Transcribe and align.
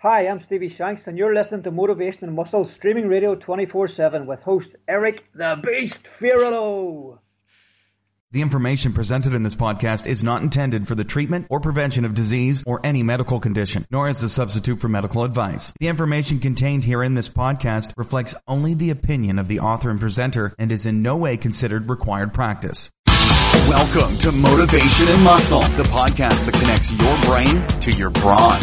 Hi, 0.00 0.28
I'm 0.28 0.42
Stevie 0.42 0.68
Shanks, 0.68 1.06
and 1.06 1.16
you're 1.16 1.34
listening 1.34 1.62
to 1.62 1.70
Motivation 1.70 2.24
and 2.24 2.36
Muscle 2.36 2.68
streaming 2.68 3.08
radio 3.08 3.34
24 3.34 3.88
7 3.88 4.26
with 4.26 4.42
host 4.42 4.68
Eric 4.86 5.24
the 5.34 5.58
Beast 5.64 6.00
Fiorillo. 6.20 7.18
The 8.30 8.42
information 8.42 8.92
presented 8.92 9.32
in 9.32 9.42
this 9.42 9.54
podcast 9.54 10.06
is 10.06 10.22
not 10.22 10.42
intended 10.42 10.86
for 10.86 10.94
the 10.94 11.04
treatment 11.04 11.46
or 11.48 11.60
prevention 11.60 12.04
of 12.04 12.12
disease 12.12 12.62
or 12.66 12.84
any 12.84 13.02
medical 13.02 13.40
condition, 13.40 13.86
nor 13.90 14.10
is 14.10 14.22
a 14.22 14.28
substitute 14.28 14.80
for 14.80 14.88
medical 14.90 15.24
advice. 15.24 15.72
The 15.80 15.88
information 15.88 16.40
contained 16.40 16.84
here 16.84 17.02
in 17.02 17.14
this 17.14 17.30
podcast 17.30 17.94
reflects 17.96 18.34
only 18.46 18.74
the 18.74 18.90
opinion 18.90 19.38
of 19.38 19.48
the 19.48 19.60
author 19.60 19.88
and 19.88 19.98
presenter 19.98 20.54
and 20.58 20.70
is 20.70 20.84
in 20.84 21.00
no 21.00 21.16
way 21.16 21.38
considered 21.38 21.88
required 21.88 22.34
practice. 22.34 22.90
Welcome 23.06 24.18
to 24.18 24.30
Motivation 24.30 25.08
and 25.08 25.22
Muscle, 25.22 25.62
the 25.62 25.84
podcast 25.84 26.44
that 26.44 26.52
connects 26.52 26.92
your 26.92 27.18
brain 27.22 27.66
to 27.80 27.92
your 27.92 28.10
brawn. 28.10 28.60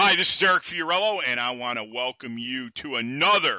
Hi, 0.00 0.14
this 0.14 0.32
is 0.32 0.40
Eric 0.40 0.62
Fiorillo, 0.62 1.22
and 1.26 1.40
I 1.40 1.56
want 1.56 1.76
to 1.76 1.82
welcome 1.82 2.38
you 2.38 2.70
to 2.70 2.94
another 2.94 3.58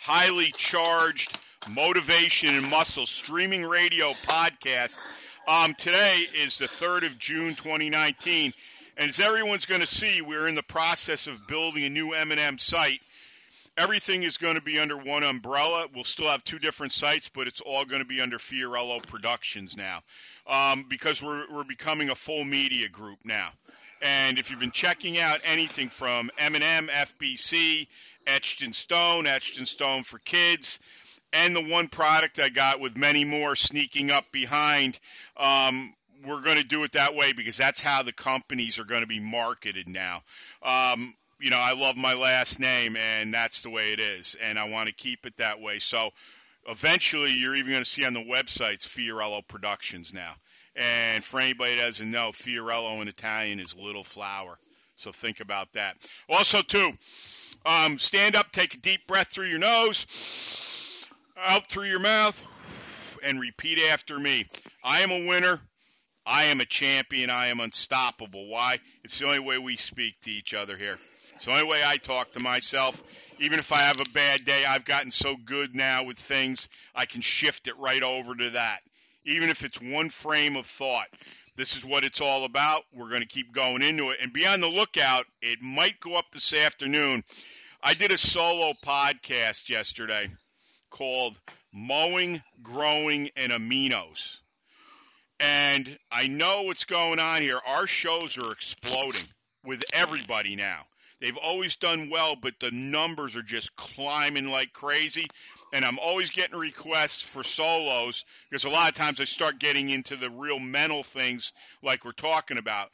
highly 0.00 0.50
charged 0.50 1.38
motivation 1.70 2.56
and 2.56 2.68
muscle 2.68 3.06
streaming 3.06 3.62
radio 3.62 4.10
podcast. 4.10 4.96
Um, 5.46 5.74
today 5.74 6.24
is 6.34 6.58
the 6.58 6.64
3rd 6.64 7.06
of 7.06 7.20
June 7.20 7.54
2019, 7.54 8.52
and 8.96 9.08
as 9.08 9.20
everyone's 9.20 9.66
going 9.66 9.80
to 9.80 9.86
see, 9.86 10.22
we're 10.22 10.48
in 10.48 10.56
the 10.56 10.62
process 10.64 11.28
of 11.28 11.46
building 11.46 11.84
a 11.84 11.88
new 11.88 12.14
M&M 12.14 12.58
site. 12.58 13.00
Everything 13.78 14.24
is 14.24 14.38
going 14.38 14.56
to 14.56 14.62
be 14.62 14.80
under 14.80 14.96
one 14.96 15.22
umbrella. 15.22 15.86
We'll 15.94 16.02
still 16.02 16.28
have 16.28 16.42
two 16.42 16.58
different 16.58 16.94
sites, 16.94 17.30
but 17.32 17.46
it's 17.46 17.60
all 17.60 17.84
going 17.84 18.02
to 18.02 18.08
be 18.08 18.20
under 18.20 18.38
Fiorillo 18.38 19.06
Productions 19.06 19.76
now 19.76 20.00
um, 20.48 20.86
because 20.88 21.22
we're, 21.22 21.44
we're 21.48 21.62
becoming 21.62 22.10
a 22.10 22.16
full 22.16 22.44
media 22.44 22.88
group 22.88 23.20
now. 23.22 23.50
And 24.02 24.38
if 24.38 24.50
you've 24.50 24.60
been 24.60 24.70
checking 24.70 25.18
out 25.18 25.40
anything 25.44 25.88
from 25.88 26.30
M&M, 26.38 26.88
FBC, 26.88 27.86
Etched 28.26 28.62
in 28.62 28.72
Stone, 28.72 29.26
Etched 29.26 29.58
in 29.58 29.66
Stone 29.66 30.02
for 30.02 30.18
Kids, 30.18 30.78
and 31.32 31.54
the 31.54 31.62
one 31.62 31.88
product 31.88 32.38
I 32.38 32.48
got 32.48 32.80
with 32.80 32.96
many 32.96 33.24
more 33.24 33.56
sneaking 33.56 34.10
up 34.10 34.30
behind, 34.32 34.98
um, 35.36 35.94
we're 36.24 36.40
going 36.40 36.58
to 36.58 36.64
do 36.64 36.82
it 36.84 36.92
that 36.92 37.14
way 37.14 37.32
because 37.32 37.56
that's 37.56 37.80
how 37.80 38.02
the 38.02 38.12
companies 38.12 38.78
are 38.78 38.84
going 38.84 39.02
to 39.02 39.06
be 39.06 39.20
marketed 39.20 39.88
now. 39.88 40.22
Um, 40.62 41.14
you 41.40 41.50
know, 41.50 41.58
I 41.58 41.74
love 41.74 41.96
my 41.96 42.14
last 42.14 42.58
name, 42.58 42.96
and 42.96 43.32
that's 43.32 43.62
the 43.62 43.70
way 43.70 43.92
it 43.92 44.00
is, 44.00 44.36
and 44.42 44.58
I 44.58 44.64
want 44.64 44.88
to 44.88 44.94
keep 44.94 45.26
it 45.26 45.36
that 45.36 45.60
way. 45.60 45.78
So 45.78 46.10
eventually, 46.66 47.32
you're 47.32 47.54
even 47.54 47.72
going 47.72 47.84
to 47.84 47.88
see 47.88 48.04
on 48.04 48.14
the 48.14 48.20
websites 48.20 48.88
Fiorillo 48.88 49.46
Productions 49.46 50.12
now. 50.14 50.34
And 50.76 51.24
for 51.24 51.40
anybody 51.40 51.76
that 51.76 51.86
doesn't 51.86 52.10
know, 52.10 52.32
Fiorillo 52.32 53.00
in 53.00 53.08
Italian 53.08 53.60
is 53.60 53.74
little 53.74 54.04
flower. 54.04 54.58
So 54.96 55.10
think 55.10 55.40
about 55.40 55.72
that. 55.72 55.96
Also, 56.28 56.62
too, 56.62 56.92
um, 57.64 57.98
stand 57.98 58.36
up, 58.36 58.52
take 58.52 58.74
a 58.74 58.78
deep 58.78 59.06
breath 59.06 59.28
through 59.28 59.48
your 59.48 59.58
nose, 59.58 61.06
out 61.38 61.68
through 61.68 61.88
your 61.88 62.00
mouth, 62.00 62.40
and 63.22 63.40
repeat 63.40 63.80
after 63.90 64.18
me. 64.18 64.46
I 64.84 65.00
am 65.00 65.10
a 65.10 65.26
winner. 65.26 65.60
I 66.26 66.44
am 66.44 66.60
a 66.60 66.64
champion. 66.64 67.30
I 67.30 67.46
am 67.46 67.60
unstoppable. 67.60 68.48
Why? 68.48 68.78
It's 69.04 69.18
the 69.18 69.26
only 69.26 69.38
way 69.38 69.58
we 69.58 69.76
speak 69.76 70.20
to 70.22 70.30
each 70.30 70.54
other 70.54 70.76
here. 70.76 70.98
It's 71.36 71.44
the 71.44 71.52
only 71.52 71.64
way 71.64 71.82
I 71.84 71.96
talk 71.98 72.32
to 72.32 72.44
myself. 72.44 73.02
Even 73.38 73.58
if 73.58 73.72
I 73.72 73.82
have 73.82 74.00
a 74.00 74.10
bad 74.12 74.44
day, 74.44 74.64
I've 74.64 74.84
gotten 74.84 75.10
so 75.10 75.36
good 75.36 75.74
now 75.74 76.04
with 76.04 76.18
things, 76.18 76.68
I 76.94 77.04
can 77.06 77.20
shift 77.20 77.68
it 77.68 77.78
right 77.78 78.02
over 78.02 78.34
to 78.34 78.50
that 78.50 78.80
even 79.26 79.50
if 79.50 79.64
it's 79.64 79.80
one 79.80 80.08
frame 80.08 80.56
of 80.56 80.66
thought. 80.66 81.08
This 81.56 81.76
is 81.76 81.84
what 81.84 82.04
it's 82.04 82.20
all 82.20 82.44
about. 82.44 82.84
We're 82.94 83.08
going 83.08 83.22
to 83.22 83.26
keep 83.26 83.52
going 83.52 83.82
into 83.82 84.10
it. 84.10 84.18
And 84.20 84.32
be 84.32 84.46
on 84.46 84.60
the 84.60 84.68
lookout. 84.68 85.26
It 85.42 85.60
might 85.62 86.00
go 86.00 86.14
up 86.14 86.26
this 86.32 86.52
afternoon. 86.52 87.24
I 87.82 87.94
did 87.94 88.12
a 88.12 88.18
solo 88.18 88.74
podcast 88.84 89.68
yesterday 89.68 90.30
called 90.90 91.36
Mowing, 91.72 92.42
Growing, 92.62 93.30
and 93.36 93.52
Aminos. 93.52 94.38
And 95.40 95.98
I 96.10 96.28
know 96.28 96.62
what's 96.62 96.84
going 96.84 97.18
on 97.18 97.42
here. 97.42 97.60
Our 97.66 97.86
shows 97.86 98.38
are 98.38 98.52
exploding 98.52 99.28
with 99.64 99.82
everybody 99.92 100.56
now. 100.56 100.80
They've 101.20 101.36
always 101.36 101.76
done 101.76 102.10
well, 102.10 102.36
but 102.36 102.54
the 102.60 102.70
numbers 102.70 103.36
are 103.36 103.42
just 103.42 103.76
climbing 103.76 104.48
like 104.48 104.72
crazy 104.72 105.26
and 105.72 105.84
I'm 105.84 105.98
always 105.98 106.30
getting 106.30 106.58
requests 106.58 107.22
for 107.22 107.42
solos 107.42 108.24
because 108.50 108.64
a 108.64 108.70
lot 108.70 108.88
of 108.88 108.96
times 108.96 109.20
I 109.20 109.24
start 109.24 109.58
getting 109.58 109.90
into 109.90 110.16
the 110.16 110.30
real 110.30 110.58
mental 110.58 111.02
things 111.02 111.52
like 111.82 112.04
we're 112.04 112.12
talking 112.12 112.58
about, 112.58 112.90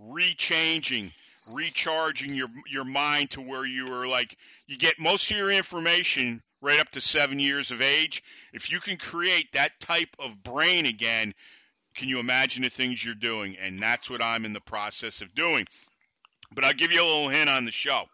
rechanging, 0.00 1.12
recharging 1.54 2.34
your 2.34 2.48
your 2.70 2.84
mind 2.84 3.30
to 3.30 3.40
where 3.40 3.64
you 3.64 3.86
are 3.92 4.06
like 4.06 4.36
you 4.66 4.76
get 4.76 4.98
most 4.98 5.30
of 5.30 5.36
your 5.36 5.50
information 5.50 6.42
right 6.60 6.80
up 6.80 6.90
to 6.90 7.00
7 7.00 7.38
years 7.38 7.70
of 7.70 7.80
age. 7.80 8.22
If 8.52 8.70
you 8.70 8.80
can 8.80 8.96
create 8.96 9.52
that 9.52 9.78
type 9.80 10.16
of 10.18 10.42
brain 10.42 10.86
again, 10.86 11.34
can 11.94 12.08
you 12.08 12.18
imagine 12.18 12.62
the 12.62 12.70
things 12.70 13.04
you're 13.04 13.14
doing? 13.14 13.56
And 13.60 13.78
that's 13.78 14.10
what 14.10 14.22
I'm 14.22 14.44
in 14.44 14.52
the 14.52 14.60
process 14.60 15.20
of 15.20 15.34
doing. 15.34 15.66
But 16.52 16.64
I'll 16.64 16.74
give 16.74 16.92
you 16.92 17.02
a 17.02 17.04
little 17.04 17.28
hint 17.28 17.50
on 17.50 17.64
the 17.64 17.70
show 17.70 18.06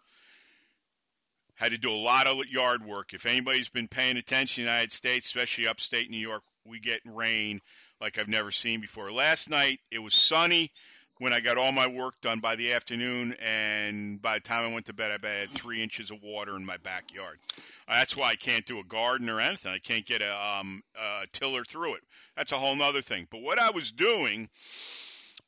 had 1.62 1.71
to 1.71 1.78
do 1.78 1.93
a 1.93 1.95
lot 1.95 2.27
of 2.27 2.39
yard 2.50 2.84
work. 2.84 3.15
If 3.15 3.25
anybody's 3.25 3.69
been 3.69 3.87
paying 3.87 4.17
attention 4.17 4.62
in 4.62 4.67
the 4.67 4.73
United 4.73 4.93
States, 4.93 5.27
especially 5.27 5.69
upstate 5.69 6.11
New 6.11 6.19
York, 6.19 6.43
we 6.65 6.81
get 6.81 7.00
rain 7.05 7.61
like 8.00 8.19
I've 8.19 8.27
never 8.27 8.50
seen 8.50 8.81
before. 8.81 9.12
Last 9.12 9.49
night 9.49 9.78
it 9.93 10.01
was 10.01 10.12
sunny 10.12 10.72
when 11.19 11.33
I 11.33 11.39
got 11.39 11.59
all 11.59 11.71
my 11.71 11.87
work 11.87 12.15
done 12.21 12.41
by 12.41 12.56
the 12.56 12.72
afternoon, 12.72 13.37
and 13.41 14.21
by 14.21 14.34
the 14.34 14.41
time 14.41 14.65
I 14.65 14.72
went 14.72 14.87
to 14.87 14.93
bed, 14.93 15.12
I 15.12 15.28
had 15.28 15.51
three 15.51 15.81
inches 15.81 16.11
of 16.11 16.21
water 16.21 16.56
in 16.56 16.67
my 16.67 16.78
backyard. 16.78 17.39
Uh, 17.87 17.95
that's 17.95 18.17
why 18.17 18.31
I 18.31 18.34
can't 18.34 18.67
do 18.67 18.81
a 18.81 18.84
garden 18.84 19.28
or 19.28 19.39
anything. 19.39 19.71
I 19.71 19.78
can't 19.78 20.05
get 20.05 20.21
a, 20.21 20.34
um, 20.34 20.83
a 20.97 21.27
tiller 21.33 21.65
through 21.65 21.95
it. 21.95 22.01
That's 22.37 22.51
a 22.51 22.59
whole 22.59 22.81
other 22.83 23.03
thing. 23.03 23.28
But 23.31 23.43
what 23.43 23.61
I 23.61 23.71
was 23.71 23.93
doing 23.93 24.49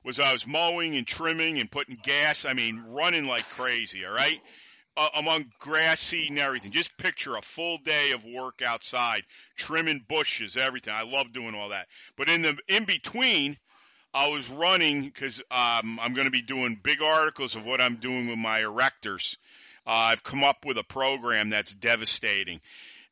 was 0.05 0.21
I 0.21 0.33
was 0.33 0.47
mowing 0.47 0.95
and 0.95 1.09
trimming 1.09 1.59
and 1.59 1.69
putting 1.69 1.99
gas. 2.01 2.45
I 2.45 2.53
mean, 2.53 2.85
running 2.91 3.27
like 3.27 3.49
crazy. 3.51 4.07
All 4.07 4.15
right 4.15 4.41
uh, 4.97 5.09
among 5.17 5.47
grass 5.59 6.01
seed 6.01 6.31
and 6.31 6.39
everything. 6.39 6.71
Just 6.71 6.97
picture 6.97 7.37
a 7.37 7.43
full 7.43 7.79
day 7.79 8.13
of 8.13 8.25
work 8.25 8.63
outside, 8.65 9.23
trimming 9.57 10.05
bushes, 10.09 10.57
everything. 10.57 10.95
I 10.97 11.03
love 11.03 11.33
doing 11.33 11.55
all 11.55 11.71
that. 11.71 11.89
But 12.17 12.29
in 12.29 12.43
the 12.43 12.57
in 12.69 12.85
between, 12.85 13.57
I 14.13 14.29
was 14.29 14.49
running 14.49 15.03
because 15.03 15.41
um, 15.51 15.99
I'm 16.01 16.15
going 16.15 16.27
to 16.27 16.31
be 16.31 16.43
doing 16.43 16.79
big 16.81 17.03
articles 17.03 17.57
of 17.57 17.65
what 17.65 17.81
I'm 17.81 17.97
doing 17.97 18.29
with 18.29 18.39
my 18.39 18.61
erectors. 18.61 19.37
Uh, 19.87 19.91
I've 19.91 20.23
come 20.23 20.45
up 20.45 20.65
with 20.65 20.79
a 20.79 20.85
program 20.85 21.51
that's 21.51 21.75
devastating. 21.75 22.61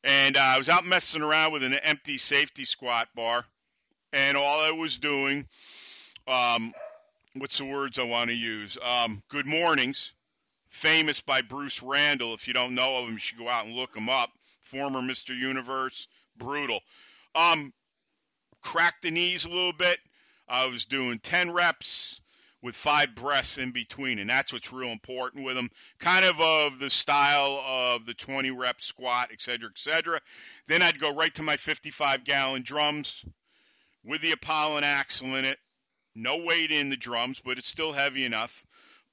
And 0.03 0.37
uh, 0.37 0.41
I 0.41 0.57
was 0.57 0.69
out 0.69 0.85
messing 0.85 1.21
around 1.21 1.53
with 1.53 1.63
an 1.63 1.73
empty 1.73 2.17
safety 2.17 2.65
squat 2.65 3.07
bar, 3.15 3.45
and 4.11 4.35
all 4.35 4.61
I 4.61 4.71
was 4.71 4.97
doing, 4.97 5.47
um, 6.27 6.73
what's 7.35 7.57
the 7.57 7.65
words 7.65 7.99
I 7.99 8.03
want 8.03 8.29
to 8.29 8.35
use? 8.35 8.77
Um, 8.83 9.23
good 9.29 9.45
mornings 9.45 10.11
famous 10.73 11.21
by 11.21 11.41
Bruce 11.41 11.81
Randall. 11.81 12.33
If 12.33 12.47
you 12.47 12.53
don't 12.53 12.75
know 12.75 12.97
of 12.97 13.07
him, 13.07 13.13
you 13.13 13.19
should 13.19 13.37
go 13.37 13.47
out 13.47 13.65
and 13.65 13.75
look 13.75 13.95
him 13.95 14.09
up. 14.09 14.31
Former 14.63 14.99
Mr. 14.99 15.37
Universe, 15.37 16.07
brutal. 16.35 16.81
Um, 17.35 17.73
cracked 18.61 19.03
the 19.03 19.11
knees 19.11 19.45
a 19.45 19.49
little 19.49 19.73
bit. 19.73 19.99
I 20.49 20.65
was 20.65 20.85
doing 20.85 21.19
10 21.19 21.51
reps 21.51 22.19
with 22.61 22.75
five 22.75 23.13
breaths 23.13 23.57
in 23.57 23.71
between, 23.71 24.19
and 24.19 24.29
that's 24.29 24.51
what's 24.51 24.73
real 24.73 24.89
important 24.89 25.45
with 25.45 25.55
them. 25.55 25.69
Kind 25.99 26.25
of 26.25 26.41
of 26.41 26.79
the 26.79 26.89
style 26.89 27.61
of 27.65 28.05
the 28.05 28.13
20 28.13 28.51
rep 28.51 28.81
squat, 28.81 29.29
et 29.31 29.41
cetera, 29.41 29.69
et 29.69 29.79
cetera. 29.79 30.19
Then 30.67 30.81
I'd 30.81 30.99
go 30.99 31.13
right 31.13 31.33
to 31.35 31.43
my 31.43 31.57
55 31.57 32.23
gallon 32.23 32.63
drums 32.63 33.23
with 34.03 34.21
the 34.21 34.31
Apollon 34.31 34.83
axle 34.83 35.35
in 35.35 35.45
it. 35.45 35.59
No 36.15 36.37
weight 36.37 36.71
in 36.71 36.89
the 36.89 36.97
drums, 36.97 37.41
but 37.43 37.57
it's 37.57 37.67
still 37.67 37.91
heavy 37.91 38.25
enough 38.25 38.63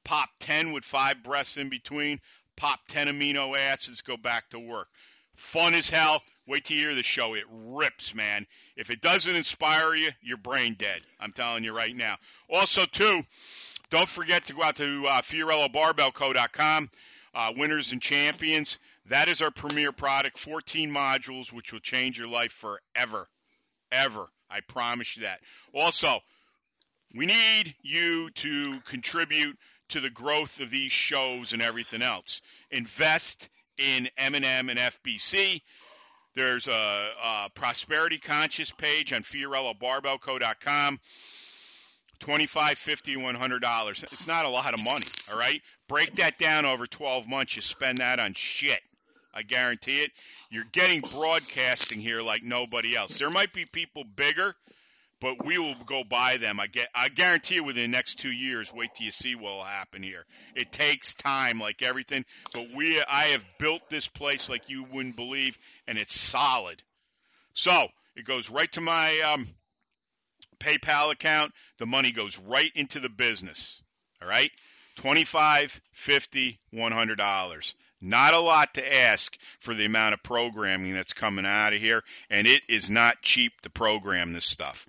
pop 0.04 0.30
10 0.40 0.72
with 0.72 0.84
five 0.84 1.22
breaths 1.22 1.56
in 1.56 1.68
between, 1.68 2.20
pop 2.56 2.80
10 2.88 3.08
amino 3.08 3.56
acids, 3.56 4.02
go 4.02 4.16
back 4.16 4.50
to 4.50 4.58
work. 4.58 4.88
Fun 5.36 5.72
as 5.74 5.88
hell. 5.88 6.22
Wait 6.46 6.64
till 6.64 6.76
you 6.76 6.82
hear 6.84 6.94
the 6.94 7.02
show. 7.02 7.34
It 7.34 7.44
rips, 7.48 8.14
man. 8.14 8.46
If 8.76 8.90
it 8.90 9.00
doesn't 9.00 9.34
inspire 9.34 9.94
you, 9.94 10.10
you're 10.20 10.36
brain 10.36 10.74
dead. 10.74 11.00
I'm 11.18 11.32
telling 11.32 11.64
you 11.64 11.72
right 11.72 11.96
now. 11.96 12.16
Also, 12.48 12.84
too, 12.84 13.22
don't 13.88 14.08
forget 14.08 14.44
to 14.44 14.52
go 14.52 14.62
out 14.62 14.76
to 14.76 15.06
uh, 15.06 15.22
FiorilloBarbellCo.com. 15.22 16.90
Uh, 17.32 17.52
winners 17.56 17.92
and 17.92 18.02
champions. 18.02 18.78
That 19.06 19.28
is 19.28 19.40
our 19.40 19.50
premier 19.50 19.92
product. 19.92 20.38
14 20.38 20.90
modules, 20.90 21.52
which 21.52 21.72
will 21.72 21.80
change 21.80 22.18
your 22.18 22.28
life 22.28 22.52
forever. 22.52 23.28
Ever. 23.90 24.28
I 24.50 24.60
promise 24.60 25.16
you 25.16 25.22
that. 25.22 25.40
Also, 25.72 26.20
we 27.14 27.26
need 27.26 27.74
you 27.82 28.30
to 28.30 28.80
contribute 28.80 29.56
to 29.90 30.00
the 30.00 30.10
growth 30.10 30.60
of 30.60 30.70
these 30.70 30.92
shows 30.92 31.52
and 31.52 31.62
everything 31.62 32.02
else. 32.02 32.40
Invest 32.70 33.48
in 33.78 34.08
M&M 34.16 34.68
and 34.68 34.78
FBC. 34.78 35.62
There's 36.34 36.68
a, 36.68 37.08
a 37.24 37.50
prosperity 37.54 38.18
conscious 38.18 38.70
page 38.70 39.12
on 39.12 39.22
FiorilloBarbellCo.com. 39.22 41.00
25 42.20 42.78
50 42.78 43.16
$100. 43.16 44.12
It's 44.12 44.26
not 44.26 44.44
a 44.44 44.48
lot 44.48 44.74
of 44.74 44.84
money, 44.84 45.06
all 45.32 45.38
right? 45.38 45.60
Break 45.88 46.16
that 46.16 46.38
down 46.38 46.66
over 46.66 46.86
12 46.86 47.26
months. 47.26 47.56
You 47.56 47.62
spend 47.62 47.98
that 47.98 48.20
on 48.20 48.34
shit. 48.34 48.80
I 49.32 49.42
guarantee 49.42 50.00
it. 50.00 50.10
You're 50.50 50.64
getting 50.72 51.00
broadcasting 51.00 52.00
here 52.00 52.20
like 52.20 52.42
nobody 52.42 52.96
else. 52.96 53.18
There 53.18 53.30
might 53.30 53.52
be 53.52 53.64
people 53.72 54.04
bigger, 54.04 54.54
but 55.20 55.44
we 55.44 55.58
will 55.58 55.74
go 55.86 56.02
by 56.04 56.36
them. 56.38 56.58
I 56.60 56.66
get 56.66 56.88
I 56.94 57.08
guarantee 57.08 57.56
you 57.56 57.64
within 57.64 57.90
the 57.90 57.96
next 57.96 58.20
2 58.20 58.30
years, 58.30 58.72
wait 58.72 58.94
till 58.94 59.04
you 59.04 59.10
see 59.10 59.34
what 59.34 59.54
will 59.54 59.64
happen 59.64 60.02
here. 60.02 60.24
It 60.54 60.72
takes 60.72 61.14
time 61.14 61.60
like 61.60 61.82
everything, 61.82 62.24
but 62.52 62.68
we 62.74 63.02
I 63.02 63.26
have 63.26 63.44
built 63.58 63.82
this 63.90 64.08
place 64.08 64.48
like 64.48 64.68
you 64.68 64.84
wouldn't 64.84 65.16
believe 65.16 65.58
and 65.86 65.98
it's 65.98 66.18
solid. 66.18 66.82
So, 67.54 67.88
it 68.16 68.24
goes 68.24 68.48
right 68.48 68.70
to 68.72 68.80
my 68.80 69.20
um, 69.20 69.46
PayPal 70.60 71.10
account. 71.10 71.52
The 71.78 71.86
money 71.86 72.12
goes 72.12 72.38
right 72.38 72.70
into 72.74 73.00
the 73.00 73.08
business. 73.08 73.82
All 74.22 74.28
right? 74.28 74.50
25 74.96 75.80
50 75.92 76.60
$100. 76.74 77.74
Not 78.00 78.34
a 78.34 78.40
lot 78.40 78.74
to 78.74 78.96
ask 78.96 79.36
for 79.60 79.74
the 79.74 79.84
amount 79.84 80.14
of 80.14 80.22
programming 80.22 80.94
that's 80.94 81.12
coming 81.12 81.44
out 81.44 81.74
of 81.74 81.80
here, 81.80 82.02
and 82.30 82.46
it 82.46 82.62
is 82.68 82.88
not 82.88 83.20
cheap 83.22 83.60
to 83.62 83.70
program 83.70 84.32
this 84.32 84.46
stuff. 84.46 84.88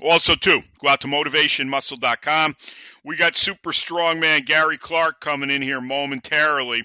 Also, 0.00 0.34
too, 0.34 0.60
go 0.80 0.88
out 0.88 1.02
to 1.02 1.06
motivationmuscle.com. 1.06 2.56
We 3.04 3.16
got 3.16 3.36
super 3.36 3.72
strong 3.72 4.20
man 4.20 4.42
Gary 4.42 4.78
Clarke 4.78 5.20
coming 5.20 5.50
in 5.50 5.62
here 5.62 5.80
momentarily. 5.80 6.82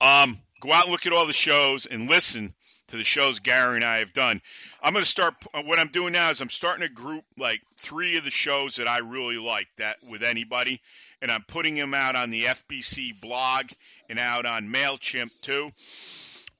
Um, 0.00 0.38
go 0.60 0.72
out 0.72 0.84
and 0.84 0.92
look 0.92 1.06
at 1.06 1.12
all 1.12 1.26
the 1.26 1.32
shows 1.32 1.86
and 1.86 2.10
listen 2.10 2.54
to 2.88 2.96
the 2.96 3.04
shows 3.04 3.40
Gary 3.40 3.76
and 3.76 3.84
I 3.84 3.98
have 3.98 4.12
done. 4.12 4.40
I'm 4.82 4.92
going 4.92 5.04
to 5.04 5.10
start. 5.10 5.34
What 5.52 5.78
I'm 5.78 5.88
doing 5.88 6.12
now 6.12 6.30
is 6.30 6.40
I'm 6.40 6.50
starting 6.50 6.86
to 6.86 6.92
group 6.92 7.24
like 7.38 7.60
three 7.78 8.16
of 8.16 8.24
the 8.24 8.30
shows 8.30 8.76
that 8.76 8.88
I 8.88 8.98
really 8.98 9.38
like 9.38 9.68
that 9.78 9.96
with 10.08 10.22
anybody, 10.22 10.80
and 11.22 11.30
I'm 11.30 11.44
putting 11.46 11.74
them 11.74 11.94
out 11.94 12.16
on 12.16 12.30
the 12.30 12.44
FBC 12.44 13.20
blog 13.20 13.66
and 14.08 14.18
out 14.18 14.46
on 14.46 14.68
Mailchimp 14.68 15.30
too. 15.42 15.70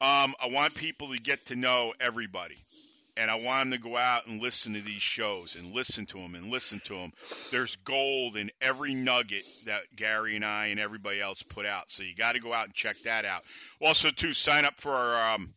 Um, 0.00 0.34
I 0.40 0.48
want 0.50 0.74
people 0.74 1.12
to 1.12 1.18
get 1.18 1.46
to 1.46 1.56
know 1.56 1.94
everybody, 1.98 2.58
and 3.16 3.30
I 3.30 3.36
want 3.36 3.70
them 3.70 3.70
to 3.70 3.78
go 3.78 3.96
out 3.96 4.26
and 4.26 4.42
listen 4.42 4.74
to 4.74 4.80
these 4.80 5.00
shows 5.00 5.56
and 5.56 5.74
listen 5.74 6.04
to 6.06 6.18
them 6.18 6.34
and 6.34 6.50
listen 6.50 6.80
to 6.84 6.94
them. 6.94 7.12
There's 7.50 7.76
gold 7.76 8.36
in 8.36 8.50
every 8.60 8.94
nugget 8.94 9.44
that 9.64 9.82
Gary 9.96 10.36
and 10.36 10.44
I 10.44 10.66
and 10.66 10.78
everybody 10.78 11.20
else 11.20 11.42
put 11.42 11.64
out, 11.64 11.90
so 11.90 12.02
you 12.02 12.14
got 12.14 12.34
to 12.34 12.40
go 12.40 12.52
out 12.52 12.66
and 12.66 12.74
check 12.74 12.96
that 13.04 13.24
out. 13.24 13.42
Also, 13.80 14.10
to 14.10 14.32
sign 14.34 14.66
up 14.66 14.74
for 14.78 14.92
our 14.92 15.34
um, 15.34 15.50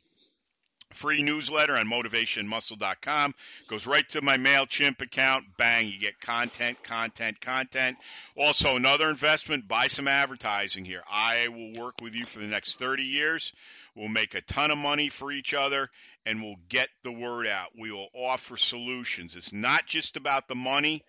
free 0.94 1.22
newsletter 1.22 1.78
on 1.78 1.88
motivationmuscle.com. 1.88 3.36
Goes 3.68 3.88
right 3.88 4.08
to 4.10 4.22
my 4.22 4.38
MailChimp 4.38 5.02
account. 5.02 5.46
Bang, 5.58 5.88
you 5.88 6.00
get 6.00 6.20
content, 6.20 6.82
content, 6.84 7.40
content. 7.40 7.98
Also, 8.36 8.76
another 8.76 9.10
investment, 9.10 9.68
buy 9.68 9.88
some 9.88 10.08
advertising 10.08 10.86
here. 10.86 11.04
I 11.10 11.48
will 11.48 11.84
work 11.84 11.96
with 12.02 12.16
you 12.16 12.26
for 12.26 12.40
the 12.40 12.48
next 12.48 12.80
30 12.80 13.04
years. 13.04 13.54
We'll 13.96 14.08
make 14.08 14.34
a 14.34 14.42
ton 14.42 14.72
of 14.72 14.78
money 14.78 15.10
for 15.10 15.32
each 15.32 15.54
other 15.54 15.90
and 16.26 16.42
we'll 16.42 16.60
get 16.70 16.90
the 17.04 17.12
word 17.12 17.48
out. 17.48 17.70
We 17.78 17.92
will 17.92 18.10
offer 18.14 18.58
solutions. 18.58 19.36
It's 19.36 19.54
not 19.54 19.86
just 19.86 20.18
about 20.18 20.48
the 20.48 20.56
money. 20.56 21.04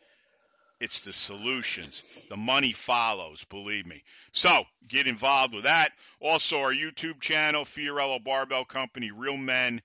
It's 0.80 1.04
the 1.04 1.12
solutions. 1.12 2.26
The 2.30 2.36
money 2.36 2.72
follows, 2.72 3.44
believe 3.50 3.86
me. 3.86 4.02
So 4.32 4.64
get 4.88 5.06
involved 5.06 5.54
with 5.54 5.64
that. 5.64 5.90
Also, 6.20 6.58
our 6.60 6.72
YouTube 6.72 7.20
channel, 7.20 7.64
Fiorillo 7.64 8.22
Barbell 8.22 8.64
Company, 8.64 9.10
Real 9.10 9.36
Men, 9.36 9.82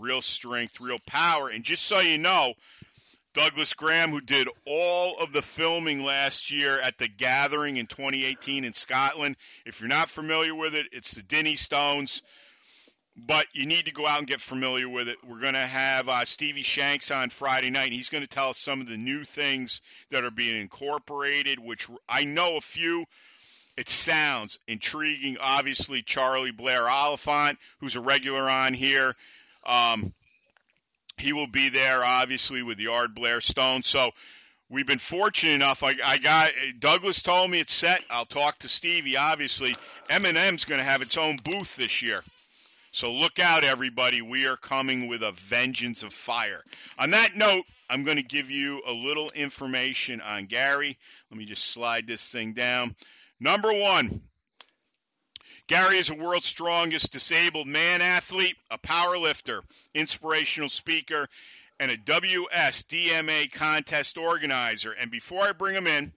Real 0.00 0.22
Strength, 0.22 0.80
Real 0.80 0.96
Power. 1.06 1.50
And 1.50 1.64
just 1.64 1.84
so 1.84 2.00
you 2.00 2.16
know, 2.16 2.54
Douglas 3.34 3.74
Graham, 3.74 4.10
who 4.10 4.22
did 4.22 4.48
all 4.64 5.18
of 5.18 5.32
the 5.32 5.42
filming 5.42 6.02
last 6.02 6.50
year 6.50 6.80
at 6.80 6.96
the 6.96 7.08
Gathering 7.08 7.76
in 7.76 7.86
2018 7.86 8.64
in 8.64 8.72
Scotland. 8.72 9.36
If 9.66 9.80
you're 9.80 9.88
not 9.88 10.08
familiar 10.08 10.54
with 10.54 10.74
it, 10.74 10.86
it's 10.92 11.12
the 11.12 11.22
Dinnie 11.22 11.56
Stones 11.56 12.22
but 13.26 13.46
you 13.52 13.66
need 13.66 13.86
to 13.86 13.92
go 13.92 14.06
out 14.06 14.18
and 14.18 14.28
get 14.28 14.40
familiar 14.40 14.88
with 14.88 15.08
it. 15.08 15.16
We're 15.26 15.40
going 15.40 15.54
to 15.54 15.66
have 15.66 16.08
uh, 16.08 16.24
Stevie 16.24 16.62
Shanks 16.62 17.10
on 17.10 17.30
Friday 17.30 17.70
night. 17.70 17.86
And 17.86 17.94
he's 17.94 18.10
going 18.10 18.22
to 18.22 18.28
tell 18.28 18.50
us 18.50 18.58
some 18.58 18.80
of 18.80 18.86
the 18.86 18.96
new 18.96 19.24
things 19.24 19.80
that 20.10 20.24
are 20.24 20.30
being 20.30 20.60
incorporated, 20.60 21.58
which 21.58 21.88
I 22.08 22.24
know 22.24 22.56
a 22.56 22.60
few. 22.60 23.06
It 23.76 23.88
sounds 23.88 24.58
intriguing. 24.68 25.36
Obviously, 25.40 26.02
Charlie 26.02 26.52
Blair 26.52 26.88
Oliphant, 26.88 27.58
who's 27.80 27.96
a 27.96 28.00
regular 28.00 28.48
on 28.48 28.74
here, 28.74 29.14
um, 29.66 30.12
he 31.16 31.32
will 31.32 31.46
be 31.48 31.68
there, 31.68 32.04
obviously, 32.04 32.62
with 32.62 32.78
the 32.78 32.88
Ard 32.88 33.14
Blair 33.14 33.40
Stone. 33.40 33.82
So 33.82 34.10
we've 34.68 34.86
been 34.86 34.98
fortunate 35.00 35.54
enough. 35.54 35.82
I, 35.82 35.94
I 36.04 36.18
got 36.18 36.52
Douglas 36.78 37.22
told 37.22 37.50
me 37.50 37.58
it's 37.58 37.72
set. 37.72 38.02
I'll 38.10 38.24
talk 38.24 38.60
to 38.60 38.68
Stevie. 38.68 39.16
Obviously, 39.16 39.74
M&M's 40.10 40.64
going 40.64 40.78
to 40.78 40.84
have 40.84 41.02
its 41.02 41.16
own 41.16 41.36
booth 41.44 41.74
this 41.76 42.02
year. 42.02 42.18
So 42.98 43.12
look 43.12 43.38
out, 43.38 43.62
everybody. 43.62 44.22
We 44.22 44.48
are 44.48 44.56
coming 44.56 45.06
with 45.06 45.22
a 45.22 45.30
vengeance 45.30 46.02
of 46.02 46.12
fire. 46.12 46.64
On 46.98 47.12
that 47.12 47.36
note, 47.36 47.64
I'm 47.88 48.02
going 48.02 48.16
to 48.16 48.24
give 48.24 48.50
you 48.50 48.82
a 48.84 48.92
little 48.92 49.28
information 49.36 50.20
on 50.20 50.46
Gary. 50.46 50.98
Let 51.30 51.38
me 51.38 51.44
just 51.44 51.64
slide 51.66 52.08
this 52.08 52.20
thing 52.20 52.54
down. 52.54 52.96
Number 53.38 53.72
one, 53.72 54.22
Gary 55.68 55.98
is 55.98 56.10
a 56.10 56.16
world's 56.16 56.48
strongest 56.48 57.12
disabled 57.12 57.68
man 57.68 58.02
athlete, 58.02 58.56
a 58.68 58.78
power 58.78 59.16
lifter, 59.16 59.62
inspirational 59.94 60.68
speaker, 60.68 61.28
and 61.78 61.92
a 61.92 61.96
WSDMA 61.96 63.52
contest 63.52 64.18
organizer. 64.18 64.90
And 64.90 65.08
before 65.08 65.44
I 65.44 65.52
bring 65.52 65.76
him 65.76 65.86
in, 65.86 66.12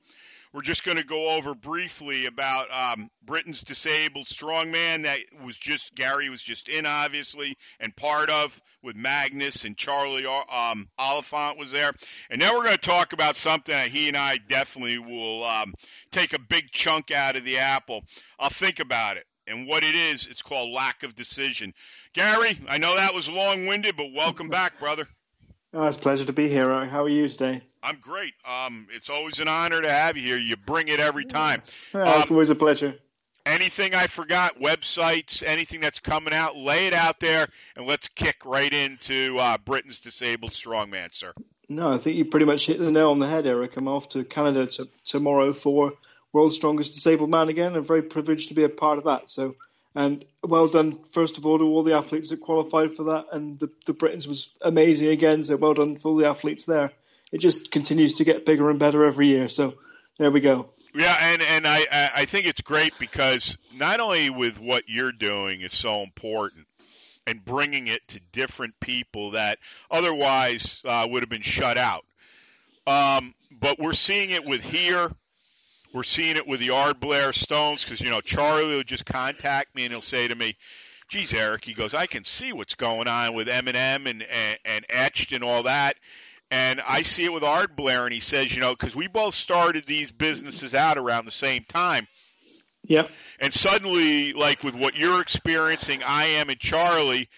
we're 0.53 0.61
just 0.61 0.83
going 0.83 0.97
to 0.97 1.03
go 1.03 1.29
over 1.29 1.55
briefly 1.55 2.25
about 2.25 2.67
um, 2.71 3.09
Britain's 3.23 3.61
disabled 3.61 4.25
strongman 4.25 5.03
that 5.03 5.19
was 5.43 5.57
just 5.57 5.95
Gary 5.95 6.29
was 6.29 6.43
just 6.43 6.67
in 6.67 6.85
obviously 6.85 7.57
and 7.79 7.95
part 7.95 8.29
of 8.29 8.59
with 8.83 8.95
Magnus 8.95 9.63
and 9.65 9.77
Charlie 9.77 10.25
um, 10.25 10.89
Oliphant 10.97 11.57
was 11.57 11.71
there, 11.71 11.91
and 12.29 12.41
then 12.41 12.53
we're 12.53 12.63
going 12.63 12.75
to 12.75 12.81
talk 12.81 13.13
about 13.13 13.35
something 13.35 13.73
that 13.73 13.89
he 13.89 14.07
and 14.07 14.17
I 14.17 14.37
definitely 14.49 14.97
will 14.97 15.43
um, 15.43 15.73
take 16.11 16.33
a 16.33 16.39
big 16.39 16.71
chunk 16.71 17.11
out 17.11 17.35
of 17.35 17.45
the 17.45 17.59
apple. 17.59 18.01
I'll 18.39 18.49
think 18.49 18.79
about 18.79 19.17
it 19.17 19.25
and 19.47 19.67
what 19.67 19.83
it 19.83 19.95
is. 19.95 20.27
It's 20.27 20.41
called 20.41 20.71
lack 20.71 21.03
of 21.03 21.15
decision. 21.15 21.73
Gary, 22.13 22.59
I 22.67 22.77
know 22.77 22.95
that 22.95 23.13
was 23.13 23.29
long 23.29 23.67
winded, 23.67 23.95
but 23.95 24.07
welcome 24.13 24.49
back, 24.49 24.79
brother. 24.79 25.07
Oh, 25.73 25.87
it's 25.87 25.95
a 25.95 25.99
pleasure 25.99 26.25
to 26.25 26.33
be 26.33 26.49
here. 26.49 26.85
How 26.85 27.03
are 27.03 27.09
you 27.09 27.29
today? 27.29 27.61
I'm 27.81 27.97
great. 28.01 28.33
Um, 28.45 28.87
it's 28.93 29.09
always 29.09 29.39
an 29.39 29.47
honor 29.47 29.81
to 29.81 29.89
have 29.89 30.17
you 30.17 30.23
here. 30.23 30.37
You 30.37 30.57
bring 30.57 30.89
it 30.89 30.99
every 30.99 31.23
time. 31.23 31.61
Yeah, 31.93 32.19
it's 32.19 32.29
um, 32.29 32.35
always 32.35 32.49
a 32.49 32.55
pleasure. 32.55 32.95
Anything 33.45 33.95
I 33.95 34.07
forgot, 34.07 34.59
websites, 34.59 35.43
anything 35.45 35.79
that's 35.79 35.99
coming 35.99 36.33
out, 36.33 36.57
lay 36.57 36.87
it 36.87 36.93
out 36.93 37.19
there, 37.21 37.47
and 37.75 37.87
let's 37.87 38.09
kick 38.09 38.45
right 38.45 38.71
into 38.71 39.37
uh, 39.39 39.57
Britain's 39.59 40.01
disabled 40.01 40.51
strongman, 40.51 41.15
sir. 41.15 41.33
No, 41.69 41.91
I 41.91 41.97
think 41.97 42.17
you 42.17 42.25
pretty 42.25 42.45
much 42.45 42.65
hit 42.65 42.77
the 42.77 42.91
nail 42.91 43.11
on 43.11 43.19
the 43.19 43.27
head, 43.27 43.47
Eric. 43.47 43.77
I'm 43.77 43.87
off 43.87 44.09
to 44.09 44.25
Canada 44.25 44.67
t- 44.67 44.91
tomorrow 45.05 45.53
for 45.53 45.93
World's 46.33 46.57
Strongest 46.57 46.93
Disabled 46.93 47.29
Man 47.29 47.47
again. 47.47 47.75
I'm 47.75 47.85
very 47.85 48.03
privileged 48.03 48.49
to 48.49 48.55
be 48.55 48.63
a 48.63 48.69
part 48.69 48.97
of 48.97 49.05
that. 49.05 49.29
So 49.29 49.55
and 49.95 50.25
well 50.43 50.67
done, 50.67 51.03
first 51.03 51.37
of 51.37 51.45
all, 51.45 51.57
to 51.57 51.65
all 51.65 51.83
the 51.83 51.95
athletes 51.95 52.29
that 52.29 52.39
qualified 52.39 52.93
for 52.93 53.03
that. 53.05 53.25
And 53.31 53.59
the, 53.59 53.69
the 53.85 53.93
Britons 53.93 54.27
was 54.27 54.51
amazing 54.61 55.09
again. 55.09 55.43
So 55.43 55.57
well 55.57 55.73
done 55.73 55.97
for 55.97 56.09
all 56.09 56.15
the 56.15 56.29
athletes 56.29 56.65
there. 56.65 56.91
It 57.31 57.39
just 57.39 57.71
continues 57.71 58.15
to 58.15 58.23
get 58.23 58.45
bigger 58.45 58.69
and 58.69 58.79
better 58.79 59.05
every 59.05 59.27
year. 59.27 59.47
So 59.49 59.75
there 60.17 60.31
we 60.31 60.41
go. 60.41 60.69
Yeah, 60.93 61.15
and 61.19 61.41
and 61.41 61.67
I 61.67 62.09
I 62.15 62.25
think 62.25 62.45
it's 62.45 62.61
great 62.61 62.97
because 62.99 63.57
not 63.77 63.99
only 63.99 64.29
with 64.29 64.59
what 64.59 64.87
you're 64.87 65.13
doing 65.13 65.61
is 65.61 65.73
so 65.73 66.01
important, 66.01 66.67
and 67.27 67.43
bringing 67.43 67.87
it 67.87 68.05
to 68.09 68.19
different 68.31 68.79
people 68.79 69.31
that 69.31 69.59
otherwise 69.89 70.81
uh, 70.85 71.07
would 71.09 71.23
have 71.23 71.29
been 71.29 71.41
shut 71.41 71.77
out. 71.77 72.05
Um, 72.87 73.33
but 73.51 73.79
we're 73.79 73.93
seeing 73.93 74.31
it 74.31 74.45
with 74.45 74.61
here 74.61 75.11
we're 75.93 76.03
seeing 76.03 76.37
it 76.37 76.47
with 76.47 76.59
the 76.59 76.71
Ard 76.71 76.99
Blair 76.99 77.33
Stones 77.33 77.83
because, 77.83 78.01
you 78.01 78.09
know, 78.09 78.21
Charlie 78.21 78.75
will 78.75 78.83
just 78.83 79.05
contact 79.05 79.75
me 79.75 79.83
and 79.83 79.91
he'll 79.91 80.01
say 80.01 80.27
to 80.27 80.35
me, 80.35 80.55
geez, 81.09 81.33
Eric, 81.33 81.65
he 81.65 81.73
goes, 81.73 81.93
I 81.93 82.05
can 82.05 82.23
see 82.23 82.53
what's 82.53 82.75
going 82.75 83.07
on 83.07 83.33
with 83.33 83.49
M&M 83.49 83.75
and, 83.75 84.23
and, 84.23 84.59
and 84.63 84.85
Etched 84.89 85.33
and 85.33 85.43
all 85.43 85.63
that. 85.63 85.97
And 86.49 86.81
I 86.85 87.01
see 87.03 87.25
it 87.25 87.33
with 87.33 87.43
Ard 87.43 87.77
Blair, 87.77 88.03
and 88.05 88.13
he 88.13 88.19
says, 88.19 88.53
you 88.53 88.59
know, 88.59 88.71
because 88.71 88.93
we 88.93 89.07
both 89.07 89.35
started 89.35 89.85
these 89.85 90.11
businesses 90.11 90.73
out 90.73 90.97
around 90.97 91.23
the 91.23 91.31
same 91.31 91.63
time. 91.63 92.07
Yep. 92.83 93.09
And 93.39 93.53
suddenly, 93.53 94.33
like 94.33 94.63
with 94.63 94.75
what 94.75 94.95
you're 94.95 95.21
experiencing, 95.21 96.01
I 96.03 96.25
am 96.25 96.49
and 96.49 96.59
Charlie, 96.59 97.29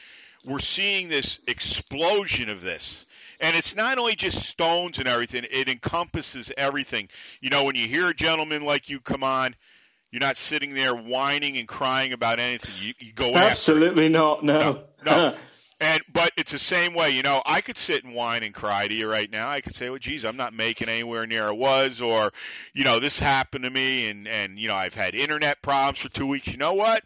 we're 0.46 0.60
seeing 0.60 1.10
this 1.10 1.48
explosion 1.48 2.50
of 2.50 2.62
this 2.62 3.13
And 3.44 3.58
it's 3.58 3.76
not 3.76 3.98
only 3.98 4.16
just 4.16 4.40
stones 4.40 5.00
and 5.00 5.08
everything; 5.08 5.46
it 5.52 5.68
encompasses 5.68 6.52
everything. 6.56 7.10
You 7.42 7.50
know, 7.50 7.66
when 7.66 7.76
you 7.76 7.88
hear 7.88 8.08
a 8.08 8.14
gentleman 8.14 8.64
like 8.64 8.90
you 8.90 9.02
come 9.02 9.22
on, 9.22 9.54
you're 10.12 10.22
not 10.22 10.38
sitting 10.38 10.74
there 10.74 10.96
whining 10.96 11.58
and 11.58 11.68
crying 11.68 12.14
about 12.14 12.40
anything. 12.40 12.72
You, 12.80 12.94
you 13.00 13.14
go 13.14 13.36
absolutely 13.36 14.08
not. 14.08 14.44
No, 14.44 14.86
no. 15.06 15.16
no. 15.16 15.36
And 15.82 16.02
but 16.14 16.32
it's 16.38 16.52
the 16.52 16.60
same 16.60 16.94
way, 16.94 17.10
you 17.10 17.24
know. 17.24 17.42
I 17.46 17.60
could 17.60 17.78
sit 17.78 18.06
and 18.06 18.14
whine 18.14 18.44
and 18.44 18.54
cry 18.54 18.88
to 18.88 18.94
you 18.94 19.10
right 19.10 19.30
now. 19.30 19.50
I 19.50 19.60
could 19.60 19.76
say, 19.76 19.90
"Well, 19.90 20.00
geez, 20.00 20.24
I'm 20.24 20.38
not 20.38 20.54
making 20.54 20.88
anywhere 20.88 21.26
near 21.26 21.48
I 21.48 21.52
was," 21.52 22.00
or, 22.00 22.30
you 22.74 22.86
know, 22.86 23.00
this 23.00 23.20
happened 23.20 23.66
to 23.66 23.70
me, 23.70 24.08
and 24.08 24.28
and 24.28 24.58
you 24.58 24.70
know, 24.70 24.76
I've 24.76 24.94
had 24.94 25.14
internet 25.14 25.62
problems 25.62 25.98
for 25.98 26.10
two 26.10 26.28
weeks. 26.28 26.48
You 26.48 26.58
know 26.58 26.76
what? 26.76 27.04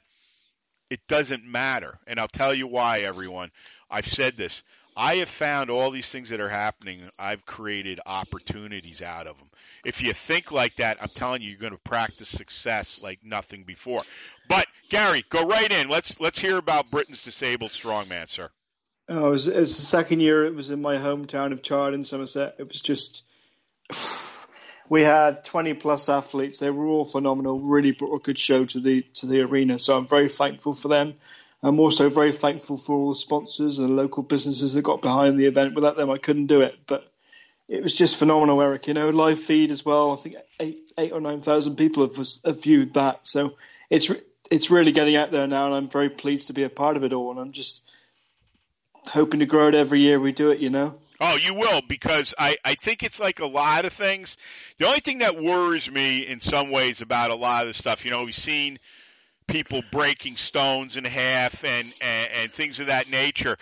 It 0.91 0.99
doesn't 1.07 1.45
matter, 1.45 1.97
and 2.05 2.19
I'll 2.19 2.27
tell 2.27 2.53
you 2.53 2.67
why, 2.67 2.99
everyone. 2.99 3.51
I've 3.89 4.05
said 4.05 4.33
this. 4.33 4.63
I 4.97 5.17
have 5.17 5.29
found 5.29 5.69
all 5.69 5.91
these 5.91 6.09
things 6.09 6.29
that 6.29 6.41
are 6.41 6.49
happening. 6.49 6.99
I've 7.19 7.45
created 7.45 7.99
opportunities 8.05 9.03
out 9.03 9.27
of 9.27 9.37
them. 9.37 9.47
If 9.85 10.01
you 10.01 10.11
think 10.11 10.51
like 10.51 10.73
that, 10.75 10.97
I'm 10.99 11.07
telling 11.07 11.43
you, 11.43 11.51
you're 11.51 11.59
going 11.59 11.71
to 11.71 11.77
practice 11.77 12.27
success 12.27 12.99
like 13.03 13.19
nothing 13.23 13.63
before. 13.63 14.01
But 14.49 14.65
Gary, 14.89 15.23
go 15.29 15.43
right 15.43 15.71
in. 15.71 15.87
Let's 15.87 16.19
let's 16.19 16.39
hear 16.39 16.57
about 16.57 16.89
Britain's 16.89 17.23
disabled 17.23 17.71
strongman, 17.71 18.27
sir. 18.27 18.49
Oh, 19.07 19.27
it, 19.27 19.29
was, 19.29 19.47
it 19.47 19.59
was 19.59 19.77
the 19.77 19.83
second 19.83 20.19
year. 20.19 20.45
It 20.45 20.55
was 20.55 20.71
in 20.71 20.81
my 20.81 20.95
hometown 20.95 21.53
of 21.53 21.61
Chard 21.61 22.05
Somerset. 22.05 22.55
It 22.57 22.67
was 22.67 22.81
just. 22.81 23.23
We 24.89 25.01
had 25.01 25.43
20 25.43 25.73
plus 25.73 26.07
athletes. 26.07 26.59
They 26.59 26.69
were 26.69 26.85
all 26.85 27.03
phenomenal. 27.03 27.59
Really 27.59 27.91
brought 27.91 28.15
a 28.15 28.19
good 28.19 28.39
show 28.39 28.63
to 28.63 28.79
the 28.79 29.01
to 29.15 29.25
the 29.25 29.41
arena. 29.41 29.79
So 29.79 29.97
I'm 29.97 30.07
very 30.07 30.29
thankful 30.29 30.71
for 30.71 30.87
them. 30.87 31.15
I'm 31.63 31.79
also 31.79 32.09
very 32.09 32.31
thankful 32.31 32.77
for 32.77 32.95
all 32.95 33.09
the 33.09 33.19
sponsors 33.19 33.79
and 33.79 33.95
local 33.95 34.23
businesses 34.23 34.73
that 34.73 34.83
got 34.83 35.01
behind 35.01 35.39
the 35.39 35.45
event. 35.45 35.75
Without 35.75 35.97
them, 35.97 36.11
I 36.11 36.17
couldn't 36.17 36.47
do 36.47 36.61
it. 36.61 36.75
But 36.85 37.11
it 37.67 37.81
was 37.81 37.95
just 37.95 38.15
phenomenal, 38.15 38.61
Eric. 38.61 38.87
You 38.87 38.93
know, 38.93 39.09
live 39.09 39.39
feed 39.39 39.71
as 39.71 39.83
well. 39.83 40.11
I 40.11 40.15
think 40.17 40.35
eight, 40.59 40.79
eight 40.97 41.11
or 41.11 41.21
nine 41.21 41.41
thousand 41.41 41.75
people 41.75 42.07
have, 42.07 42.27
have 42.45 42.61
viewed 42.61 42.93
that. 42.93 43.25
So 43.25 43.55
it's 43.89 44.09
it's 44.51 44.69
really 44.69 44.91
getting 44.91 45.15
out 45.15 45.31
there 45.31 45.47
now, 45.47 45.65
and 45.65 45.75
I'm 45.75 45.89
very 45.89 46.09
pleased 46.09 46.47
to 46.47 46.53
be 46.53 46.63
a 46.63 46.69
part 46.69 46.95
of 46.95 47.03
it 47.03 47.11
all. 47.11 47.31
And 47.31 47.39
I'm 47.39 47.51
just 47.51 47.81
hoping 49.09 49.39
to 49.39 49.45
grow 49.45 49.69
it 49.69 49.75
every 49.75 50.01
year 50.01 50.19
we 50.19 50.31
do 50.31 50.51
it, 50.51 50.59
you 50.59 50.69
know? 50.69 50.95
Oh, 51.19 51.37
you 51.37 51.53
will, 51.53 51.81
because 51.87 52.33
I, 52.37 52.57
I 52.63 52.75
think 52.75 53.03
it's 53.03 53.19
like 53.19 53.39
a 53.39 53.45
lot 53.45 53.85
of 53.85 53.93
things. 53.93 54.37
The 54.77 54.85
only 54.85 54.99
thing 54.99 55.19
that 55.19 55.41
worries 55.41 55.89
me 55.89 56.27
in 56.27 56.39
some 56.41 56.71
ways 56.71 57.01
about 57.01 57.31
a 57.31 57.35
lot 57.35 57.63
of 57.63 57.67
the 57.67 57.73
stuff, 57.73 58.05
you 58.05 58.11
know, 58.11 58.23
we've 58.23 58.35
seen 58.35 58.77
people 59.47 59.81
breaking 59.91 60.35
stones 60.35 60.97
in 60.97 61.03
half 61.05 61.63
and, 61.63 61.93
and, 62.01 62.31
and 62.33 62.51
things 62.51 62.79
of 62.79 62.87
that 62.87 63.09
nature. 63.09 63.57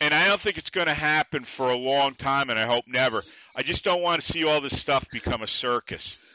And 0.00 0.12
I 0.12 0.28
don't 0.28 0.40
think 0.40 0.58
it's 0.58 0.70
going 0.70 0.88
to 0.88 0.94
happen 0.94 1.42
for 1.42 1.70
a 1.70 1.76
long 1.76 2.14
time, 2.14 2.50
and 2.50 2.58
I 2.58 2.66
hope 2.66 2.84
never. 2.86 3.22
I 3.54 3.62
just 3.62 3.84
don't 3.84 4.02
want 4.02 4.20
to 4.20 4.32
see 4.32 4.44
all 4.44 4.60
this 4.60 4.78
stuff 4.78 5.08
become 5.10 5.42
a 5.42 5.46
circus 5.46 6.26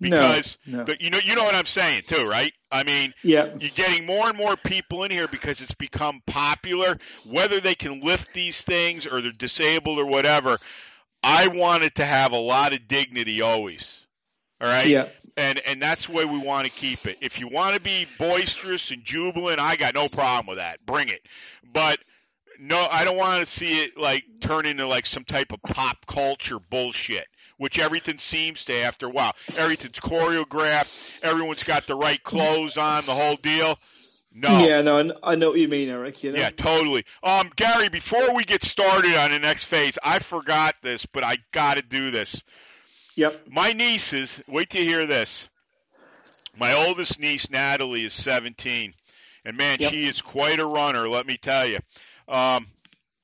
because 0.00 0.58
no, 0.66 0.78
no. 0.78 0.84
The, 0.84 0.96
you 1.00 1.10
know 1.10 1.18
you 1.24 1.34
know 1.34 1.44
what 1.44 1.54
I'm 1.54 1.66
saying 1.66 2.02
too, 2.06 2.28
right? 2.28 2.52
I 2.70 2.84
mean, 2.84 3.14
yeah. 3.22 3.50
you're 3.58 3.70
getting 3.74 4.04
more 4.04 4.28
and 4.28 4.36
more 4.36 4.56
people 4.56 5.04
in 5.04 5.10
here 5.10 5.28
because 5.28 5.60
it's 5.60 5.74
become 5.74 6.22
popular. 6.26 6.96
Whether 7.30 7.60
they 7.60 7.74
can 7.74 8.00
lift 8.00 8.34
these 8.34 8.60
things 8.60 9.06
or 9.06 9.20
they're 9.20 9.32
disabled 9.32 9.98
or 9.98 10.06
whatever, 10.06 10.58
I 11.22 11.48
want 11.48 11.84
it 11.84 11.96
to 11.96 12.04
have 12.04 12.32
a 12.32 12.38
lot 12.38 12.74
of 12.74 12.86
dignity 12.88 13.40
always. 13.40 13.90
All 14.60 14.68
right. 14.68 14.88
Yeah. 14.88 15.08
And 15.36 15.60
and 15.66 15.82
that's 15.82 16.06
the 16.06 16.12
way 16.12 16.24
we 16.24 16.38
want 16.38 16.66
to 16.66 16.72
keep 16.72 17.06
it. 17.06 17.16
If 17.20 17.40
you 17.40 17.48
want 17.48 17.74
to 17.74 17.80
be 17.80 18.06
boisterous 18.18 18.90
and 18.90 19.04
jubilant, 19.04 19.58
I 19.58 19.76
got 19.76 19.94
no 19.94 20.08
problem 20.08 20.46
with 20.46 20.58
that. 20.58 20.84
Bring 20.86 21.08
it. 21.08 21.22
But 21.72 21.98
no, 22.60 22.86
I 22.90 23.04
don't 23.04 23.16
want 23.16 23.40
to 23.40 23.46
see 23.46 23.82
it 23.82 23.96
like 23.98 24.24
turn 24.40 24.66
into 24.66 24.86
like 24.86 25.06
some 25.06 25.24
type 25.24 25.52
of 25.52 25.60
pop 25.62 26.06
culture 26.06 26.58
bullshit 26.58 27.26
which 27.56 27.78
everything 27.78 28.18
seems 28.18 28.64
to 28.64 28.74
after 28.74 29.06
a 29.06 29.10
while. 29.10 29.32
Everything's 29.58 30.00
choreographed. 30.00 31.22
Everyone's 31.22 31.62
got 31.62 31.86
the 31.86 31.94
right 31.94 32.22
clothes 32.22 32.76
on, 32.76 33.04
the 33.04 33.12
whole 33.12 33.36
deal. 33.36 33.78
No. 34.34 34.66
Yeah, 34.66 34.82
no, 34.82 35.12
I 35.22 35.36
know 35.36 35.50
what 35.50 35.60
you 35.60 35.68
mean, 35.68 35.90
Eric. 35.90 36.24
You 36.24 36.32
know? 36.32 36.40
Yeah, 36.40 36.50
totally. 36.50 37.04
Um, 37.22 37.52
Gary, 37.54 37.88
before 37.88 38.34
we 38.34 38.44
get 38.44 38.64
started 38.64 39.14
on 39.14 39.30
the 39.30 39.38
next 39.38 39.64
phase, 39.64 39.96
I 40.02 40.18
forgot 40.18 40.74
this, 40.82 41.06
but 41.06 41.22
I 41.22 41.38
got 41.52 41.76
to 41.76 41.82
do 41.82 42.10
this. 42.10 42.42
Yep. 43.16 43.48
My 43.48 43.72
nieces, 43.72 44.42
wait 44.48 44.70
to 44.70 44.78
hear 44.78 45.06
this. 45.06 45.48
My 46.58 46.72
oldest 46.86 47.18
niece, 47.18 47.50
Natalie, 47.50 48.04
is 48.04 48.12
17. 48.12 48.94
And 49.44 49.56
man, 49.56 49.78
yep. 49.80 49.92
she 49.92 50.06
is 50.06 50.20
quite 50.20 50.58
a 50.58 50.66
runner, 50.66 51.08
let 51.08 51.26
me 51.26 51.36
tell 51.36 51.66
you. 51.66 51.78
Um, 52.28 52.66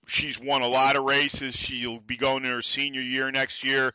she's 0.07 0.39
won 0.39 0.63
a 0.63 0.69
lot 0.69 0.97
of 0.97 1.05
races. 1.05 1.57
She'll 1.57 2.01
be 2.01 2.17
going 2.17 2.43
to 2.43 2.51
her 2.51 2.63
senior 2.63 3.01
year 3.01 3.31
next 3.31 3.65
year. 3.65 3.93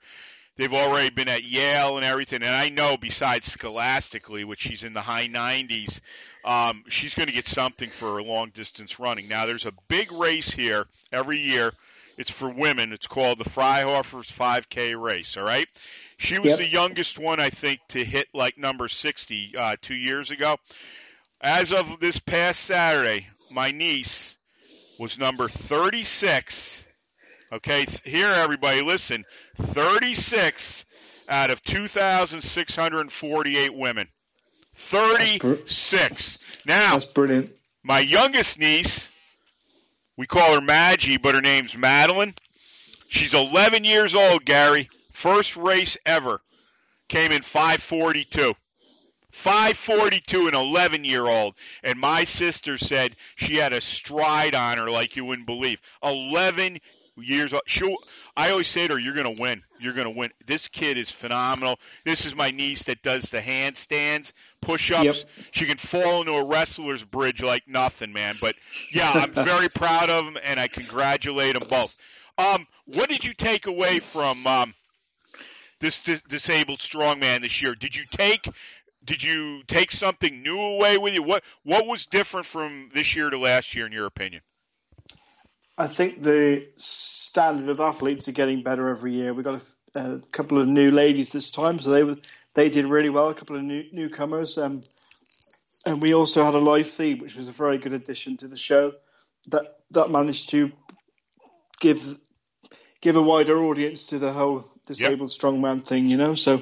They've 0.57 0.73
already 0.73 1.09
been 1.09 1.27
at 1.27 1.43
Yale 1.43 1.97
and 1.97 2.05
everything, 2.05 2.41
and 2.41 2.55
I 2.55 2.69
know 2.69 2.95
besides 2.95 3.51
scholastically, 3.51 4.45
which 4.45 4.61
she's 4.61 4.85
in 4.85 4.93
the 4.93 5.01
high 5.01 5.27
90s, 5.27 5.99
um, 6.45 6.85
she's 6.87 7.13
going 7.13 7.27
to 7.27 7.33
get 7.33 7.47
something 7.47 7.89
for 7.89 8.15
her 8.15 8.23
long 8.23 8.51
distance 8.51 8.97
running. 8.97 9.27
Now, 9.27 9.47
there's 9.47 9.65
a 9.65 9.73
big 9.89 10.13
race 10.13 10.49
here 10.49 10.85
every 11.11 11.39
year. 11.39 11.73
It's 12.17 12.31
for 12.31 12.49
women. 12.49 12.93
It's 12.93 13.07
called 13.07 13.39
the 13.39 13.49
Freihofers 13.49 14.31
5K 14.31 14.99
race. 14.99 15.37
All 15.37 15.43
right. 15.43 15.67
She 16.17 16.39
was 16.39 16.51
yep. 16.51 16.59
the 16.59 16.69
youngest 16.69 17.19
one, 17.19 17.39
I 17.39 17.49
think, 17.49 17.81
to 17.89 18.03
hit 18.03 18.27
like 18.33 18.57
number 18.57 18.87
60 18.87 19.53
uh, 19.57 19.75
two 19.81 19.95
years 19.95 20.31
ago. 20.31 20.55
As 21.41 21.71
of 21.71 21.99
this 21.99 22.19
past 22.19 22.61
Saturday, 22.61 23.27
my 23.51 23.71
niece 23.71 24.35
was 24.97 25.19
number 25.19 25.49
36 25.49 26.85
Okay, 27.51 27.85
here 28.03 28.27
everybody, 28.27 28.81
listen. 28.81 29.23
36 29.55 30.83
out 31.29 31.51
of 31.51 31.63
2,648 31.63 33.73
women. 33.73 34.09
36. 34.75 36.37
Now, 36.65 36.91
that's 36.91 37.05
brilliant. 37.05 37.55
My 37.83 37.99
youngest 37.99 38.59
niece, 38.59 39.07
we 40.17 40.27
call 40.27 40.55
her 40.55 40.61
Maggie, 40.61 41.17
but 41.17 41.35
her 41.35 41.41
name's 41.41 41.75
Madeline. 41.75 42.33
She's 43.09 43.33
11 43.33 43.83
years 43.83 44.15
old, 44.15 44.45
Gary. 44.45 44.87
First 45.13 45.55
race 45.55 45.97
ever. 46.05 46.41
Came 47.07 47.31
in 47.31 47.41
542. 47.41 48.53
542, 49.31 50.47
an 50.47 50.55
11 50.55 51.03
year 51.03 51.25
old. 51.25 51.55
And 51.83 51.99
my 51.99 52.23
sister 52.23 52.77
said 52.77 53.13
she 53.35 53.57
had 53.57 53.73
a 53.73 53.81
stride 53.81 54.55
on 54.55 54.77
her 54.77 54.89
like 54.89 55.15
you 55.15 55.25
wouldn't 55.25 55.45
believe. 55.45 55.79
11 56.01 56.79
years. 57.17 57.53
She, 57.65 57.95
I 58.35 58.51
always 58.51 58.67
say 58.67 58.87
to 58.87 58.93
her, 58.93 58.99
"You're 58.99 59.13
going 59.13 59.35
to 59.35 59.41
win. 59.41 59.63
You're 59.79 59.93
going 59.93 60.11
to 60.11 60.17
win." 60.17 60.31
This 60.45 60.67
kid 60.67 60.97
is 60.97 61.11
phenomenal. 61.11 61.79
This 62.03 62.25
is 62.25 62.35
my 62.35 62.51
niece 62.51 62.83
that 62.83 63.01
does 63.01 63.23
the 63.23 63.41
handstands, 63.41 64.31
push-ups. 64.61 65.03
Yep. 65.03 65.45
She 65.51 65.65
can 65.65 65.77
fall 65.77 66.21
into 66.21 66.33
a 66.33 66.45
wrestler's 66.45 67.03
bridge 67.03 67.41
like 67.41 67.67
nothing, 67.67 68.13
man. 68.13 68.35
But 68.39 68.55
yeah, 68.91 69.11
I'm 69.11 69.31
very 69.45 69.69
proud 69.69 70.09
of 70.09 70.25
them, 70.25 70.37
and 70.43 70.59
I 70.59 70.67
congratulate 70.67 71.59
them 71.59 71.67
both. 71.69 71.97
Um, 72.37 72.67
what 72.85 73.09
did 73.09 73.23
you 73.23 73.33
take 73.33 73.67
away 73.67 73.99
from 73.99 74.45
um, 74.45 74.73
this 75.79 76.01
dis- 76.01 76.21
disabled 76.27 76.79
strongman 76.79 77.41
this 77.41 77.61
year? 77.61 77.75
Did 77.75 77.95
you 77.95 78.03
take 78.11 78.47
did 79.05 79.21
you 79.21 79.63
take 79.67 79.91
something 79.91 80.41
new 80.41 80.59
away 80.59 80.97
with 80.97 81.13
you? 81.13 81.23
What 81.23 81.43
what 81.63 81.85
was 81.85 82.05
different 82.05 82.45
from 82.45 82.89
this 82.93 83.15
year 83.15 83.29
to 83.29 83.37
last 83.37 83.75
year, 83.75 83.85
in 83.85 83.91
your 83.91 84.05
opinion? 84.05 84.41
I 85.77 85.87
think 85.87 86.23
the 86.23 86.67
standard 86.77 87.69
of 87.69 87.79
athletes 87.79 88.27
are 88.27 88.33
getting 88.33 88.63
better 88.63 88.89
every 88.89 89.13
year. 89.13 89.33
We 89.33 89.43
got 89.43 89.61
a, 89.93 89.99
a, 89.99 90.19
couple 90.31 90.61
of 90.61 90.67
new 90.67 90.91
ladies 90.91 91.31
this 91.31 91.51
time, 91.51 91.79
so 91.79 91.89
they 91.89 92.03
were 92.03 92.17
they 92.53 92.69
did 92.69 92.85
really 92.85 93.09
well. 93.09 93.29
A 93.29 93.33
couple 93.33 93.57
of 93.57 93.63
new, 93.63 93.83
newcomers, 93.91 94.57
um, 94.57 94.79
and 95.85 96.01
we 96.01 96.13
also 96.13 96.43
had 96.43 96.53
a 96.53 96.59
live 96.59 96.87
feed, 96.87 97.21
which 97.21 97.35
was 97.35 97.49
a 97.49 97.51
very 97.51 97.77
good 97.77 97.93
addition 97.93 98.37
to 98.37 98.47
the 98.47 98.55
show. 98.55 98.93
That 99.47 99.79
that 99.91 100.09
managed 100.09 100.49
to 100.51 100.71
give 101.81 102.17
give 103.01 103.17
a 103.17 103.21
wider 103.21 103.61
audience 103.63 104.05
to 104.05 104.19
the 104.19 104.31
whole 104.31 104.65
disabled 104.87 105.31
yep. 105.31 105.39
strongman 105.39 105.85
thing, 105.85 106.09
you 106.09 106.15
know. 106.15 106.35
So 106.35 106.61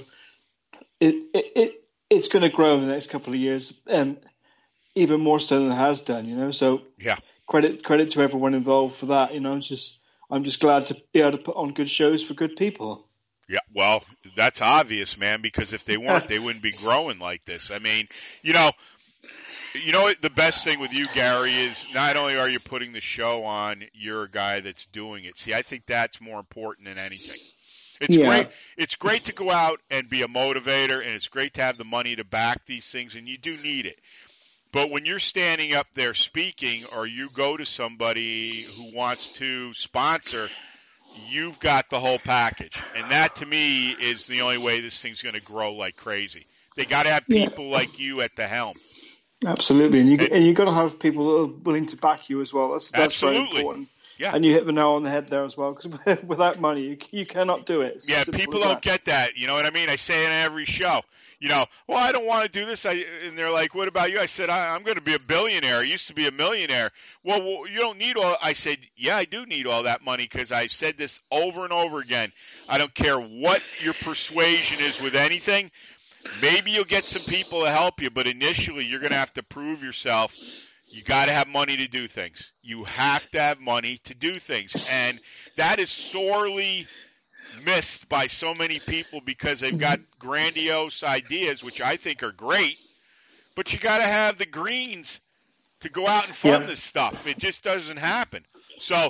it 1.00 1.16
it, 1.34 1.46
it 1.56 1.84
it's 2.10 2.30
going 2.30 2.44
to 2.44 2.50
grow 2.50 2.76
in 2.76 2.82
the 2.82 2.92
next 2.92 3.12
couple 3.12 3.34
of 3.34 3.40
years, 3.40 3.80
and 3.86 4.18
even 4.96 5.22
more 5.22 5.40
so 5.40 5.60
than 5.60 5.72
it 5.72 5.76
has 5.76 6.02
done, 6.02 6.26
you 6.26 6.36
know. 6.36 6.52
So 6.52 6.82
yeah 7.00 7.18
credit 7.48 7.84
credit 7.84 8.12
to 8.12 8.22
everyone 8.22 8.54
involved 8.54 8.96
for 8.96 9.08
that. 9.08 9.34
You 9.34 9.40
know, 9.40 9.56
it's 9.56 9.68
just 9.68 10.00
I'm 10.30 10.44
just 10.44 10.60
glad 10.60 10.88
to 10.88 11.02
be 11.12 11.22
able 11.22 11.34
to 11.34 11.38
put 11.38 11.56
on 11.56 11.74
good 11.74 11.90
shows 11.90 12.24
for 12.24 12.34
good 12.34 12.56
people. 12.56 13.08
Yeah, 13.48 13.60
well, 13.74 14.04
that's 14.36 14.62
obvious, 14.62 15.18
man. 15.18 15.42
Because 15.42 15.74
if 15.74 15.86
they 15.86 15.98
weren't, 15.98 16.28
they 16.28 16.40
wouldn't 16.40 16.64
be 16.64 16.72
growing 16.72 17.20
like 17.20 17.44
this. 17.46 17.72
I 17.72 17.80
mean, 17.80 18.08
you 18.42 18.54
know, 18.54 18.72
you 19.74 19.92
know 19.92 20.04
what 20.04 20.22
the 20.22 20.30
best 20.30 20.64
thing 20.64 20.80
with 20.80 20.94
you, 20.94 21.06
Gary, 21.14 21.52
is 21.52 21.86
not 21.94 22.16
only 22.16 22.38
are 22.38 22.50
you 22.50 22.60
putting 22.60 22.94
the 22.94 23.02
show 23.02 23.44
on, 23.44 23.84
you're 23.94 24.24
a 24.24 24.30
guy 24.30 24.62
that's 24.62 24.86
doing 24.88 25.26
it. 25.26 25.38
See, 25.38 25.54
I 25.54 25.62
think 25.62 25.86
that's 25.86 26.22
more 26.22 26.40
important 26.40 26.88
than 26.88 26.98
anything. 26.98 27.40
It's 28.02 28.16
yeah. 28.16 28.28
great. 28.28 28.48
It's 28.78 28.96
great 28.96 29.26
to 29.26 29.34
go 29.34 29.52
out 29.52 29.80
and 29.92 30.10
be 30.10 30.24
a 30.24 30.28
motivator, 30.28 31.02
and 31.02 31.12
it's 31.12 31.28
great 31.28 31.54
to 31.56 31.62
have 31.62 31.78
the 31.78 31.86
money 31.86 32.16
to 32.16 32.24
back 32.24 32.66
these 32.66 32.88
things, 32.88 33.16
and 33.16 33.28
you 33.28 33.38
do 33.38 33.56
need 33.58 33.86
it. 33.86 34.00
But 34.74 34.90
when 34.90 35.06
you're 35.06 35.20
standing 35.20 35.76
up 35.76 35.86
there 35.94 36.16
speaking, 36.16 36.82
or 36.98 37.06
you 37.06 37.30
go 37.30 37.56
to 37.56 37.66
somebody 37.66 38.64
who 38.64 38.98
wants 38.98 39.34
to 39.34 39.72
sponsor, 39.76 40.48
you've 41.30 41.60
got 41.60 41.92
the 41.92 42.00
whole 42.00 42.18
package, 42.18 42.76
and 42.96 43.12
that 43.12 43.36
to 43.38 43.46
me 43.46 43.92
is 43.92 44.26
the 44.26 44.42
only 44.42 44.58
way 44.58 44.82
this 44.82 45.00
thing's 45.00 45.22
going 45.22 45.36
to 45.36 45.42
grow 45.42 45.74
like 45.74 45.96
crazy. 45.96 46.48
They 46.76 46.86
got 46.86 47.04
to 47.04 47.12
have 47.12 47.28
people 47.28 47.66
yeah. 47.66 47.72
like 47.72 48.00
you 48.00 48.22
at 48.22 48.36
the 48.36 48.48
helm. 48.48 48.74
Absolutely, 49.46 50.00
and 50.00 50.10
you 50.10 50.18
and, 50.18 50.32
and 50.32 50.46
you 50.46 50.54
got 50.54 50.66
to 50.66 50.74
have 50.74 51.00
people 51.00 51.32
that 51.32 51.40
are 51.40 51.56
willing 51.64 51.86
to 51.88 51.98
back 51.98 52.30
you 52.30 52.42
as 52.42 52.52
well. 52.52 52.72
That's 52.72 52.90
that's 52.90 53.06
absolutely. 53.06 53.44
very 53.44 53.60
important. 53.60 53.90
Yeah. 54.18 54.32
And 54.34 54.44
you 54.44 54.54
hit 54.54 54.66
the 54.66 54.72
nail 54.72 54.92
on 54.92 55.04
the 55.04 55.10
head 55.10 55.28
there 55.28 55.44
as 55.44 55.56
well, 55.56 55.74
because 55.74 56.24
without 56.24 56.60
money, 56.60 56.82
you, 56.82 56.98
you 57.12 57.26
cannot 57.28 57.66
do 57.66 57.82
it. 57.82 57.96
It's 57.96 58.10
yeah, 58.10 58.24
people 58.24 58.60
don't 58.60 58.82
get 58.82 59.06
that. 59.06 59.38
You 59.38 59.46
know 59.46 59.54
what 59.54 59.66
I 59.66 59.72
mean? 59.72 59.90
I 59.90 59.98
say 59.98 60.24
it 60.24 60.28
in 60.28 60.32
every 60.32 60.66
show. 60.66 61.02
You 61.44 61.50
know, 61.50 61.66
well, 61.88 61.98
I 61.98 62.14
don't 62.14 62.26
want 62.26 62.46
to 62.46 62.50
do 62.58 62.66
this. 62.66 62.86
I, 62.86 63.04
and 63.26 63.38
they're 63.38 63.52
like, 63.52 63.76
what 63.76 63.90
about 63.90 64.10
you? 64.10 64.18
I 64.18 64.28
said, 64.28 64.50
I, 64.50 64.74
I'm 64.74 64.84
going 64.84 64.96
to 64.96 65.04
be 65.04 65.14
a 65.14 65.20
billionaire. 65.20 65.80
I 65.80 65.82
used 65.82 66.08
to 66.08 66.14
be 66.14 66.26
a 66.26 66.32
millionaire. 66.32 66.90
Well, 67.22 67.44
well, 67.44 67.68
you 67.68 67.80
don't 67.80 67.98
need 67.98 68.16
all. 68.16 68.38
I 68.42 68.54
said, 68.54 68.78
yeah, 68.96 69.18
I 69.18 69.26
do 69.26 69.46
need 69.46 69.68
all 69.68 69.84
that 69.84 70.06
money 70.06 70.24
because 70.24 70.54
I 70.54 70.68
said 70.68 70.96
this 70.96 71.20
over 71.30 71.66
and 71.66 71.74
over 71.74 72.00
again. 72.00 72.30
I 72.70 72.78
don't 72.78 72.94
care 72.94 73.20
what 73.20 73.62
your 73.84 73.94
persuasion 73.94 74.80
is 74.80 75.02
with 75.02 75.16
anything. 75.16 75.70
Maybe 76.42 76.72
you'll 76.72 76.86
get 76.86 77.04
some 77.04 77.30
people 77.30 77.64
to 77.64 77.72
help 77.72 78.02
you, 78.02 78.10
but 78.10 78.26
initially 78.26 78.86
you're 78.86 79.02
going 79.02 79.12
to 79.12 79.18
have 79.18 79.34
to 79.34 79.44
prove 79.44 79.84
yourself 79.84 80.34
you 80.94 81.02
got 81.02 81.26
to 81.26 81.34
have 81.34 81.48
money 81.48 81.76
to 81.78 81.88
do 81.88 82.08
things. 82.08 82.52
You 82.62 82.84
have 82.84 83.30
to 83.32 83.42
have 83.42 83.60
money 83.60 84.00
to 84.04 84.14
do 84.14 84.38
things. 84.38 84.88
And 84.92 85.20
that 85.58 85.80
is 85.80 85.90
sorely 85.90 86.86
missed 87.66 88.10
by 88.10 88.28
so 88.28 88.54
many 88.54 88.80
people 88.80 89.22
because 89.22 89.60
they've 89.60 89.78
got 89.78 90.00
grandiose 90.20 91.04
ideas, 91.04 91.64
which 91.64 91.82
I 91.82 91.96
think 91.98 92.24
are 92.24 92.32
great, 92.32 92.80
but 93.56 93.74
you 93.74 93.80
got 93.80 93.98
to 93.98 94.04
have 94.04 94.38
the 94.38 94.46
greens 94.46 95.20
to 95.82 95.90
go 95.90 96.08
out 96.08 96.26
and 96.26 96.36
fund 96.36 96.68
this 96.68 96.82
stuff. 96.82 97.28
It 97.28 97.38
just 97.38 97.64
doesn't 97.64 97.98
happen. 97.98 98.46
So, 98.80 99.10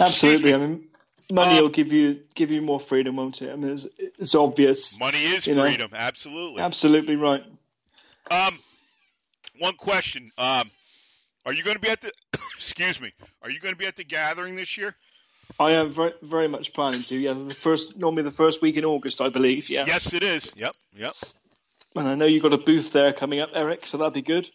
absolutely. 0.00 0.54
I 0.54 0.58
mean, 0.58 0.88
money 1.30 1.56
um, 1.56 1.62
will 1.62 1.70
give 1.70 1.92
you 1.92 2.20
give 2.34 2.50
you 2.50 2.62
more 2.62 2.80
freedom, 2.80 3.16
won't 3.16 3.40
it? 3.42 3.50
I 3.50 3.56
mean, 3.56 3.72
it's, 3.72 3.86
it's 3.98 4.34
obvious. 4.34 4.98
Money 4.98 5.18
is 5.18 5.44
freedom. 5.44 5.90
Know? 5.90 5.98
Absolutely. 5.98 6.62
Absolutely 6.62 7.16
right. 7.16 7.44
Um, 8.30 8.58
one 9.58 9.74
question. 9.74 10.30
Um, 10.38 10.70
are 11.46 11.52
you 11.52 11.62
going 11.62 11.76
to 11.76 11.80
be 11.80 11.90
at 11.90 12.00
the? 12.00 12.12
excuse 12.56 13.00
me. 13.00 13.12
Are 13.42 13.50
you 13.50 13.60
going 13.60 13.74
to 13.74 13.78
be 13.78 13.86
at 13.86 13.96
the 13.96 14.04
gathering 14.04 14.56
this 14.56 14.76
year? 14.76 14.94
I 15.58 15.72
am 15.72 15.90
very, 15.90 16.12
very 16.22 16.48
much 16.48 16.72
planning 16.72 17.02
to. 17.04 17.16
Yeah, 17.16 17.32
the 17.32 17.54
first 17.54 17.96
normally 17.96 18.22
the 18.22 18.30
first 18.30 18.62
week 18.62 18.76
in 18.76 18.84
August, 18.84 19.20
I 19.20 19.28
believe. 19.28 19.70
Yeah. 19.70 19.84
Yes, 19.86 20.12
it 20.12 20.22
is. 20.22 20.54
Yep. 20.56 20.72
Yep. 20.96 21.14
And 21.96 22.08
I 22.08 22.14
know 22.14 22.26
you've 22.26 22.42
got 22.42 22.52
a 22.52 22.58
booth 22.58 22.92
there 22.92 23.12
coming 23.12 23.40
up, 23.40 23.50
Eric. 23.54 23.86
So 23.86 23.98
that'd 23.98 24.12
be 24.12 24.22
good. 24.22 24.50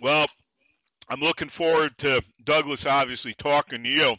Well, 0.00 0.26
I'm 1.08 1.20
looking 1.20 1.48
forward 1.48 1.96
to 1.98 2.22
Douglas 2.44 2.86
obviously 2.86 3.34
talking 3.34 3.82
to 3.82 3.88
you. 3.88 4.14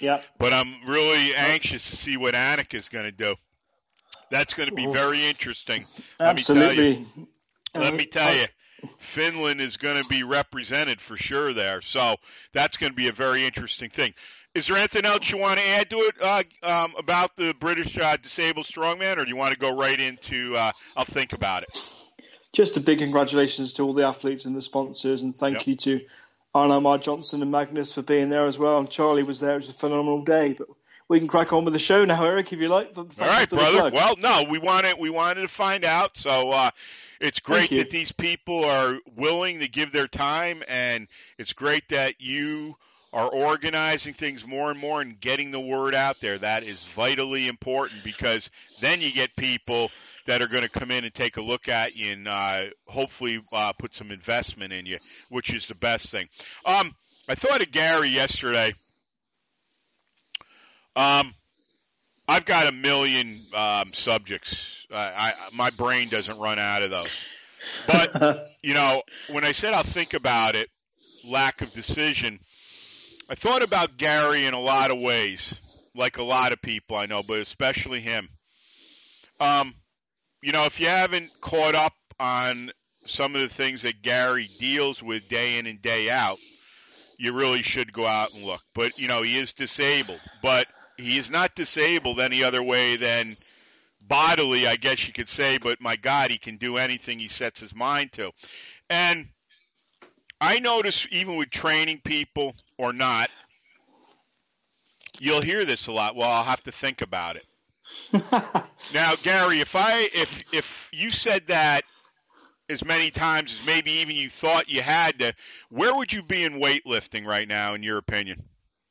Yeah. 0.00 0.22
But 0.38 0.52
I'm 0.52 0.86
really 0.86 1.34
anxious 1.34 1.90
to 1.90 1.96
see 1.96 2.16
what 2.16 2.34
Annika 2.34 2.74
is 2.74 2.88
going 2.88 3.04
to 3.04 3.12
do. 3.12 3.34
That's 4.30 4.54
going 4.54 4.68
to 4.68 4.74
be 4.74 4.86
very 4.86 5.24
interesting. 5.26 5.84
Let 6.20 6.30
Absolutely. 6.30 6.90
Me 6.90 6.94
tell 6.94 7.02
you. 7.16 7.28
Uh, 7.74 7.78
Let 7.80 7.94
me 7.94 8.06
tell 8.06 8.34
you. 8.34 8.46
Finland 9.00 9.60
is 9.60 9.76
going 9.76 10.00
to 10.00 10.08
be 10.08 10.22
represented 10.22 11.00
for 11.00 11.16
sure 11.16 11.52
there. 11.52 11.80
So 11.80 12.16
that's 12.52 12.76
going 12.76 12.92
to 12.92 12.96
be 12.96 13.08
a 13.08 13.12
very 13.12 13.44
interesting 13.44 13.90
thing. 13.90 14.14
Is 14.58 14.66
there 14.66 14.76
anything 14.76 15.04
else 15.04 15.30
you 15.30 15.38
want 15.38 15.60
to 15.60 15.64
add 15.64 15.88
to 15.90 15.98
it 15.98 16.14
uh, 16.20 16.42
um, 16.64 16.92
about 16.98 17.36
the 17.36 17.54
British 17.60 17.96
uh, 17.96 18.16
disabled 18.16 18.66
strongman, 18.66 19.16
or 19.16 19.24
do 19.24 19.30
you 19.30 19.36
want 19.36 19.52
to 19.52 19.58
go 19.58 19.72
right 19.72 19.98
into? 20.00 20.56
Uh, 20.56 20.72
I'll 20.96 21.04
think 21.04 21.32
about 21.32 21.62
it. 21.62 21.80
Just 22.52 22.76
a 22.76 22.80
big 22.80 22.98
congratulations 22.98 23.74
to 23.74 23.84
all 23.84 23.92
the 23.92 24.04
athletes 24.04 24.46
and 24.46 24.56
the 24.56 24.60
sponsors, 24.60 25.22
and 25.22 25.36
thank 25.36 25.58
yep. 25.58 25.66
you 25.68 25.76
to 25.76 26.00
Arno 26.56 26.80
Mar 26.80 26.98
Johnson 26.98 27.40
and 27.40 27.52
Magnus 27.52 27.92
for 27.92 28.02
being 28.02 28.30
there 28.30 28.48
as 28.48 28.58
well. 28.58 28.80
And 28.80 28.90
Charlie 28.90 29.22
was 29.22 29.38
there; 29.38 29.54
it 29.54 29.58
was 29.58 29.70
a 29.70 29.74
phenomenal 29.74 30.24
day. 30.24 30.54
But 30.54 30.66
we 31.06 31.20
can 31.20 31.28
crack 31.28 31.52
on 31.52 31.64
with 31.64 31.72
the 31.72 31.78
show 31.78 32.04
now, 32.04 32.24
Eric, 32.24 32.52
if 32.52 32.60
you 32.60 32.66
like. 32.66 32.98
All 32.98 33.06
right, 33.20 33.48
brother. 33.48 33.92
Well, 33.94 34.16
no, 34.16 34.42
we 34.50 34.58
wanted 34.58 34.96
we 34.98 35.08
wanted 35.08 35.42
to 35.42 35.48
find 35.48 35.84
out, 35.84 36.16
so 36.16 36.50
uh, 36.50 36.70
it's 37.20 37.38
great 37.38 37.70
that 37.70 37.90
these 37.90 38.10
people 38.10 38.64
are 38.64 38.98
willing 39.14 39.60
to 39.60 39.68
give 39.68 39.92
their 39.92 40.08
time, 40.08 40.64
and 40.68 41.06
it's 41.38 41.52
great 41.52 41.88
that 41.90 42.20
you 42.20 42.74
are 43.12 43.28
organizing 43.28 44.12
things 44.12 44.46
more 44.46 44.70
and 44.70 44.78
more 44.78 45.00
and 45.00 45.18
getting 45.20 45.50
the 45.50 45.60
word 45.60 45.94
out 45.94 46.20
there. 46.20 46.38
That 46.38 46.62
is 46.62 46.84
vitally 46.84 47.48
important 47.48 48.04
because 48.04 48.50
then 48.80 49.00
you 49.00 49.12
get 49.12 49.34
people 49.36 49.90
that 50.26 50.42
are 50.42 50.48
going 50.48 50.64
to 50.64 50.70
come 50.70 50.90
in 50.90 51.04
and 51.04 51.14
take 51.14 51.38
a 51.38 51.42
look 51.42 51.68
at 51.68 51.96
you 51.96 52.12
and 52.12 52.28
uh, 52.28 52.64
hopefully 52.86 53.40
uh, 53.52 53.72
put 53.78 53.94
some 53.94 54.10
investment 54.10 54.72
in 54.72 54.84
you, 54.84 54.98
which 55.30 55.54
is 55.54 55.66
the 55.66 55.74
best 55.76 56.08
thing. 56.08 56.28
Um, 56.66 56.94
I 57.28 57.34
thought 57.34 57.62
of 57.62 57.70
Gary 57.70 58.08
yesterday. 58.08 58.74
Um, 60.96 61.34
I've 62.26 62.44
got 62.44 62.68
a 62.68 62.72
million 62.72 63.34
um, 63.56 63.88
subjects 63.94 64.78
I, 64.92 65.32
my 65.54 65.70
brain 65.70 66.08
doesn't 66.08 66.38
run 66.38 66.58
out 66.58 66.82
of 66.82 66.90
those. 66.90 67.10
But 67.86 68.48
you 68.62 68.74
know, 68.74 69.02
when 69.30 69.44
I 69.44 69.52
said 69.52 69.74
I'll 69.74 69.82
think 69.82 70.14
about 70.14 70.54
it, 70.54 70.70
lack 71.30 71.60
of 71.60 71.72
decision, 71.72 72.40
I 73.30 73.34
thought 73.34 73.62
about 73.62 73.98
Gary 73.98 74.46
in 74.46 74.54
a 74.54 74.60
lot 74.60 74.90
of 74.90 74.98
ways, 75.00 75.90
like 75.94 76.16
a 76.16 76.22
lot 76.22 76.52
of 76.52 76.62
people 76.62 76.96
I 76.96 77.04
know, 77.04 77.22
but 77.22 77.40
especially 77.40 78.00
him. 78.00 78.30
Um, 79.38 79.74
you 80.42 80.52
know, 80.52 80.64
if 80.64 80.80
you 80.80 80.86
haven't 80.86 81.30
caught 81.40 81.74
up 81.74 81.92
on 82.18 82.70
some 83.04 83.34
of 83.34 83.42
the 83.42 83.48
things 83.48 83.82
that 83.82 84.00
Gary 84.00 84.48
deals 84.58 85.02
with 85.02 85.28
day 85.28 85.58
in 85.58 85.66
and 85.66 85.82
day 85.82 86.08
out, 86.08 86.38
you 87.18 87.34
really 87.34 87.62
should 87.62 87.92
go 87.92 88.06
out 88.06 88.32
and 88.34 88.44
look. 88.44 88.62
But 88.74 88.98
you 88.98 89.08
know, 89.08 89.22
he 89.22 89.36
is 89.36 89.52
disabled, 89.52 90.20
but 90.42 90.66
he 90.96 91.18
is 91.18 91.30
not 91.30 91.54
disabled 91.54 92.20
any 92.20 92.42
other 92.42 92.62
way 92.62 92.96
than 92.96 93.34
bodily, 94.00 94.66
I 94.66 94.76
guess 94.76 95.06
you 95.06 95.12
could 95.12 95.28
say, 95.28 95.58
but 95.58 95.82
my 95.82 95.96
God, 95.96 96.30
he 96.30 96.38
can 96.38 96.56
do 96.56 96.78
anything 96.78 97.18
he 97.18 97.28
sets 97.28 97.60
his 97.60 97.74
mind 97.74 98.12
to. 98.12 98.30
And 98.88 99.28
I 100.40 100.60
notice 100.60 101.06
even 101.10 101.36
with 101.36 101.50
training 101.50 102.00
people 102.04 102.54
or 102.76 102.92
not, 102.92 103.30
you'll 105.20 105.42
hear 105.42 105.64
this 105.64 105.86
a 105.88 105.92
lot. 105.92 106.14
Well, 106.14 106.28
I'll 106.28 106.44
have 106.44 106.62
to 106.64 106.72
think 106.72 107.02
about 107.02 107.36
it. 107.36 107.46
now, 108.92 109.14
Gary, 109.22 109.60
if 109.60 109.74
I 109.74 110.08
if 110.12 110.54
if 110.54 110.88
you 110.92 111.10
said 111.10 111.46
that 111.48 111.82
as 112.68 112.84
many 112.84 113.10
times 113.10 113.54
as 113.54 113.66
maybe 113.66 113.92
even 113.92 114.14
you 114.14 114.28
thought 114.28 114.68
you 114.68 114.82
had 114.82 115.18
to, 115.20 115.32
where 115.70 115.94
would 115.94 116.12
you 116.12 116.22
be 116.22 116.44
in 116.44 116.60
weightlifting 116.60 117.24
right 117.24 117.48
now, 117.48 117.74
in 117.74 117.82
your 117.82 117.98
opinion? 117.98 118.44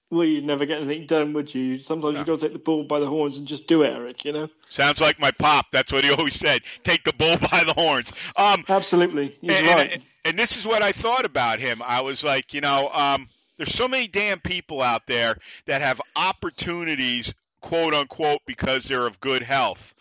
Well, 0.10 0.26
you'd 0.26 0.46
never 0.46 0.66
get 0.66 0.82
anything 0.82 1.06
done, 1.06 1.34
would 1.34 1.54
you? 1.54 1.78
Sometimes 1.78 2.14
no. 2.14 2.20
you've 2.20 2.28
got 2.28 2.40
to 2.40 2.46
take 2.46 2.54
the 2.54 2.60
bull 2.60 2.84
by 2.84 3.00
the 3.00 3.08
horns 3.08 3.40
and 3.40 3.48
just 3.48 3.68
do 3.68 3.84
it, 3.84 3.92
Eric, 3.92 4.24
you 4.24 4.32
know? 4.32 4.50
Sounds 4.66 5.02
like 5.02 5.20
my 5.20 5.32
pop. 5.32 5.68
That's 5.72 5.92
what 5.92 6.06
he 6.06 6.12
always 6.12 6.36
said. 6.36 6.62
Take 6.84 7.04
the 7.04 7.14
bull 7.14 7.38
by 7.52 7.64
the 7.66 7.74
horns. 7.74 8.14
Um, 8.38 8.64
Absolutely. 8.70 9.30
He's 9.42 9.52
and, 9.52 9.68
right. 9.68 9.94
And, 9.94 10.06
and, 10.24 10.40
this 10.40 10.58
is 10.58 10.66
what 10.66 10.82
I 10.82 10.94
thought 10.94 11.26
about 11.26 11.60
him. 11.60 11.82
I 11.86 12.02
was 12.02 12.24
like, 12.24 12.54
you 12.54 12.62
know, 12.62 12.90
um, 12.90 13.28
there's 13.58 13.74
so 13.74 13.88
many 13.88 14.08
damn 14.08 14.40
people 14.40 14.82
out 14.82 15.08
there 15.08 15.38
that 15.66 15.82
have 15.82 16.02
opportunities, 16.16 17.34
quote 17.60 17.94
unquote, 17.94 18.42
because 18.46 18.86
they're 18.86 19.08
of 19.08 19.20
good 19.20 19.42
health. 19.42 19.94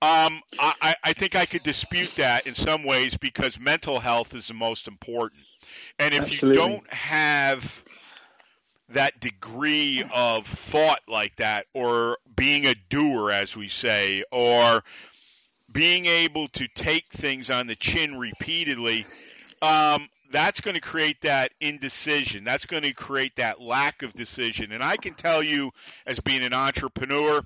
Um, 0.00 0.42
I, 0.58 0.96
I 1.04 1.12
think 1.12 1.36
I 1.36 1.46
could 1.46 1.62
dispute 1.62 2.10
that 2.16 2.48
in 2.48 2.54
some 2.54 2.82
ways 2.82 3.16
because 3.16 3.56
mental 3.60 4.00
health 4.00 4.34
is 4.34 4.48
the 4.48 4.54
most 4.54 4.88
important. 4.88 5.44
And 6.00 6.12
if 6.12 6.24
Absolutely. 6.24 6.60
you 6.60 6.68
don't 6.68 6.92
have 6.92 7.84
that 8.94 9.20
degree 9.20 10.04
of 10.14 10.46
thought 10.46 11.00
like 11.08 11.36
that, 11.36 11.66
or 11.74 12.18
being 12.34 12.66
a 12.66 12.74
doer, 12.88 13.30
as 13.30 13.56
we 13.56 13.68
say, 13.68 14.24
or 14.30 14.82
being 15.72 16.06
able 16.06 16.48
to 16.48 16.68
take 16.74 17.10
things 17.12 17.50
on 17.50 17.66
the 17.66 17.74
chin 17.76 18.18
repeatedly, 18.18 19.06
um, 19.62 20.08
that's 20.30 20.60
going 20.60 20.74
to 20.74 20.80
create 20.80 21.20
that 21.22 21.52
indecision. 21.60 22.44
That's 22.44 22.66
going 22.66 22.82
to 22.82 22.92
create 22.92 23.36
that 23.36 23.60
lack 23.60 24.02
of 24.02 24.14
decision. 24.14 24.72
And 24.72 24.82
I 24.82 24.96
can 24.96 25.14
tell 25.14 25.42
you, 25.42 25.72
as 26.06 26.20
being 26.20 26.44
an 26.44 26.54
entrepreneur, 26.54 27.42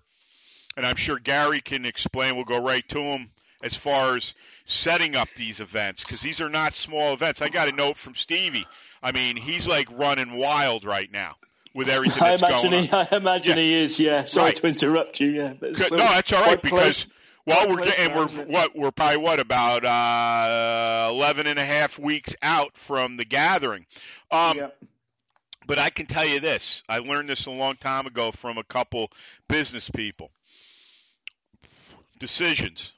and 0.77 0.87
I'm 0.87 0.97
sure 0.97 1.19
Gary 1.19 1.61
can 1.61 1.85
explain, 1.85 2.37
we'll 2.37 2.45
go 2.45 2.63
right 2.63 2.87
to 2.91 3.01
him 3.01 3.31
as 3.63 3.75
far 3.75 4.17
as 4.17 4.35
setting 4.67 5.17
up 5.17 5.29
these 5.31 5.61
events, 5.61 6.05
because 6.05 6.21
these 6.21 6.41
are 6.41 6.49
not 6.49 6.75
small 6.75 7.13
events. 7.13 7.43
I 7.43 7.49
got 7.49 7.69
a 7.69 7.73
note 7.73 7.97
from 7.97 8.15
Stevie 8.15 8.67
I 9.03 9.13
mean, 9.13 9.37
he's 9.37 9.67
like 9.67 9.89
running 9.91 10.37
wild 10.37 10.85
right 10.85 11.11
now 11.11 11.37
with 11.75 11.89
everything 11.89 12.25
that's 12.25 12.43
I 12.43 12.49
imagine 12.49 12.71
going 12.71 12.85
he, 12.85 12.91
on. 12.91 13.07
I 13.11 13.17
imagine 13.17 13.57
yeah. 13.57 13.63
he 13.63 13.75
is. 13.75 14.01
Yeah. 14.01 14.25
Sorry 14.25 14.47
right. 14.47 14.57
to 14.57 14.67
interrupt 14.67 15.21
you. 15.21 15.29
Yeah. 15.29 15.55
no, 15.61 15.71
that's 15.73 16.33
all 16.33 16.43
right 16.43 16.61
because 16.61 17.07
well, 17.47 17.69
we're 17.69 17.85
getting 17.85 18.15
we're 18.15 18.29
what 18.47 18.75
we're 18.75 18.91
probably 18.91 19.19
what 19.19 19.39
about 19.39 19.85
uh, 19.85 21.11
11 21.13 21.47
and 21.47 21.59
a 21.59 21.65
half 21.65 21.99
weeks 21.99 22.35
out 22.43 22.77
from 22.77 23.17
the 23.17 23.25
gathering. 23.25 23.87
Um, 24.33 24.57
yeah. 24.57 24.69
But 25.67 25.79
I 25.79 25.91
can 25.91 26.07
tell 26.07 26.25
you 26.25 26.41
this: 26.41 26.83
I 26.89 26.99
learned 26.99 27.29
this 27.29 27.47
a 27.47 27.51
long 27.51 27.75
time 27.77 28.07
ago 28.07 28.33
from 28.33 28.59
a 28.59 28.65
couple 28.65 29.11
business 29.49 29.91
people. 29.91 30.31
Decisions, 32.19 32.93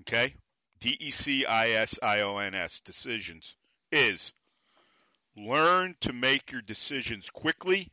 okay, 0.00 0.34
D 0.80 0.96
E 1.00 1.10
C 1.10 1.46
I 1.46 1.70
S 1.70 1.98
I 2.02 2.20
O 2.20 2.38
N 2.38 2.54
S, 2.54 2.80
decisions 2.80 3.54
is 3.90 4.32
learn 5.38 5.94
to 6.00 6.12
make 6.12 6.52
your 6.52 6.62
decisions 6.62 7.30
quickly 7.30 7.90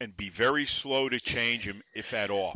and 0.00 0.16
be 0.16 0.28
very 0.28 0.66
slow 0.66 1.08
to 1.08 1.18
change 1.18 1.66
them, 1.66 1.82
if 1.94 2.14
at 2.14 2.30
all. 2.30 2.54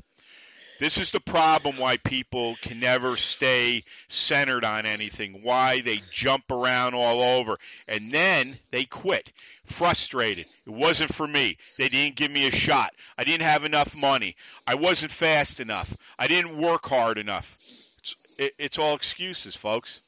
This 0.79 0.99
is 0.99 1.11
the 1.13 1.21
problem 1.21 1.77
why 1.77 1.97
people 1.99 2.57
can 2.61 2.81
never 2.81 3.17
stay 3.17 3.85
centered 4.09 4.65
on 4.65 4.85
anything, 4.85 5.43
why 5.43 5.81
they 5.81 6.01
jump 6.11 6.51
around 6.51 6.95
all 6.95 7.21
over, 7.21 7.57
and 7.87 8.11
then 8.11 8.53
they 8.71 8.85
quit. 8.85 9.31
Frustrated. 9.67 10.45
It 10.67 10.71
wasn't 10.71 11.15
for 11.15 11.27
me. 11.27 11.57
They 11.79 11.89
didn't 11.89 12.17
give 12.17 12.33
me 12.33 12.49
a 12.49 12.51
shot. 12.51 12.93
I 13.17 13.23
didn't 13.23 13.47
have 13.47 13.65
enough 13.65 13.95
money. 13.95 14.35
I 14.67 14.75
wasn't 14.75 15.13
fast 15.13 15.61
enough. 15.61 15.97
I 16.19 16.27
didn't 16.27 16.59
work 16.59 16.87
hard 16.87 17.17
enough. 17.17 17.55
It's, 17.55 18.37
it, 18.39 18.53
it's 18.59 18.79
all 18.79 18.97
excuses, 18.97 19.55
folks. 19.55 20.03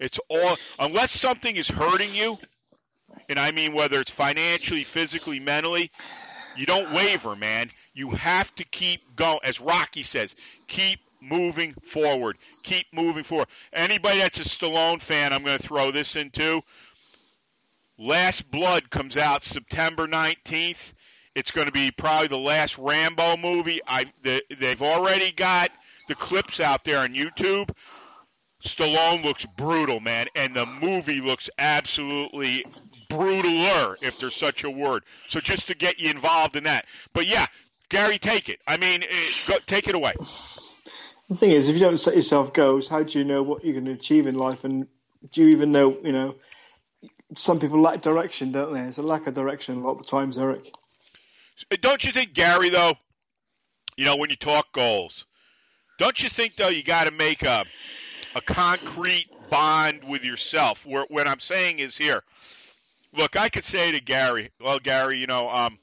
It's 0.00 0.18
all, 0.30 0.56
unless 0.78 1.12
something 1.12 1.54
is 1.54 1.68
hurting 1.68 2.14
you, 2.14 2.38
and 3.28 3.38
I 3.38 3.52
mean 3.52 3.72
whether 3.72 4.00
it's 4.00 4.10
financially, 4.10 4.82
physically, 4.82 5.40
mentally, 5.40 5.90
you 6.56 6.66
don't 6.66 6.92
waver, 6.92 7.36
man. 7.36 7.68
You 7.94 8.10
have 8.10 8.54
to 8.56 8.64
keep 8.64 9.16
going. 9.16 9.40
As 9.44 9.60
Rocky 9.60 10.02
says, 10.02 10.34
keep 10.66 11.00
moving 11.20 11.74
forward. 11.84 12.36
Keep 12.62 12.86
moving 12.92 13.24
forward. 13.24 13.48
Anybody 13.72 14.18
that's 14.18 14.40
a 14.40 14.44
Stallone 14.44 15.00
fan, 15.00 15.32
I'm 15.32 15.42
going 15.42 15.58
to 15.58 15.62
throw 15.62 15.90
this 15.90 16.16
into. 16.16 16.62
Last 17.98 18.50
Blood 18.50 18.90
comes 18.90 19.16
out 19.16 19.42
September 19.42 20.06
19th. 20.06 20.92
It's 21.34 21.50
going 21.50 21.66
to 21.66 21.72
be 21.72 21.90
probably 21.90 22.28
the 22.28 22.38
last 22.38 22.78
Rambo 22.78 23.36
movie. 23.36 23.80
I 23.86 24.06
the, 24.22 24.42
they've 24.58 24.82
already 24.82 25.32
got 25.32 25.70
the 26.08 26.14
clips 26.14 26.60
out 26.60 26.84
there 26.84 27.00
on 27.00 27.14
YouTube. 27.14 27.70
Stallone 28.64 29.22
looks 29.22 29.46
brutal, 29.56 30.00
man, 30.00 30.26
and 30.34 30.54
the 30.54 30.66
movie 30.66 31.20
looks 31.20 31.50
absolutely 31.58 32.64
brutaler, 33.08 34.02
if 34.02 34.18
there's 34.18 34.34
such 34.34 34.64
a 34.64 34.70
word. 34.70 35.04
So 35.26 35.40
just 35.40 35.68
to 35.68 35.74
get 35.74 35.98
you 35.98 36.10
involved 36.10 36.56
in 36.56 36.64
that. 36.64 36.86
But 37.12 37.26
yeah, 37.26 37.46
Gary, 37.88 38.18
take 38.18 38.48
it. 38.48 38.60
I 38.66 38.76
mean, 38.76 39.02
eh, 39.02 39.06
go, 39.46 39.56
take 39.66 39.88
it 39.88 39.94
away. 39.94 40.12
The 41.28 41.34
thing 41.34 41.50
is, 41.50 41.68
if 41.68 41.74
you 41.74 41.80
don't 41.80 41.96
set 41.96 42.14
yourself 42.14 42.52
goals, 42.52 42.88
how 42.88 43.02
do 43.02 43.18
you 43.18 43.24
know 43.24 43.42
what 43.42 43.64
you're 43.64 43.74
going 43.74 43.86
to 43.86 43.92
achieve 43.92 44.26
in 44.26 44.36
life? 44.36 44.64
And 44.64 44.86
do 45.32 45.42
you 45.42 45.48
even 45.48 45.72
know, 45.72 45.96
you 46.02 46.12
know, 46.12 46.36
some 47.36 47.58
people 47.58 47.80
lack 47.80 48.00
direction, 48.00 48.52
don't 48.52 48.72
they? 48.72 48.80
There's 48.80 48.98
a 48.98 49.02
lack 49.02 49.26
of 49.26 49.34
direction 49.34 49.76
a 49.76 49.80
lot 49.80 49.92
of 49.92 49.98
the 49.98 50.04
times, 50.04 50.38
Eric. 50.38 50.72
Don't 51.80 52.04
you 52.04 52.12
think, 52.12 52.34
Gary, 52.34 52.68
though, 52.68 52.94
you 53.96 54.04
know, 54.04 54.16
when 54.16 54.30
you 54.30 54.36
talk 54.36 54.72
goals, 54.72 55.24
don't 55.98 56.22
you 56.22 56.28
think, 56.28 56.54
though, 56.56 56.68
you 56.68 56.82
got 56.82 57.04
to 57.04 57.10
make 57.10 57.42
a, 57.42 57.64
a 58.34 58.40
concrete 58.42 59.28
bond 59.50 60.04
with 60.04 60.24
yourself? 60.24 60.86
Where, 60.86 61.06
what 61.08 61.26
I'm 61.26 61.40
saying 61.40 61.78
is 61.78 61.96
here, 61.96 62.22
look, 63.16 63.36
I 63.36 63.48
could 63.48 63.64
say 63.64 63.92
to 63.92 64.00
Gary, 64.00 64.50
well, 64.60 64.78
Gary, 64.78 65.18
you 65.18 65.26
know, 65.26 65.48
um, 65.50 65.78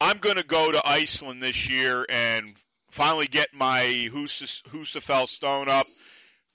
I'm 0.00 0.18
going 0.18 0.36
to 0.36 0.44
go 0.44 0.70
to 0.70 0.86
Iceland 0.86 1.42
this 1.42 1.68
year 1.68 2.06
and 2.08 2.52
finally 2.90 3.26
get 3.26 3.48
my 3.52 4.08
Husafell 4.12 5.28
stone 5.28 5.68
up 5.68 5.86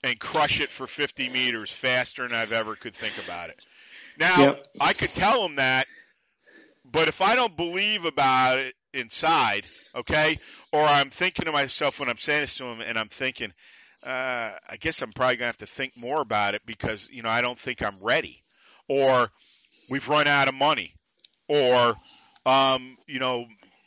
and 0.02 0.18
crush 0.18 0.60
it 0.60 0.70
for 0.70 0.86
50 0.86 1.28
meters 1.28 1.70
faster 1.70 2.26
than 2.26 2.36
I've 2.36 2.52
ever 2.52 2.76
could 2.76 2.94
think 2.94 3.14
about 3.24 3.50
it. 3.50 3.64
Now, 4.18 4.38
yep. 4.38 4.66
I 4.80 4.92
could 4.92 5.10
tell 5.10 5.44
him 5.44 5.56
that, 5.56 5.86
but 6.84 7.08
if 7.08 7.20
I 7.20 7.36
don't 7.36 7.56
believe 7.56 8.04
about 8.04 8.58
it 8.58 8.74
inside, 8.94 9.64
okay, 9.94 10.36
or 10.72 10.82
I'm 10.82 11.10
thinking 11.10 11.44
to 11.46 11.52
myself 11.52 12.00
when 12.00 12.08
I'm 12.08 12.18
saying 12.18 12.42
this 12.42 12.54
to 12.54 12.64
him 12.64 12.80
and 12.80 12.98
I'm 12.98 13.08
thinking, 13.08 13.52
uh, 14.06 14.52
I 14.68 14.76
guess 14.78 15.02
I'm 15.02 15.12
probably 15.12 15.36
going 15.36 15.46
to 15.46 15.48
have 15.48 15.58
to 15.58 15.66
think 15.66 15.96
more 15.96 16.20
about 16.20 16.54
it 16.54 16.62
because, 16.66 17.08
you 17.10 17.22
know, 17.22 17.28
I 17.28 17.42
don't 17.42 17.58
think 17.58 17.82
I'm 17.82 18.02
ready 18.02 18.42
or 18.88 19.30
we've 19.90 20.08
run 20.08 20.26
out 20.26 20.48
of 20.48 20.54
money, 20.54 20.94
or 21.48 21.94
um, 22.44 22.96
you 23.06 23.18
know, 23.18 23.46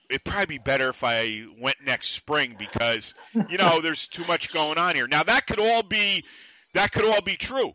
it'd 0.09 0.23
probably 0.23 0.57
be 0.57 0.57
better 0.57 0.89
if 0.89 1.03
I 1.03 1.45
went 1.59 1.77
next 1.85 2.09
spring 2.09 2.55
because 2.57 3.13
you 3.49 3.57
know 3.57 3.79
there's 3.83 4.07
too 4.07 4.23
much 4.27 4.51
going 4.51 4.77
on 4.77 4.95
here. 4.95 5.07
Now 5.07 5.23
that 5.23 5.47
could 5.47 5.59
all 5.59 5.83
be 5.83 6.23
that 6.73 6.91
could 6.91 7.05
all 7.05 7.21
be 7.21 7.35
true, 7.35 7.73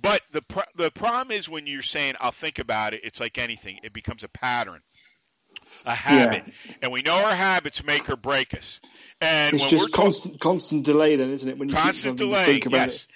but 0.00 0.22
the 0.32 0.42
the 0.76 0.90
problem 0.90 1.30
is 1.30 1.48
when 1.48 1.66
you're 1.66 1.82
saying 1.82 2.14
I'll 2.20 2.32
think 2.32 2.58
about 2.58 2.94
it. 2.94 3.00
It's 3.04 3.20
like 3.20 3.38
anything; 3.38 3.78
it 3.82 3.92
becomes 3.92 4.24
a 4.24 4.28
pattern, 4.28 4.80
a 5.86 5.94
habit, 5.94 6.44
yeah. 6.46 6.74
and 6.82 6.92
we 6.92 7.02
know 7.02 7.14
our 7.14 7.34
habits 7.34 7.84
make 7.84 8.08
or 8.08 8.16
break 8.16 8.54
us. 8.54 8.80
And 9.20 9.54
it's 9.54 9.68
just 9.68 9.92
constant 9.92 10.40
constant 10.40 10.84
delay, 10.84 11.16
then, 11.16 11.30
isn't 11.30 11.48
it? 11.48 11.58
When 11.58 11.68
you 11.68 11.74
constant 11.74 12.16
delay, 12.16 12.60
yes. 12.70 13.04
It. 13.04 13.06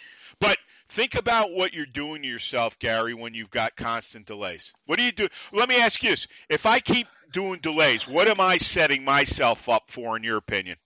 Think 0.88 1.14
about 1.14 1.53
what 1.53 1.73
you're 1.73 1.87
doing 1.87 2.23
to 2.23 2.29
yourself, 2.29 2.79
Gary, 2.79 3.14
when 3.14 3.35
you've 3.35 3.51
got 3.51 3.77
constant 3.77 4.27
delays. 4.27 4.73
What 4.87 4.99
do 4.99 5.05
you 5.05 5.12
do? 5.12 5.29
Let 5.53 5.68
me 5.68 5.81
ask 5.81 6.03
you 6.03 6.11
this. 6.11 6.27
If 6.49 6.66
I 6.66 6.81
keep 6.81 7.07
doing 7.33 7.61
delays, 7.61 8.07
what 8.07 8.29
am 8.29 8.40
I 8.40 8.59
setting 8.59 9.05
myself 9.05 9.68
up 9.68 9.85
for, 9.88 10.16
in 10.16 10.23
your 10.23 10.37
opinion? 10.37 10.77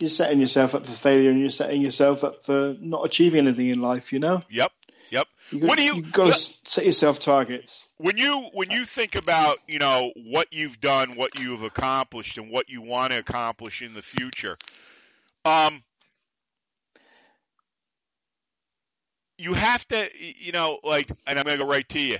You're 0.00 0.10
setting 0.10 0.40
yourself 0.40 0.74
up 0.74 0.86
for 0.86 0.92
failure 0.92 1.30
and 1.30 1.40
you're 1.40 1.50
setting 1.50 1.82
yourself 1.82 2.24
up 2.24 2.44
for 2.44 2.76
not 2.80 3.04
achieving 3.04 3.46
anything 3.46 3.68
in 3.68 3.80
life, 3.80 4.12
you 4.12 4.18
know? 4.18 4.40
Yep. 4.48 4.72
Yep. 5.10 5.26
You 5.52 5.60
got, 5.60 5.68
what 5.68 5.78
do 5.78 5.84
you? 5.84 5.94
You've 5.96 6.12
got 6.12 6.34
to 6.34 6.34
set 6.34 6.84
yourself 6.84 7.20
targets. 7.20 7.88
When 7.96 8.18
you 8.18 8.50
when 8.52 8.70
you 8.70 8.84
think 8.84 9.14
about 9.14 9.56
you 9.66 9.78
know 9.78 10.12
what 10.14 10.48
you've 10.52 10.80
done, 10.80 11.16
what 11.16 11.40
you've 11.40 11.62
accomplished, 11.62 12.36
and 12.36 12.50
what 12.50 12.68
you 12.68 12.82
want 12.82 13.12
to 13.12 13.18
accomplish 13.18 13.80
in 13.80 13.94
the 13.94 14.02
future, 14.02 14.56
um, 15.46 15.82
you 19.38 19.54
have 19.54 19.86
to, 19.88 20.08
you 20.18 20.52
know, 20.52 20.78
like, 20.82 21.08
and 21.26 21.38
I'm 21.38 21.44
going 21.44 21.58
to 21.58 21.64
go 21.64 21.70
right 21.70 21.88
to 21.90 22.00
you. 22.00 22.18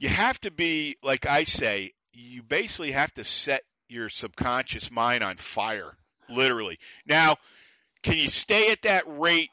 You 0.00 0.10
have 0.10 0.38
to 0.42 0.50
be, 0.50 0.96
like 1.02 1.26
I 1.26 1.44
say, 1.44 1.94
you 2.12 2.42
basically 2.42 2.92
have 2.92 3.12
to 3.14 3.24
set 3.24 3.62
your 3.88 4.08
subconscious 4.10 4.90
mind 4.90 5.24
on 5.24 5.36
fire, 5.38 5.96
literally. 6.28 6.78
Now, 7.06 7.36
can 8.02 8.18
you 8.18 8.28
stay 8.28 8.70
at 8.70 8.82
that 8.82 9.04
rate 9.06 9.50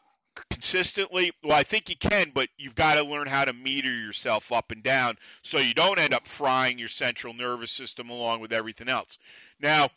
consistently? 0.50 1.32
Well, 1.44 1.58
I 1.58 1.64
think 1.64 1.90
you 1.90 1.96
can, 1.96 2.32
but 2.34 2.50
you've 2.58 2.76
got 2.76 2.96
to 2.96 3.04
learn 3.04 3.28
how 3.28 3.46
to 3.46 3.54
meter 3.54 3.92
yourself 3.92 4.52
up 4.52 4.72
and 4.72 4.84
down 4.84 5.18
so 5.44 5.60
you 5.60 5.74
don't 5.74 6.00
end 6.00 6.14
up 6.14 6.28
frying 6.28 6.78
your 6.78 6.90
central 6.90 7.34
nervous 7.34 7.72
system 7.72 8.10
along 8.10 8.42
with 8.42 8.52
everything 8.52 8.90
else. 8.90 9.18
Now, 9.62 9.90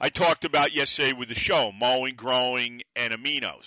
I 0.00 0.08
talked 0.08 0.46
about 0.46 0.72
yesterday 0.74 1.12
with 1.12 1.28
the 1.28 1.34
show 1.34 1.72
mowing, 1.72 2.14
growing, 2.14 2.82
and 2.96 3.12
aminos. 3.12 3.66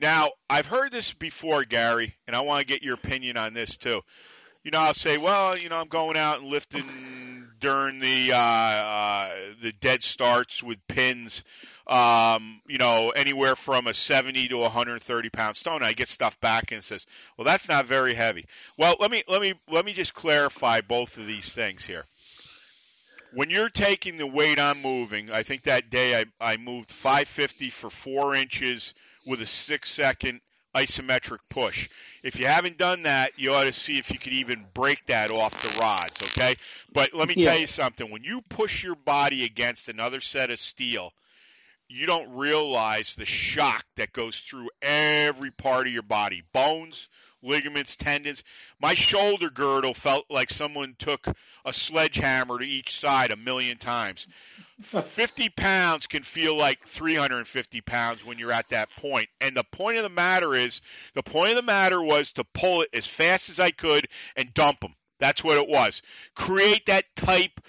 Now, 0.00 0.30
I've 0.48 0.66
heard 0.66 0.92
this 0.92 1.12
before, 1.12 1.64
Gary, 1.64 2.14
and 2.26 2.36
I 2.36 2.40
want 2.42 2.60
to 2.60 2.66
get 2.66 2.82
your 2.82 2.94
opinion 2.94 3.36
on 3.36 3.52
this 3.52 3.76
too. 3.76 4.00
You 4.62 4.70
know, 4.70 4.78
I'll 4.78 4.94
say, 4.94 5.18
well, 5.18 5.58
you 5.58 5.68
know, 5.68 5.80
I'm 5.80 5.88
going 5.88 6.16
out 6.16 6.40
and 6.40 6.48
lifting 6.48 6.84
during 7.60 7.98
the 7.98 8.32
uh, 8.32 8.36
uh, 8.36 9.34
the 9.62 9.72
dead 9.72 10.02
starts 10.02 10.62
with 10.62 10.78
pins. 10.88 11.42
Um, 11.86 12.60
you 12.68 12.76
know, 12.76 13.10
anywhere 13.10 13.56
from 13.56 13.86
a 13.86 13.94
70 13.94 14.48
to 14.48 14.58
130 14.58 15.30
pound 15.30 15.56
stone. 15.56 15.82
I 15.82 15.94
get 15.94 16.08
stuff 16.08 16.38
back 16.38 16.70
and 16.70 16.84
says, 16.84 17.06
well, 17.36 17.46
that's 17.46 17.66
not 17.66 17.86
very 17.86 18.12
heavy. 18.12 18.44
Well, 18.76 18.96
let 19.00 19.10
me 19.10 19.24
let 19.26 19.40
me 19.40 19.54
let 19.70 19.86
me 19.86 19.94
just 19.94 20.12
clarify 20.12 20.82
both 20.82 21.16
of 21.16 21.26
these 21.26 21.50
things 21.50 21.82
here. 21.82 22.04
When 23.32 23.48
you're 23.48 23.70
taking 23.70 24.18
the 24.18 24.26
weight 24.26 24.60
I'm 24.60 24.82
moving, 24.82 25.30
I 25.30 25.42
think 25.42 25.62
that 25.62 25.90
day 25.90 26.20
I, 26.40 26.52
I 26.52 26.56
moved 26.58 26.90
550 26.90 27.70
for 27.70 27.90
four 27.90 28.34
inches 28.34 28.94
with 29.26 29.40
a 29.40 29.46
six 29.46 29.90
second 29.90 30.40
isometric 30.74 31.38
push. 31.50 31.88
If 32.24 32.38
you 32.38 32.46
haven't 32.46 32.78
done 32.78 33.04
that, 33.04 33.38
you 33.38 33.54
ought 33.54 33.64
to 33.64 33.72
see 33.72 33.98
if 33.98 34.10
you 34.10 34.18
could 34.18 34.32
even 34.32 34.64
break 34.74 35.06
that 35.06 35.30
off 35.30 35.62
the 35.62 35.80
rods, 35.80 36.36
okay? 36.36 36.56
But 36.92 37.14
let 37.14 37.28
me 37.28 37.34
yeah. 37.36 37.50
tell 37.50 37.60
you 37.60 37.66
something. 37.66 38.10
When 38.10 38.24
you 38.24 38.42
push 38.48 38.82
your 38.82 38.96
body 38.96 39.44
against 39.44 39.88
another 39.88 40.20
set 40.20 40.50
of 40.50 40.58
steel, 40.58 41.12
you 41.88 42.06
don't 42.06 42.34
realize 42.34 43.14
the 43.14 43.24
shock 43.24 43.84
that 43.96 44.12
goes 44.12 44.38
through 44.38 44.68
every 44.82 45.50
part 45.50 45.86
of 45.86 45.92
your 45.92 46.02
body 46.02 46.42
bones, 46.52 47.08
ligaments, 47.42 47.96
tendons. 47.96 48.42
My 48.80 48.94
shoulder 48.94 49.50
girdle 49.50 49.94
felt 49.94 50.26
like 50.30 50.50
someone 50.50 50.96
took 50.98 51.26
a 51.64 51.72
sledgehammer 51.72 52.58
to 52.58 52.64
each 52.64 52.98
side 52.98 53.30
a 53.30 53.36
million 53.36 53.76
times. 53.76 54.26
50 54.82 55.48
pounds 55.50 56.06
can 56.06 56.22
feel 56.22 56.56
like 56.56 56.86
350 56.86 57.80
pounds 57.80 58.24
when 58.24 58.38
you're 58.38 58.52
at 58.52 58.68
that 58.68 58.88
point. 58.90 59.28
And 59.40 59.56
the 59.56 59.64
point 59.64 59.96
of 59.96 60.04
the 60.04 60.08
matter 60.08 60.54
is, 60.54 60.80
the 61.14 61.22
point 61.22 61.50
of 61.50 61.56
the 61.56 61.62
matter 61.62 62.00
was 62.02 62.32
to 62.32 62.44
pull 62.44 62.82
it 62.82 62.90
as 62.92 63.06
fast 63.06 63.50
as 63.50 63.58
I 63.58 63.70
could 63.70 64.08
and 64.36 64.54
dump 64.54 64.80
them. 64.80 64.94
That's 65.18 65.42
what 65.42 65.58
it 65.58 65.68
was. 65.68 66.02
Create 66.34 66.86
that 66.86 67.04
type 67.16 67.60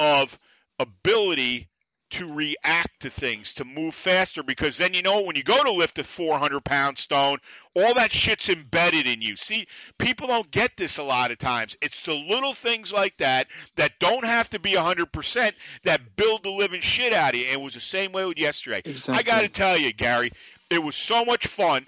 of 0.00 0.36
ability 0.78 1.68
to 2.10 2.32
react 2.32 3.00
to 3.00 3.10
things, 3.10 3.54
to 3.54 3.64
move 3.64 3.94
faster, 3.94 4.42
because 4.42 4.76
then 4.76 4.94
you 4.94 5.02
know 5.02 5.22
when 5.22 5.36
you 5.36 5.42
go 5.42 5.62
to 5.62 5.72
lift 5.72 5.98
a 5.98 6.04
400 6.04 6.64
pound 6.64 6.98
stone, 6.98 7.38
all 7.74 7.94
that 7.94 8.12
shit's 8.12 8.48
embedded 8.48 9.06
in 9.06 9.20
you. 9.20 9.36
See, 9.36 9.66
people 9.98 10.28
don't 10.28 10.50
get 10.50 10.76
this 10.76 10.98
a 10.98 11.02
lot 11.02 11.30
of 11.30 11.38
times. 11.38 11.76
It's 11.82 12.02
the 12.02 12.14
little 12.14 12.54
things 12.54 12.92
like 12.92 13.16
that 13.18 13.48
that 13.76 13.98
don't 13.98 14.24
have 14.24 14.48
to 14.50 14.60
be 14.60 14.72
100% 14.72 15.52
that 15.84 16.16
build 16.16 16.44
the 16.44 16.50
living 16.50 16.80
shit 16.80 17.12
out 17.12 17.34
of 17.34 17.40
you. 17.40 17.46
And 17.46 17.60
it 17.60 17.64
was 17.64 17.74
the 17.74 17.80
same 17.80 18.12
way 18.12 18.24
with 18.24 18.38
yesterday. 18.38 18.82
Exactly. 18.84 19.18
I 19.18 19.22
got 19.22 19.42
to 19.42 19.48
tell 19.48 19.76
you, 19.76 19.92
Gary, 19.92 20.32
it 20.70 20.82
was 20.82 20.96
so 20.96 21.24
much 21.24 21.46
fun. 21.46 21.86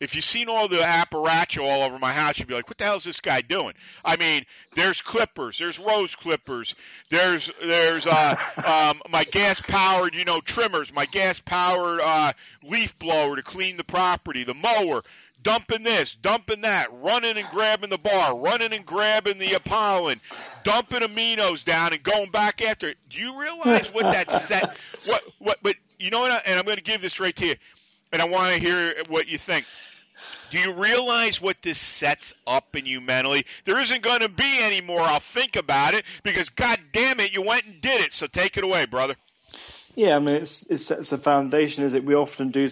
If 0.00 0.14
you've 0.14 0.24
seen 0.24 0.48
all 0.48 0.68
the 0.68 0.76
apparatchik 0.76 1.60
all 1.62 1.82
over 1.82 1.98
my 1.98 2.12
house, 2.12 2.38
you'd 2.38 2.46
be 2.46 2.54
like, 2.54 2.68
"What 2.68 2.78
the 2.78 2.84
hell 2.84 2.96
is 2.96 3.04
this 3.04 3.20
guy 3.20 3.40
doing?" 3.40 3.74
I 4.04 4.16
mean, 4.16 4.44
there's 4.76 5.00
clippers, 5.00 5.58
there's 5.58 5.78
rose 5.78 6.14
clippers, 6.14 6.76
there's 7.10 7.50
there's 7.60 8.06
uh, 8.06 8.36
um, 8.64 9.00
my 9.10 9.24
gas 9.24 9.60
powered, 9.60 10.14
you 10.14 10.24
know, 10.24 10.40
trimmers, 10.40 10.92
my 10.92 11.06
gas 11.06 11.40
powered 11.40 12.00
uh, 12.00 12.32
leaf 12.62 12.96
blower 12.98 13.36
to 13.36 13.42
clean 13.42 13.76
the 13.76 13.84
property, 13.84 14.44
the 14.44 14.54
mower, 14.54 15.02
dumping 15.42 15.82
this, 15.82 16.14
dumping 16.14 16.62
that, 16.62 16.92
running 16.92 17.36
and 17.36 17.48
grabbing 17.48 17.90
the 17.90 17.98
bar, 17.98 18.36
running 18.36 18.72
and 18.72 18.86
grabbing 18.86 19.38
the 19.38 19.54
Apollon, 19.54 20.18
dumping 20.64 21.00
aminos 21.00 21.64
down 21.64 21.92
and 21.92 22.02
going 22.02 22.30
back 22.30 22.62
after 22.62 22.90
it. 22.90 22.98
Do 23.10 23.18
you 23.18 23.40
realize 23.40 23.92
what 23.92 24.04
that 24.04 24.30
set? 24.30 24.78
What 25.06 25.22
what? 25.38 25.58
But 25.62 25.76
you 25.98 26.10
know 26.10 26.20
what? 26.20 26.42
And 26.46 26.58
I'm 26.58 26.64
going 26.64 26.76
to 26.76 26.82
give 26.82 27.00
this 27.00 27.18
right 27.20 27.34
to 27.36 27.46
you, 27.46 27.54
and 28.12 28.22
I 28.22 28.26
want 28.26 28.54
to 28.54 28.60
hear 28.60 28.94
what 29.08 29.28
you 29.28 29.38
think. 29.38 29.64
Do 30.50 30.58
you 30.58 30.72
realize 30.72 31.40
what 31.40 31.60
this 31.62 31.78
sets 31.78 32.34
up 32.46 32.76
in 32.76 32.86
you 32.86 33.00
mentally? 33.00 33.44
There 33.64 33.78
isn't 33.80 34.02
going 34.02 34.20
to 34.20 34.28
be 34.28 34.58
any 34.60 34.80
more. 34.80 35.00
I'll 35.00 35.20
think 35.20 35.56
about 35.56 35.94
it 35.94 36.04
because, 36.22 36.48
God 36.48 36.78
damn 36.92 37.20
it, 37.20 37.32
you 37.32 37.42
went 37.42 37.64
and 37.64 37.80
did 37.80 38.00
it. 38.00 38.12
So 38.12 38.26
take 38.26 38.56
it 38.56 38.64
away, 38.64 38.86
brother. 38.86 39.16
Yeah, 39.98 40.14
I 40.14 40.20
mean, 40.20 40.36
it's, 40.36 40.62
it 40.70 40.78
sets 40.78 41.10
a 41.10 41.18
foundation, 41.18 41.82
is 41.82 41.94
it? 41.94 42.04
We 42.04 42.14
often 42.14 42.50
do 42.50 42.70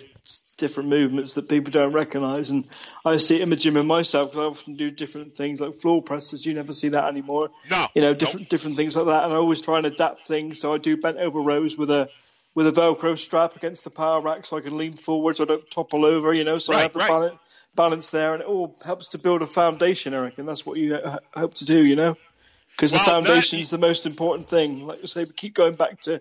different 0.59 0.91
movements 0.91 1.35
that 1.35 1.49
people 1.49 1.73
don't 1.73 1.93
recognise, 1.93 2.51
and 2.51 2.65
I 3.05 3.17
see 3.17 3.35
it 3.35 3.41
in 3.41 3.51
the 3.51 3.57
gym 3.57 3.77
in 3.77 3.87
myself 3.87 4.31
because 4.31 4.45
I 4.45 4.47
often 4.47 4.77
do 4.77 4.93
different 4.93 5.35
things 5.35 5.61
like 5.61 5.75
floor 5.75 6.01
presses. 6.03 6.47
You 6.47 6.55
never 6.55 6.73
see 6.73 6.91
that 6.91 7.05
anymore. 7.05 7.51
No, 7.69 7.89
you 7.97 8.03
know, 8.03 8.15
different 8.15 8.43
nope. 8.43 8.49
different 8.49 8.77
things 8.77 8.97
like 8.97 9.07
that, 9.07 9.25
and 9.25 9.33
I 9.33 9.37
always 9.37 9.61
try 9.61 9.79
and 9.79 9.87
adapt 9.87 10.27
things. 10.27 10.61
So 10.61 10.73
I 10.73 10.79
do 10.79 10.97
bent 10.97 11.17
over 11.17 11.41
rows 11.41 11.77
with 11.77 11.91
a 11.91 12.11
with 12.57 12.67
a 12.67 12.73
Velcro 12.73 13.19
strap 13.19 13.55
against 13.55 13.85
the 13.85 13.91
power 13.91 14.23
rack 14.23 14.47
so 14.47 14.57
I 14.57 14.63
can 14.63 14.79
lean 14.79 14.95
forward 14.95 15.37
so 15.37 15.45
I 15.45 15.47
don't 15.47 15.71
topple 15.71 16.07
over, 16.07 16.33
you 16.33 16.43
know, 16.43 16.57
so 16.57 16.73
right, 16.73 16.79
I 16.79 16.83
have 16.85 16.93
the 16.95 17.01
right. 17.01 17.09
balance, 17.09 17.39
balance 17.75 18.11
there 18.11 18.33
and 18.33 18.43
it 18.43 18.49
all 18.49 18.75
helps 18.83 19.09
to 19.09 19.19
build 19.19 19.43
a 19.43 19.47
foundation, 19.47 20.15
Eric, 20.15 20.39
and 20.39 20.49
that's 20.49 20.65
what 20.65 20.79
you 20.79 20.99
hope 21.35 21.55
to 21.55 21.67
do, 21.67 21.85
you 21.85 21.97
know? 21.97 22.17
Because 22.71 22.95
well, 22.95 23.05
the 23.05 23.11
foundation 23.11 23.59
is 23.59 23.69
the 23.69 23.79
most 23.79 24.07
important 24.07 24.49
thing. 24.49 24.87
Like 24.87 25.03
you 25.03 25.07
say, 25.07 25.25
we 25.25 25.33
keep 25.33 25.55
going 25.55 25.75
back 25.75 26.01
to 26.03 26.21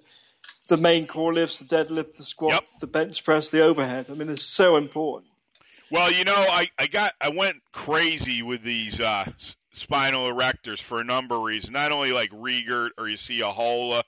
the 0.68 0.76
main 0.76 1.08
core 1.08 1.34
lifts, 1.34 1.60
the 1.60 1.66
deadlift, 1.66 2.16
the 2.16 2.24
squat, 2.24 2.52
yep. 2.52 2.66
the 2.82 2.88
bench 2.88 3.24
press, 3.24 3.50
the 3.50 3.62
overhead. 3.62 4.08
I 4.10 4.14
mean, 4.14 4.30
it's 4.30 4.44
so 4.44 4.76
important. 4.76 5.32
Well, 5.90 6.12
you 6.12 6.26
know, 6.26 6.36
I, 6.36 6.68
I 6.78 6.88
got 6.88 7.14
I 7.22 7.30
went 7.30 7.58
crazy 7.72 8.42
with 8.42 8.62
these 8.62 9.00
uh, 9.00 9.32
spinal 9.74 10.28
erectors 10.30 10.82
for 10.82 11.00
a 11.00 11.04
number 11.04 11.36
of 11.36 11.44
reasons. 11.44 11.72
Not 11.72 11.92
only 11.92 12.12
like 12.12 12.32
Riegert 12.32 12.90
or 12.98 13.08
you 13.08 13.18
see 13.18 13.42
a 13.42 13.48
Hola 13.48 14.04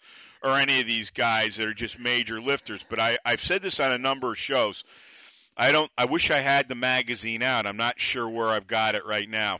or 0.47 0.57
any 0.57 0.79
of 0.79 0.87
these 0.87 1.09
guys 1.09 1.57
that 1.57 1.67
are 1.67 1.73
just 1.73 1.99
major 1.99 2.41
lifters. 2.41 2.81
But 2.89 2.99
I, 2.99 3.17
I've 3.25 3.41
said 3.41 3.61
this 3.61 3.81
on 3.81 3.91
a 3.91 3.97
number 3.97 4.31
of 4.31 4.37
shows. 4.37 4.85
I 5.57 5.71
don't. 5.71 5.91
I 5.97 6.05
wish 6.05 6.31
I 6.31 6.39
had 6.39 6.69
the 6.69 6.75
magazine 6.75 7.43
out. 7.43 7.65
I'm 7.65 7.77
not 7.77 7.99
sure 7.99 8.29
where 8.29 8.47
I've 8.47 8.67
got 8.67 8.95
it 8.95 9.05
right 9.05 9.27
now. 9.27 9.57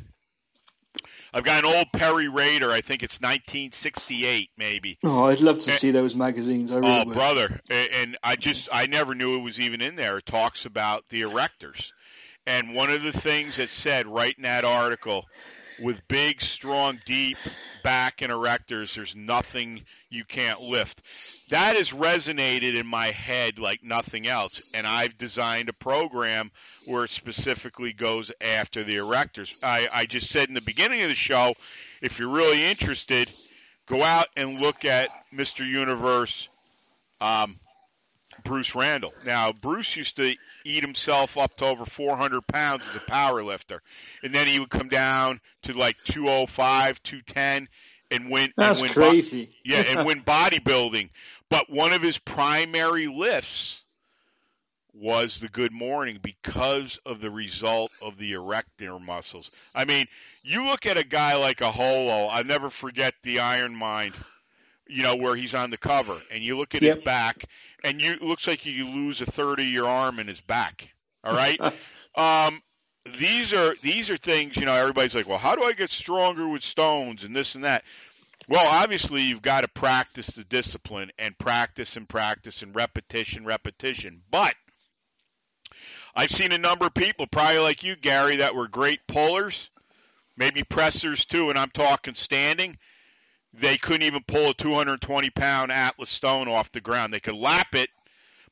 I've 1.34 1.44
got 1.44 1.66
an 1.66 1.76
old 1.76 1.88
Peary 1.92 2.30
Rader. 2.30 2.72
I 2.72 2.82
think 2.82 3.04
it's 3.04 3.20
1968, 3.20 4.50
maybe. 4.58 4.98
Oh, 5.04 5.26
I'd 5.26 5.42
love 5.42 5.60
to 5.60 5.72
and, 5.72 5.80
see 5.80 5.92
those 5.92 6.16
magazines. 6.16 6.72
I 6.72 6.78
really 6.78 6.90
oh, 6.90 7.06
would. 7.06 7.14
brother, 7.14 7.60
and 7.70 8.18
I 8.24 8.38
just 8.38 8.70
I 8.72 8.86
never 8.86 9.14
knew 9.14 9.36
it 9.36 9.42
was 9.42 9.60
even 9.60 9.82
in 9.82 9.96
there. 9.96 10.20
It 10.20 10.26
talks 10.26 10.66
about 10.66 11.10
the 11.10 11.24
erectors, 11.24 11.92
and 12.46 12.74
one 12.74 12.92
of 12.92 13.04
the 13.04 13.12
things 13.12 13.58
that 13.58 13.70
said 13.70 14.08
right 14.08 14.36
in 14.38 14.44
that 14.44 14.64
article, 14.64 15.26
with 15.82 16.08
big, 16.08 16.42
strong, 16.42 17.00
deep 17.06 17.38
back 17.84 18.22
and 18.22 18.32
erectors, 18.32 18.96
there's 18.96 19.16
nothing 19.16 19.84
you 20.10 20.24
can't 20.26 20.62
lift. 20.62 21.02
That 21.50 21.76
has 21.76 21.92
resonated 21.92 22.76
in 22.76 22.88
my 22.88 23.08
head 23.08 23.60
like 23.60 23.84
nothing 23.84 24.28
else, 24.28 24.72
and 24.74 24.88
I've 24.88 25.18
designed 25.18 25.70
a 25.70 25.74
program 25.74 26.52
where 26.86 27.06
it 27.06 27.12
specifically 27.12 27.94
goes 27.94 28.32
after 28.42 28.84
the 28.84 28.98
erectors. 28.98 29.64
I, 29.64 29.88
I 29.92 30.06
just 30.06 30.30
said 30.30 30.48
in 30.48 30.54
the 30.54 30.62
beginning 30.62 31.02
of 31.02 31.10
the 31.10 31.16
show, 31.16 31.54
if 32.02 32.20
you're 32.20 32.30
really 32.30 32.64
interested, 32.64 33.30
go 33.86 34.04
out 34.04 34.28
and 34.36 34.60
look 34.60 34.86
at 34.86 35.10
Mr. 35.34 35.68
Universe. 35.68 36.48
Um, 37.20 37.60
Bruce 38.44 38.76
Randall. 38.76 39.14
Now, 39.26 39.52
Bruce 39.52 39.96
used 39.96 40.18
to 40.18 40.36
eat 40.64 40.84
himself 40.84 41.38
up 41.38 41.56
to 41.58 41.66
over 41.66 41.86
400 41.86 42.46
pounds 42.48 42.88
as 42.88 43.02
a 43.02 43.06
power 43.06 43.44
lifter. 43.44 43.82
And 44.22 44.34
then 44.34 44.48
he 44.48 44.60
would 44.60 44.70
come 44.70 44.90
down 44.90 45.40
to 45.64 45.74
like 45.74 45.96
205, 46.06 47.02
210 47.02 47.68
and 48.12 48.30
when 48.30 48.54
That's 48.56 48.82
and 48.82 48.90
win 48.90 48.94
crazy. 48.94 49.46
Bo- 49.46 49.52
yeah, 49.66 49.84
and 49.88 50.06
win 50.06 50.24
bodybuilding. 50.24 51.10
But 51.50 51.70
one 51.70 51.94
of 51.94 52.02
his 52.02 52.18
primary 52.18 53.08
lifts 53.08 53.82
was 54.94 55.40
the 55.40 55.48
good 55.48 55.72
morning 55.72 56.20
because 56.22 57.00
of 57.06 57.22
the 57.22 57.30
result 57.30 57.92
of 58.02 58.18
the 58.18 58.34
erector 58.34 59.00
muscles. 59.00 59.52
I 59.76 59.86
mean, 59.86 60.08
you 60.42 60.66
look 60.66 60.86
at 60.86 60.98
a 60.98 61.04
guy 61.04 61.36
like 61.36 61.62
a 61.62 61.72
Holo, 61.72 62.26
I'll 62.28 62.44
never 62.44 62.70
forget 62.70 63.14
the 63.22 63.38
IronMind, 63.38 64.16
you 64.88 65.04
know, 65.04 65.16
where 65.16 65.36
he's 65.36 65.54
on 65.54 65.70
the 65.70 65.78
cover, 65.78 66.18
and 66.32 66.44
you 66.44 66.58
look 66.58 66.74
at 66.74 66.82
yep. 66.82 66.98
his 66.98 67.04
back, 67.06 67.46
and 67.84 68.02
you 68.02 68.14
it 68.14 68.22
looks 68.22 68.48
like 68.48 68.66
you 68.66 68.88
lose 68.88 69.22
a 69.22 69.26
third 69.26 69.60
of 69.60 69.68
your 69.68 69.88
arm 69.88 70.20
in 70.20 70.28
his 70.28 70.42
back. 70.42 70.90
All 71.24 71.36
right? 71.36 71.60
um, 72.16 72.62
these 73.18 73.54
are 73.54 73.74
these 73.82 74.10
are 74.10 74.18
things 74.18 74.56
you 74.56 74.66
know 74.66 74.74
everybody's 74.74 75.16
like 75.16 75.28
well 75.28 75.38
how 75.38 75.56
do 75.56 75.64
i 75.64 75.72
get 75.72 75.90
stronger 75.92 76.48
with 76.48 76.64
stones 76.64 77.24
and 77.24 77.36
this 77.36 77.56
and 77.56 77.64
that? 77.64 77.84
Well 78.50 78.68
obviously 78.68 79.24
you've 79.24 79.42
got 79.42 79.62
to 79.62 79.68
practice 79.68 80.28
the 80.28 80.44
discipline 80.44 81.12
and 81.18 81.38
practice 81.38 81.98
and 81.98 82.08
practice 82.08 82.62
and 82.62 82.76
repetition 82.76 83.46
repetition. 83.46 84.22
But 84.32 84.54
i've 86.16 86.32
seen 86.32 86.52
a 86.52 86.58
number 86.58 86.86
of 86.86 86.94
people 86.94 87.28
probably 87.28 87.60
like 87.60 87.84
you 87.84 87.96
gary 87.96 88.38
that 88.38 88.56
were 88.56 88.68
great 88.68 89.06
pullers 89.08 89.70
maybe 90.38 90.64
pressers 90.64 91.26
too 91.26 91.50
and 91.50 91.58
i'm 91.58 91.72
talking 91.72 92.14
standing. 92.14 92.78
They 93.54 93.78
couldn't 93.78 94.04
even 94.04 94.24
pull 94.28 94.52
a 94.52 94.54
220 94.54 95.30
pound 95.32 95.72
atlas 95.72 96.10
stone 96.10 96.48
off 96.48 96.72
the 96.72 96.82
ground. 96.82 97.14
They 97.14 97.20
could 97.20 97.36
lap 97.36 97.74
it 97.74 97.90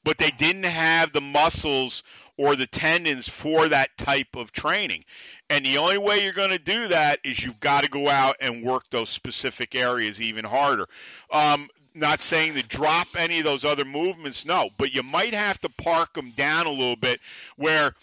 but 0.05 0.17
they 0.17 0.31
didn't 0.31 0.63
have 0.63 1.11
the 1.11 1.19
muscles 1.19 2.03
or 2.37 2.55
the 2.55 2.67
tendons 2.67 3.27
for 3.27 3.67
that 3.67 3.97
type 3.97 4.35
of 4.35 4.53
training. 4.53 5.03
And 5.49 5.65
the 5.65 5.79
only 5.79 5.97
way 5.97 6.23
you're 6.23 6.33
going 6.33 6.51
to 6.51 6.59
do 6.59 6.87
that 6.89 7.19
is 7.23 7.43
you've 7.43 7.59
got 7.59 7.83
to 7.83 7.89
go 7.89 8.07
out 8.07 8.37
and 8.39 8.63
work 8.63 8.83
those 8.89 9.09
specific 9.09 9.75
areas 9.75 10.21
even 10.21 10.45
harder. 10.45 10.87
Um, 11.31 11.69
not 11.93 12.19
saying 12.19 12.53
to 12.53 12.63
drop 12.63 13.07
any 13.17 13.39
of 13.39 13.45
those 13.45 13.65
other 13.65 13.85
movements, 13.85 14.45
no, 14.45 14.69
but 14.77 14.93
you 14.93 15.01
might 15.01 15.33
have 15.33 15.59
to 15.61 15.69
park 15.69 16.13
them 16.13 16.29
down 16.31 16.67
a 16.67 16.71
little 16.71 16.97
bit 16.97 17.19
where 17.57 17.93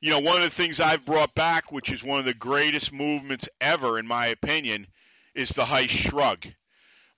you 0.00 0.10
know, 0.10 0.20
one 0.20 0.36
of 0.36 0.42
the 0.42 0.50
things 0.50 0.80
I've 0.80 1.04
brought 1.04 1.34
back, 1.34 1.70
which 1.70 1.92
is 1.92 2.02
one 2.02 2.18
of 2.18 2.24
the 2.24 2.32
greatest 2.32 2.90
movements 2.90 3.48
ever, 3.60 3.98
in 3.98 4.06
my 4.06 4.28
opinion, 4.28 4.86
is 5.34 5.50
the 5.50 5.66
high 5.66 5.88
shrug. 5.88 6.46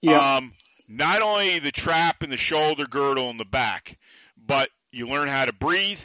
Yeah. 0.01 0.37
Um, 0.37 0.53
not 0.89 1.23
only 1.23 1.61
the 1.61 1.71
trap 1.71 2.23
and 2.23 2.33
the 2.33 2.37
shoulder 2.37 2.87
girdle 2.87 3.31
in 3.31 3.37
the 3.37 3.45
back, 3.45 3.97
but 4.47 4.71
you 4.91 5.09
learn 5.09 5.29
how 5.29 5.45
to 5.45 5.53
breathe 5.53 6.01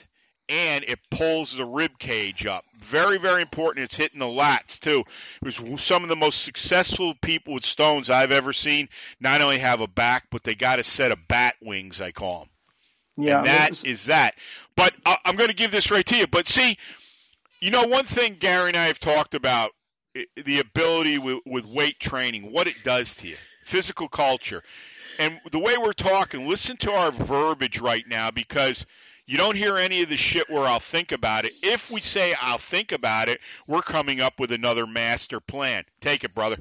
and 0.50 0.86
it 0.86 1.00
pulls 1.12 1.56
the 1.56 1.66
rib 1.66 2.00
cage 2.00 2.46
up. 2.46 2.64
Very, 2.80 3.18
very 3.18 3.42
important. 3.42 3.84
It's 3.84 3.96
hitting 3.96 4.20
the 4.20 4.26
lats 4.26 4.80
too. 4.80 5.04
It 5.46 5.60
was 5.60 5.82
some 5.82 6.04
of 6.04 6.10
the 6.10 6.16
most 6.16 6.44
successful 6.44 7.14
people 7.22 7.54
with 7.54 7.66
stones 7.66 8.10
I've 8.10 8.32
ever 8.32 8.54
seen. 8.54 8.88
Not 9.20 9.42
only 9.42 9.60
have 9.60 9.82
a 9.82 9.88
back, 9.88 10.28
but 10.32 10.44
they 10.44 10.56
got 10.56 10.80
a 10.80 10.84
set 10.84 11.12
of 11.12 11.28
bat 11.28 11.56
wings. 11.62 12.00
I 12.00 12.12
call 12.12 12.40
them. 12.40 12.50
Yeah, 13.28 13.40
and 13.40 13.48
that 13.48 13.86
is 13.86 14.06
that. 14.06 14.36
But 14.76 14.94
I'm 15.06 15.36
going 15.36 15.50
to 15.50 15.56
give 15.56 15.72
this 15.72 15.92
right 15.92 16.06
to 16.06 16.16
you. 16.16 16.28
But 16.28 16.48
see, 16.48 16.78
you 17.60 17.72
know, 17.72 17.88
one 17.88 18.06
thing 18.06 18.36
Gary 18.36 18.70
and 18.70 18.78
I 18.78 18.86
have 18.86 19.00
talked 19.00 19.34
about 19.34 19.72
the 20.14 20.60
ability 20.60 21.18
with, 21.18 21.40
with 21.46 21.66
weight 21.66 22.00
training, 22.00 22.52
what 22.52 22.68
it 22.68 22.76
does 22.84 23.16
to 23.16 23.28
you, 23.28 23.38
physical 23.68 24.08
culture, 24.08 24.64
and 25.20 25.40
the 25.52 25.60
way 25.60 25.78
we're 25.78 25.94
talking. 25.94 26.48
Listen 26.48 26.78
to 26.78 26.92
our 26.92 27.12
verbiage 27.12 27.80
right 27.80 28.08
now 28.08 28.32
because 28.32 28.86
you 29.26 29.38
don't 29.38 29.58
hear 29.58 29.78
any 29.78 30.02
of 30.04 30.10
the 30.10 30.16
shit 30.16 30.50
where 30.50 30.66
I'll 30.66 30.80
think 30.80 31.12
about 31.12 31.44
it. 31.44 31.52
If 31.62 31.92
we 31.92 32.00
say 32.00 32.34
I'll 32.40 32.58
think 32.58 32.94
about 32.94 33.28
it, 33.28 33.40
we're 33.68 33.82
coming 33.82 34.22
up 34.22 34.40
with 34.40 34.52
another 34.52 34.88
master 34.88 35.42
plan. 35.42 35.84
Take 36.00 36.24
it, 36.24 36.34
brother. 36.34 36.58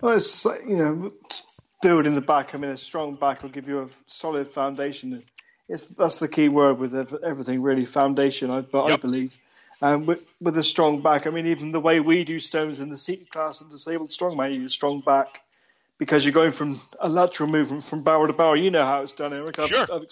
Well, 0.00 0.16
it's 0.16 0.44
you 0.44 0.76
know, 0.76 1.12
building 1.82 2.14
the 2.14 2.20
back. 2.20 2.54
I 2.54 2.58
mean, 2.58 2.70
a 2.70 2.76
strong 2.76 3.16
back 3.16 3.42
will 3.42 3.50
give 3.50 3.66
you 3.66 3.82
a 3.82 3.88
solid 4.06 4.46
foundation. 4.48 5.24
It's 5.68 5.84
that's 5.84 6.20
the 6.20 6.28
key 6.28 6.48
word 6.48 6.78
with 6.78 6.94
everything, 7.24 7.60
really, 7.60 7.84
foundation. 7.84 8.50
I, 8.50 8.60
but 8.60 8.88
yep. 8.88 8.98
I 8.98 9.02
believe. 9.02 9.36
Um, 9.80 10.06
with, 10.06 10.34
with 10.40 10.58
a 10.58 10.62
strong 10.62 11.02
back, 11.02 11.28
I 11.28 11.30
mean, 11.30 11.46
even 11.48 11.70
the 11.70 11.78
way 11.78 12.00
we 12.00 12.24
do 12.24 12.40
stones 12.40 12.80
in 12.80 12.88
the 12.88 12.96
seated 12.96 13.30
class 13.30 13.60
and 13.60 13.70
disabled 13.70 14.10
strongman, 14.10 14.52
you 14.52 14.62
use 14.62 14.72
strong 14.72 15.00
back 15.00 15.40
because 15.98 16.24
you're 16.24 16.32
going 16.32 16.52
from 16.52 16.80
a 17.00 17.08
lateral 17.08 17.48
movement 17.48 17.82
from 17.82 18.02
barrel 18.02 18.26
to 18.26 18.32
barrel. 18.32 18.56
You 18.56 18.70
know 18.70 18.84
how 18.84 19.02
it's 19.02 19.12
done, 19.12 19.32
Eric. 19.32 19.58
I've, 19.58 19.68
sure. 19.68 19.86
I've 19.92 20.06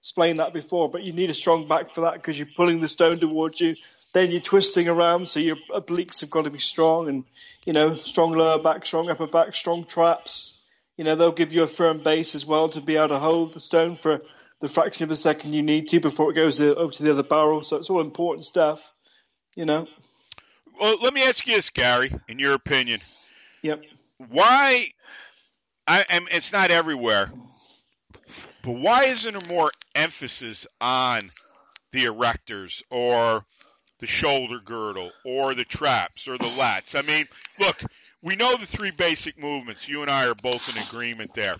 explained 0.00 0.38
that 0.38 0.52
before, 0.52 0.90
but 0.90 1.02
you 1.02 1.12
need 1.12 1.30
a 1.30 1.34
strong 1.34 1.66
back 1.66 1.94
for 1.94 2.02
that 2.02 2.14
because 2.14 2.38
you're 2.38 2.48
pulling 2.54 2.80
the 2.80 2.88
stone 2.88 3.18
towards 3.18 3.60
you. 3.60 3.76
Then 4.12 4.30
you're 4.30 4.40
twisting 4.40 4.88
around, 4.88 5.28
so 5.28 5.38
your 5.38 5.56
obliques 5.70 6.20
have 6.22 6.30
got 6.30 6.44
to 6.44 6.50
be 6.50 6.58
strong, 6.58 7.08
and 7.08 7.24
you 7.64 7.72
know, 7.72 7.94
strong 7.94 8.32
lower 8.32 8.60
back, 8.60 8.84
strong 8.84 9.08
upper 9.08 9.28
back, 9.28 9.54
strong 9.54 9.84
traps. 9.84 10.58
You 10.96 11.04
know, 11.04 11.14
they'll 11.14 11.32
give 11.32 11.54
you 11.54 11.62
a 11.62 11.68
firm 11.68 12.02
base 12.02 12.34
as 12.34 12.44
well 12.44 12.68
to 12.70 12.80
be 12.80 12.96
able 12.96 13.08
to 13.08 13.18
hold 13.20 13.52
the 13.52 13.60
stone 13.60 13.94
for 13.94 14.20
the 14.60 14.68
fraction 14.68 15.04
of 15.04 15.10
a 15.10 15.16
second 15.16 15.52
you 15.52 15.62
need 15.62 15.88
to 15.88 16.00
before 16.00 16.30
it 16.30 16.34
goes 16.34 16.60
over 16.60 16.92
to 16.92 17.02
the 17.02 17.12
other 17.12 17.22
barrel. 17.22 17.62
So 17.62 17.76
it's 17.76 17.88
all 17.88 18.00
important 18.00 18.44
stuff, 18.44 18.92
you 19.54 19.64
know. 19.64 19.86
Well, 20.78 20.98
let 21.00 21.14
me 21.14 21.22
ask 21.22 21.46
you 21.46 21.56
this, 21.56 21.70
Gary. 21.70 22.12
In 22.28 22.38
your 22.38 22.54
opinion, 22.54 23.00
Yep. 23.62 23.84
why? 24.28 24.88
I 25.90 26.04
and 26.08 26.28
it's 26.30 26.52
not 26.52 26.70
everywhere, 26.70 27.32
but 28.62 28.70
why 28.70 29.06
isn't 29.06 29.32
there 29.32 29.48
more 29.48 29.72
emphasis 29.96 30.64
on 30.80 31.22
the 31.90 32.04
erectors 32.04 32.84
or 32.90 33.44
the 33.98 34.06
shoulder 34.06 34.60
girdle 34.64 35.10
or 35.24 35.52
the 35.56 35.64
traps 35.64 36.28
or 36.28 36.38
the 36.38 36.44
lats? 36.44 36.94
I 36.94 37.04
mean, 37.04 37.26
look, 37.58 37.82
we 38.22 38.36
know 38.36 38.56
the 38.56 38.66
three 38.66 38.92
basic 38.92 39.36
movements. 39.36 39.88
You 39.88 40.02
and 40.02 40.10
I 40.10 40.28
are 40.28 40.36
both 40.36 40.68
in 40.68 40.80
agreement 40.80 41.34
there, 41.34 41.56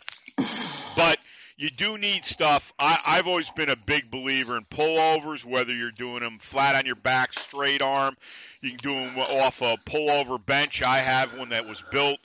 but 0.97 1.19
you 1.57 1.69
do 1.69 1.99
need 1.99 2.25
stuff. 2.25 2.73
I, 2.79 2.99
I've 3.05 3.27
always 3.27 3.51
been 3.51 3.69
a 3.69 3.77
big 3.85 4.12
believer 4.12 4.57
in 4.57 4.64
pullovers, 4.64 5.45
whether 5.45 5.75
you're 5.75 5.90
doing 5.90 6.21
them 6.21 6.38
flat 6.40 6.77
on 6.77 6.87
your 6.87 6.95
back, 6.95 7.33
straight 7.33 7.83
arm. 7.83 8.16
You 8.62 8.70
can 8.70 8.79
do 8.79 8.94
them 8.94 9.18
off 9.18 9.62
a 9.62 9.77
pullover 9.87 10.44
bench. 10.44 10.83
I 10.83 10.99
have 10.99 11.37
one 11.38 11.49
that 11.51 11.66
was 11.66 11.83
built. 11.90 12.18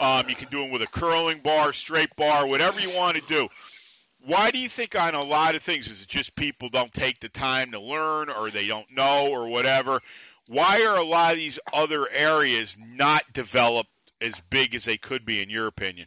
Um, 0.00 0.28
you 0.28 0.36
can 0.36 0.48
do 0.48 0.60
them 0.60 0.70
with 0.70 0.82
a 0.82 0.86
curling 0.86 1.40
bar, 1.40 1.72
straight 1.72 2.14
bar, 2.16 2.46
whatever 2.46 2.80
you 2.80 2.94
want 2.96 3.16
to 3.16 3.22
do. 3.28 3.48
Why 4.24 4.50
do 4.50 4.58
you 4.58 4.68
think 4.68 4.98
on 5.00 5.14
a 5.14 5.24
lot 5.24 5.54
of 5.54 5.62
things 5.62 5.88
is 5.88 6.02
it 6.02 6.08
just 6.08 6.36
people 6.36 6.68
don't 6.68 6.92
take 6.92 7.20
the 7.20 7.28
time 7.28 7.72
to 7.72 7.80
learn 7.80 8.30
or 8.30 8.50
they 8.50 8.66
don't 8.66 8.90
know 8.94 9.28
or 9.30 9.48
whatever? 9.48 10.00
Why 10.48 10.84
are 10.84 10.96
a 10.96 11.04
lot 11.04 11.32
of 11.32 11.38
these 11.38 11.58
other 11.72 12.08
areas 12.10 12.76
not 12.78 13.22
developed 13.32 13.90
as 14.20 14.34
big 14.50 14.74
as 14.74 14.84
they 14.84 14.96
could 14.96 15.24
be 15.24 15.42
in 15.42 15.50
your 15.50 15.66
opinion? 15.66 16.06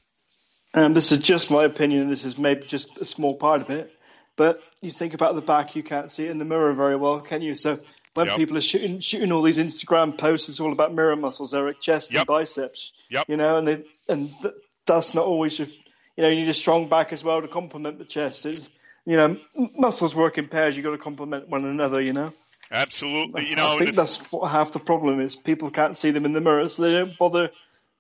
Um, 0.74 0.94
this 0.94 1.12
is 1.12 1.20
just 1.20 1.52
my 1.52 1.66
opinion. 1.66 2.10
This 2.10 2.26
is 2.26 2.38
maybe 2.38 2.66
just 2.66 2.98
a 3.00 3.06
small 3.06 3.36
part 3.36 3.62
of 3.62 3.70
it. 3.70 3.92
But 4.36 4.62
you 4.82 4.92
think 4.92 5.14
about 5.14 5.36
the 5.36 5.42
back, 5.42 5.76
you 5.76 5.84
can't 5.84 6.10
see 6.10 6.26
it 6.26 6.32
in 6.32 6.40
the 6.40 6.46
mirror 6.46 6.74
very 6.74 6.96
well, 6.96 7.22
can 7.22 7.42
you? 7.42 7.54
So 7.54 7.78
when 8.16 8.28
Yep. 8.28 8.38
people 8.38 8.58
are 8.58 8.62
shooting 8.62 9.00
shooting 9.00 9.32
all 9.32 9.42
these 9.44 9.58
Instagram 9.60 10.18
posts, 10.18 10.50
it's 10.50 10.60
all 10.60 10.72
about 10.72 10.94
mirror 10.94 11.16
muscles, 11.16 11.54
Eric, 11.54 11.82
chest 11.82 12.12
Yep. 12.12 12.20
and 12.22 12.28
biceps. 12.28 12.94
Yep. 13.10 13.30
You 13.30 13.38
know, 13.38 13.58
and 13.58 13.68
they, 13.68 13.84
and 14.08 14.30
th- 14.42 14.54
that's 14.86 15.14
not 15.14 15.26
always. 15.26 15.58
Just, 15.58 15.72
you 16.16 16.24
know, 16.24 16.30
you 16.30 16.36
need 16.42 16.50
a 16.50 16.54
strong 16.54 16.90
back 16.90 17.12
as 17.14 17.24
well 17.24 17.42
to 17.42 17.48
complement 17.48 17.98
the 17.98 18.06
chest. 18.06 18.46
It's, 18.46 18.70
you 19.06 19.18
know, 19.18 19.38
m- 19.58 19.70
muscles 19.78 20.14
work 20.16 20.38
in 20.38 20.48
pairs. 20.48 20.76
You've 20.76 20.86
got 20.86 20.92
to 20.92 20.98
complement 21.00 21.50
one 21.50 21.66
another. 21.66 22.00
You 22.02 22.14
know. 22.14 22.32
Absolutely. 22.72 23.50
You 23.50 23.56
know, 23.56 23.76
I 23.76 23.78
think 23.78 23.90
if- 23.92 23.96
that's 23.96 24.32
what 24.32 24.50
half 24.52 24.72
the 24.72 24.80
problem 24.80 25.20
is. 25.20 25.36
People 25.36 25.70
can't 25.70 25.98
see 25.98 26.12
them 26.12 26.26
in 26.26 26.34
the 26.34 26.42
mirror, 26.42 26.68
so 26.70 26.84
they 26.84 26.92
don't 26.92 27.18
bother. 27.18 27.50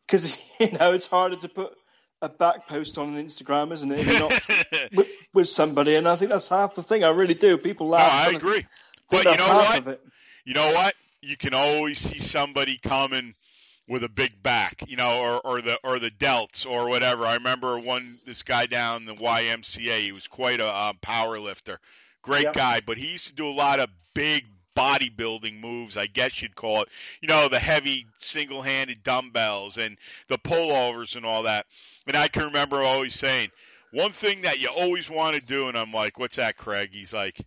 Because 0.05 0.37
you 0.59 0.71
know 0.71 0.93
it's 0.93 1.07
harder 1.07 1.37
to 1.37 1.49
put 1.49 1.73
a 2.21 2.29
back 2.29 2.67
post 2.67 2.97
on 2.97 3.15
an 3.15 3.25
Instagram, 3.25 3.73
isn't 3.73 3.91
it? 3.91 3.99
If 4.07 4.19
not 4.19 4.89
with, 4.95 5.07
with 5.33 5.49
somebody, 5.49 5.95
and 5.95 6.07
I 6.07 6.15
think 6.15 6.29
that's 6.31 6.47
half 6.47 6.73
the 6.75 6.83
thing. 6.83 7.03
I 7.03 7.09
really 7.09 7.33
do. 7.33 7.57
People 7.57 7.87
no, 7.87 7.93
laugh. 7.93 8.27
I 8.27 8.31
agree. 8.31 8.53
think 8.55 8.65
But 9.09 9.29
you 9.29 9.37
know 9.37 9.53
what? 9.53 9.83
You 10.45 10.53
know 10.53 10.71
what? 10.73 10.95
You 11.21 11.37
can 11.37 11.53
always 11.53 11.99
see 11.99 12.19
somebody 12.19 12.77
coming 12.77 13.33
with 13.87 14.03
a 14.03 14.09
big 14.09 14.41
back, 14.43 14.83
you 14.87 14.95
know, 14.97 15.19
or, 15.21 15.39
or 15.45 15.61
the 15.61 15.77
or 15.83 15.99
the 15.99 16.11
delts 16.11 16.65
or 16.65 16.87
whatever. 16.87 17.25
I 17.25 17.35
remember 17.35 17.77
one 17.79 18.19
this 18.25 18.43
guy 18.43 18.65
down 18.65 19.05
the 19.05 19.13
YMCA. 19.15 19.99
He 20.01 20.11
was 20.11 20.27
quite 20.27 20.59
a 20.59 20.75
um, 20.75 20.97
power 21.01 21.39
lifter, 21.39 21.79
great 22.21 22.43
Yep. 22.45 22.53
guy, 22.53 22.81
but 22.85 22.97
he 22.97 23.11
used 23.11 23.27
to 23.27 23.33
do 23.33 23.47
a 23.47 23.51
lot 23.51 23.79
of 23.79 23.89
big 24.13 24.45
bodybuilding 24.75 25.59
moves, 25.59 25.97
I 25.97 26.07
guess 26.07 26.41
you'd 26.41 26.55
call 26.55 26.81
it. 26.83 26.89
You 27.21 27.27
know, 27.27 27.47
the 27.47 27.59
heavy 27.59 28.07
single-handed 28.19 29.03
dumbbells 29.03 29.77
and 29.77 29.97
the 30.27 30.37
pullovers 30.39 31.15
and 31.15 31.25
all 31.25 31.43
that. 31.43 31.67
And 32.07 32.15
I 32.17 32.27
can 32.27 32.45
remember 32.45 32.81
always 32.81 33.13
saying, 33.13 33.51
one 33.91 34.11
thing 34.11 34.41
that 34.41 34.59
you 34.59 34.69
always 34.75 35.09
want 35.09 35.35
to 35.35 35.45
do, 35.45 35.67
and 35.67 35.77
I'm 35.77 35.91
like, 35.91 36.17
what's 36.17 36.37
that, 36.37 36.57
Craig? 36.57 36.89
He's 36.91 37.13
like, 37.13 37.39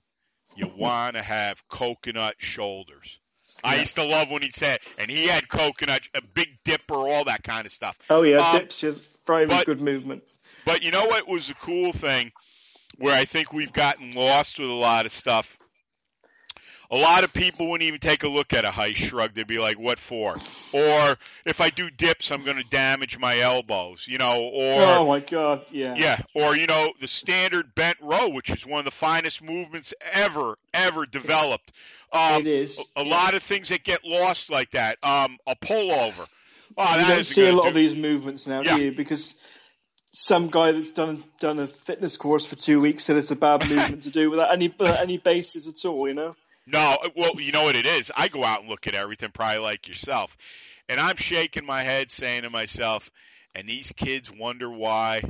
you 0.57 0.71
want 0.77 1.17
to 1.17 1.23
have 1.23 1.67
coconut 1.69 2.35
shoulders. 2.39 3.19
I 3.65 3.77
used 3.77 3.97
to 3.97 4.05
love 4.05 4.31
when 4.31 4.43
he 4.43 4.51
said, 4.51 4.81
and 4.99 5.11
he 5.11 5.27
had 5.27 5.49
coconut, 5.49 6.03
a 6.15 6.21
big 6.23 6.59
dipper, 6.65 6.95
all 6.95 7.25
that 7.25 7.43
kind 7.43 7.65
of 7.65 7.73
stuff. 7.73 7.99
Oh 8.11 8.23
yeah, 8.23 8.37
Um, 8.37 8.59
dips 8.59 8.85
is 8.85 9.17
very 9.27 9.47
but- 9.47 9.67
good 9.67 9.81
movement. 9.81 10.23
But 10.65 10.83
you 10.83 10.91
know 10.91 11.07
what 11.07 11.27
was 11.29 11.49
a 11.49 11.55
cool 11.55 11.93
thing 11.93 12.33
where 12.99 13.17
I 13.17 13.25
think 13.25 13.53
we've 13.53 13.73
gotten 13.73 14.13
lost 14.13 14.59
with 14.59 14.69
a 14.69 14.73
lot 14.73 15.07
of 15.07 15.13
stuff? 15.13 15.59
A 16.91 16.97
lot 16.97 17.25
of 17.25 17.33
people 17.33 17.69
wouldn't 17.71 17.87
even 17.89 17.99
take 18.01 18.23
a 18.23 18.29
look 18.29 18.53
at 18.53 18.65
a 18.65 18.71
high 18.71 18.93
shrug. 18.93 19.35
They'd 19.35 19.47
be 19.47 19.59
like, 19.59 19.79
what 19.79 19.99
for? 19.99 20.33
Or 20.73 21.17
if 21.45 21.61
I 21.61 21.71
do 21.71 21.91
dips, 21.91 22.31
I'm 22.31 22.45
going 22.45 22.59
to 22.63 22.69
damage 22.71 23.19
my 23.19 23.41
elbows, 23.41 24.07
you 24.09 24.19
know, 24.19 24.43
or. 24.43 24.75
oh 24.83 25.07
my 25.07 25.21
god, 25.21 25.65
yeah. 25.73 25.95
Yeah, 25.97 26.21
or 26.35 26.57
you 26.57 26.67
know 26.67 26.93
the 27.01 27.09
standard 27.09 27.75
bent 27.75 27.97
row, 28.01 28.29
which 28.29 28.51
is 28.51 28.65
one 28.65 28.79
of 28.79 28.85
the 28.85 28.91
finest 28.93 29.43
movements 29.43 29.95
ever, 30.13 30.59
ever 30.73 31.07
developed. 31.07 31.73
Um, 32.13 32.43
It 32.43 32.47
is. 32.47 32.85
A, 32.97 33.03
a 33.03 33.05
lot 33.05 33.35
of 33.35 33.43
things 33.43 33.71
that 33.71 33.83
get 33.83 34.05
lost 34.05 34.49
like 34.49 34.71
that. 34.71 34.99
Um, 35.03 35.39
a 35.47 35.57
pullover. 35.57 36.29
Oh, 36.79 36.99
you 36.99 37.07
don't 37.07 37.25
see 37.27 37.49
a 37.49 37.53
lot 37.53 37.63
do- 37.65 37.69
of 37.71 37.75
these 37.75 37.95
movements 37.97 38.47
now, 38.47 38.63
Yeah. 38.65 38.77
do 38.77 38.85
you? 38.85 38.93
Because 38.93 39.35
some 40.13 40.49
guy 40.49 40.73
that's 40.73 40.93
done 40.93 41.25
done 41.41 41.59
a 41.59 41.67
fitness 41.67 42.17
course 42.17 42.47
for 42.47 42.55
two 42.57 42.81
weeks 42.81 43.05
said 43.05 43.17
it's 43.17 43.31
a 43.33 43.37
bad 43.37 43.61
movement 43.69 44.05
to 44.05 44.11
do 44.11 44.31
without 44.31 44.53
any 44.53 44.69
without 44.69 45.01
any 45.01 45.19
basis 45.19 45.69
at 45.69 45.89
all. 45.89 46.07
You 46.09 46.15
know. 46.15 46.35
No, 46.67 46.99
well, 47.15 47.41
you 47.41 47.53
know 47.53 47.65
what 47.65 47.77
it 47.77 47.87
is. 47.87 48.11
I 48.17 48.29
go 48.29 48.45
out 48.45 48.61
and 48.61 48.69
look 48.69 48.87
at 48.87 48.95
everything, 48.95 49.31
probably 49.33 49.59
like 49.59 49.87
yourself, 49.89 50.37
and 50.89 50.99
I'm 50.99 51.17
shaking 51.17 51.65
my 51.65 51.83
head, 51.83 52.11
saying 52.11 52.43
to 52.43 52.51
myself, 52.51 53.11
"And 53.55 53.69
these 53.69 53.93
kids 53.97 54.31
wonder 54.31 54.71
why 54.71 55.23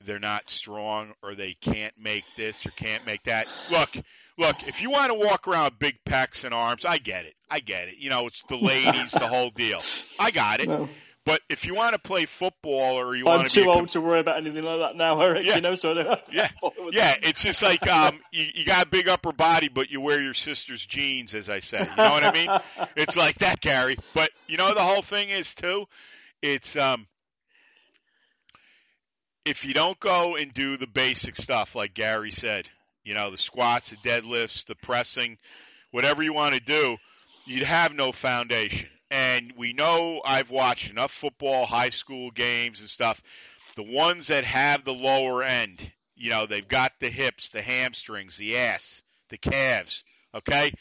they're 0.00 0.18
not 0.20 0.48
strong, 0.50 1.12
or 1.22 1.34
they 1.34 1.54
can't 1.54 1.94
make 1.98 2.24
this 2.36 2.66
or 2.66 2.70
can't 2.70 3.04
make 3.04 3.22
that." 3.24 3.48
Look, 3.70 3.90
look. 4.38 4.56
If 4.68 4.80
you 4.80 4.90
want 4.90 5.08
to 5.08 5.14
walk 5.18 5.48
around 5.48 5.78
big 5.78 5.98
pecs 6.04 6.44
and 6.44 6.54
arms, 6.54 6.84
I 6.84 6.98
get 6.98 7.24
it. 7.24 7.34
I 7.50 7.60
get 7.60 7.88
it. 7.88 7.96
You 7.98 8.10
know, 8.10 8.26
it's 8.28 8.42
the 8.48 8.56
ladies, 8.56 9.10
the 9.10 9.26
whole 9.26 9.50
deal. 9.50 9.82
I 10.20 10.30
got 10.30 10.60
it. 10.60 10.68
No. 10.68 10.88
But 11.24 11.40
if 11.48 11.64
you 11.64 11.74
want 11.74 11.94
to 11.94 11.98
play 11.98 12.26
football, 12.26 13.00
or 13.00 13.16
you 13.16 13.26
I'm 13.26 13.38
want 13.38 13.48
to 13.48 13.54
be 13.54 13.62
too 13.62 13.70
com- 13.70 13.78
old 13.80 13.88
to 13.90 14.00
worry 14.02 14.20
about 14.20 14.36
anything 14.36 14.62
like 14.62 14.80
that 14.80 14.96
now, 14.96 15.18
Eric. 15.20 15.46
Yeah. 15.46 15.56
You 15.56 15.62
know, 15.62 15.74
so 15.74 15.92
I 15.92 15.94
don't 15.94 16.06
have 16.06 16.24
to 16.24 16.32
Yeah, 16.34 16.48
yeah. 16.92 17.14
It's 17.22 17.42
just 17.42 17.62
like 17.62 17.86
um, 17.88 18.20
you, 18.30 18.46
you 18.54 18.64
got 18.66 18.86
a 18.86 18.88
big 18.88 19.08
upper 19.08 19.32
body, 19.32 19.68
but 19.68 19.90
you 19.90 20.02
wear 20.02 20.20
your 20.22 20.34
sister's 20.34 20.84
jeans, 20.84 21.34
as 21.34 21.48
I 21.48 21.60
said. 21.60 21.88
You 21.88 21.96
know 21.96 22.10
what 22.10 22.24
I 22.24 22.32
mean? 22.32 22.50
It's 22.96 23.16
like 23.16 23.38
that, 23.38 23.60
Gary. 23.60 23.96
But 24.14 24.30
you 24.46 24.56
know 24.56 24.74
the 24.74 24.82
whole 24.82 25.02
thing 25.02 25.30
is 25.30 25.54
too. 25.54 25.86
It's 26.42 26.76
um, 26.76 27.06
if 29.44 29.64
you 29.64 29.74
don't 29.74 29.98
go 29.98 30.36
and 30.36 30.52
do 30.52 30.76
the 30.76 30.86
basic 30.86 31.36
stuff 31.36 31.74
like 31.74 31.94
Gary 31.94 32.30
said, 32.30 32.68
you 33.02 33.14
know 33.14 33.30
the 33.30 33.38
squats, 33.38 33.90
the 33.90 33.96
deadlifts, 34.08 34.66
the 34.66 34.74
pressing, 34.74 35.38
whatever 35.90 36.22
you 36.22 36.32
want 36.32 36.54
to 36.54 36.60
do, 36.60 36.96
you'd 37.46 37.62
have 37.62 37.94
no 37.94 38.12
foundation. 38.12 38.88
And 39.14 39.52
we 39.56 39.72
know 39.72 40.20
I've 40.24 40.50
watched 40.50 40.90
enough 40.90 41.12
football, 41.12 41.66
high 41.66 41.90
school 41.90 42.32
games 42.32 42.80
and 42.80 42.90
stuff. 42.90 43.22
The 43.76 43.84
ones 43.84 44.26
that 44.26 44.44
have 44.44 44.84
the 44.84 44.92
lower 44.92 45.44
end, 45.44 45.88
you 46.16 46.30
know, 46.30 46.46
they've 46.46 46.66
got 46.66 46.94
the 46.98 47.10
hips, 47.10 47.50
the 47.50 47.62
hamstrings, 47.62 48.36
the 48.36 48.58
ass, 48.58 49.02
the 49.28 49.38
calves, 49.38 50.02
okay? 50.34 50.72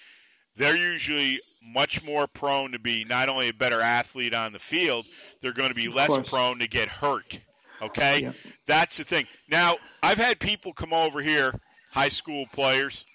They're 0.56 0.76
usually 0.76 1.42
much 1.64 2.04
more 2.04 2.26
prone 2.26 2.72
to 2.72 2.80
be 2.80 3.04
not 3.04 3.30
only 3.30 3.50
a 3.50 3.54
better 3.54 3.82
athlete 3.82 4.34
on 4.34 4.52
the 4.52 4.60
field, 4.60 5.06
they're 5.42 5.54
going 5.54 5.70
to 5.70 5.76
be 5.76 5.90
less 5.90 6.08
course. 6.08 6.28
prone 6.28 6.58
to 6.58 6.68
get 6.68 6.88
hurt. 6.88 7.40
Okay? 7.84 8.24
Yeah. 8.24 8.32
That's 8.66 8.98
the 8.98 9.04
thing. 9.04 9.28
Now, 9.48 9.76
I've 10.02 10.18
had 10.18 10.40
people 10.40 10.74
come 10.74 10.94
over 10.94 11.22
here, 11.22 11.54
high 11.92 12.10
school 12.10 12.46
players, 12.52 13.06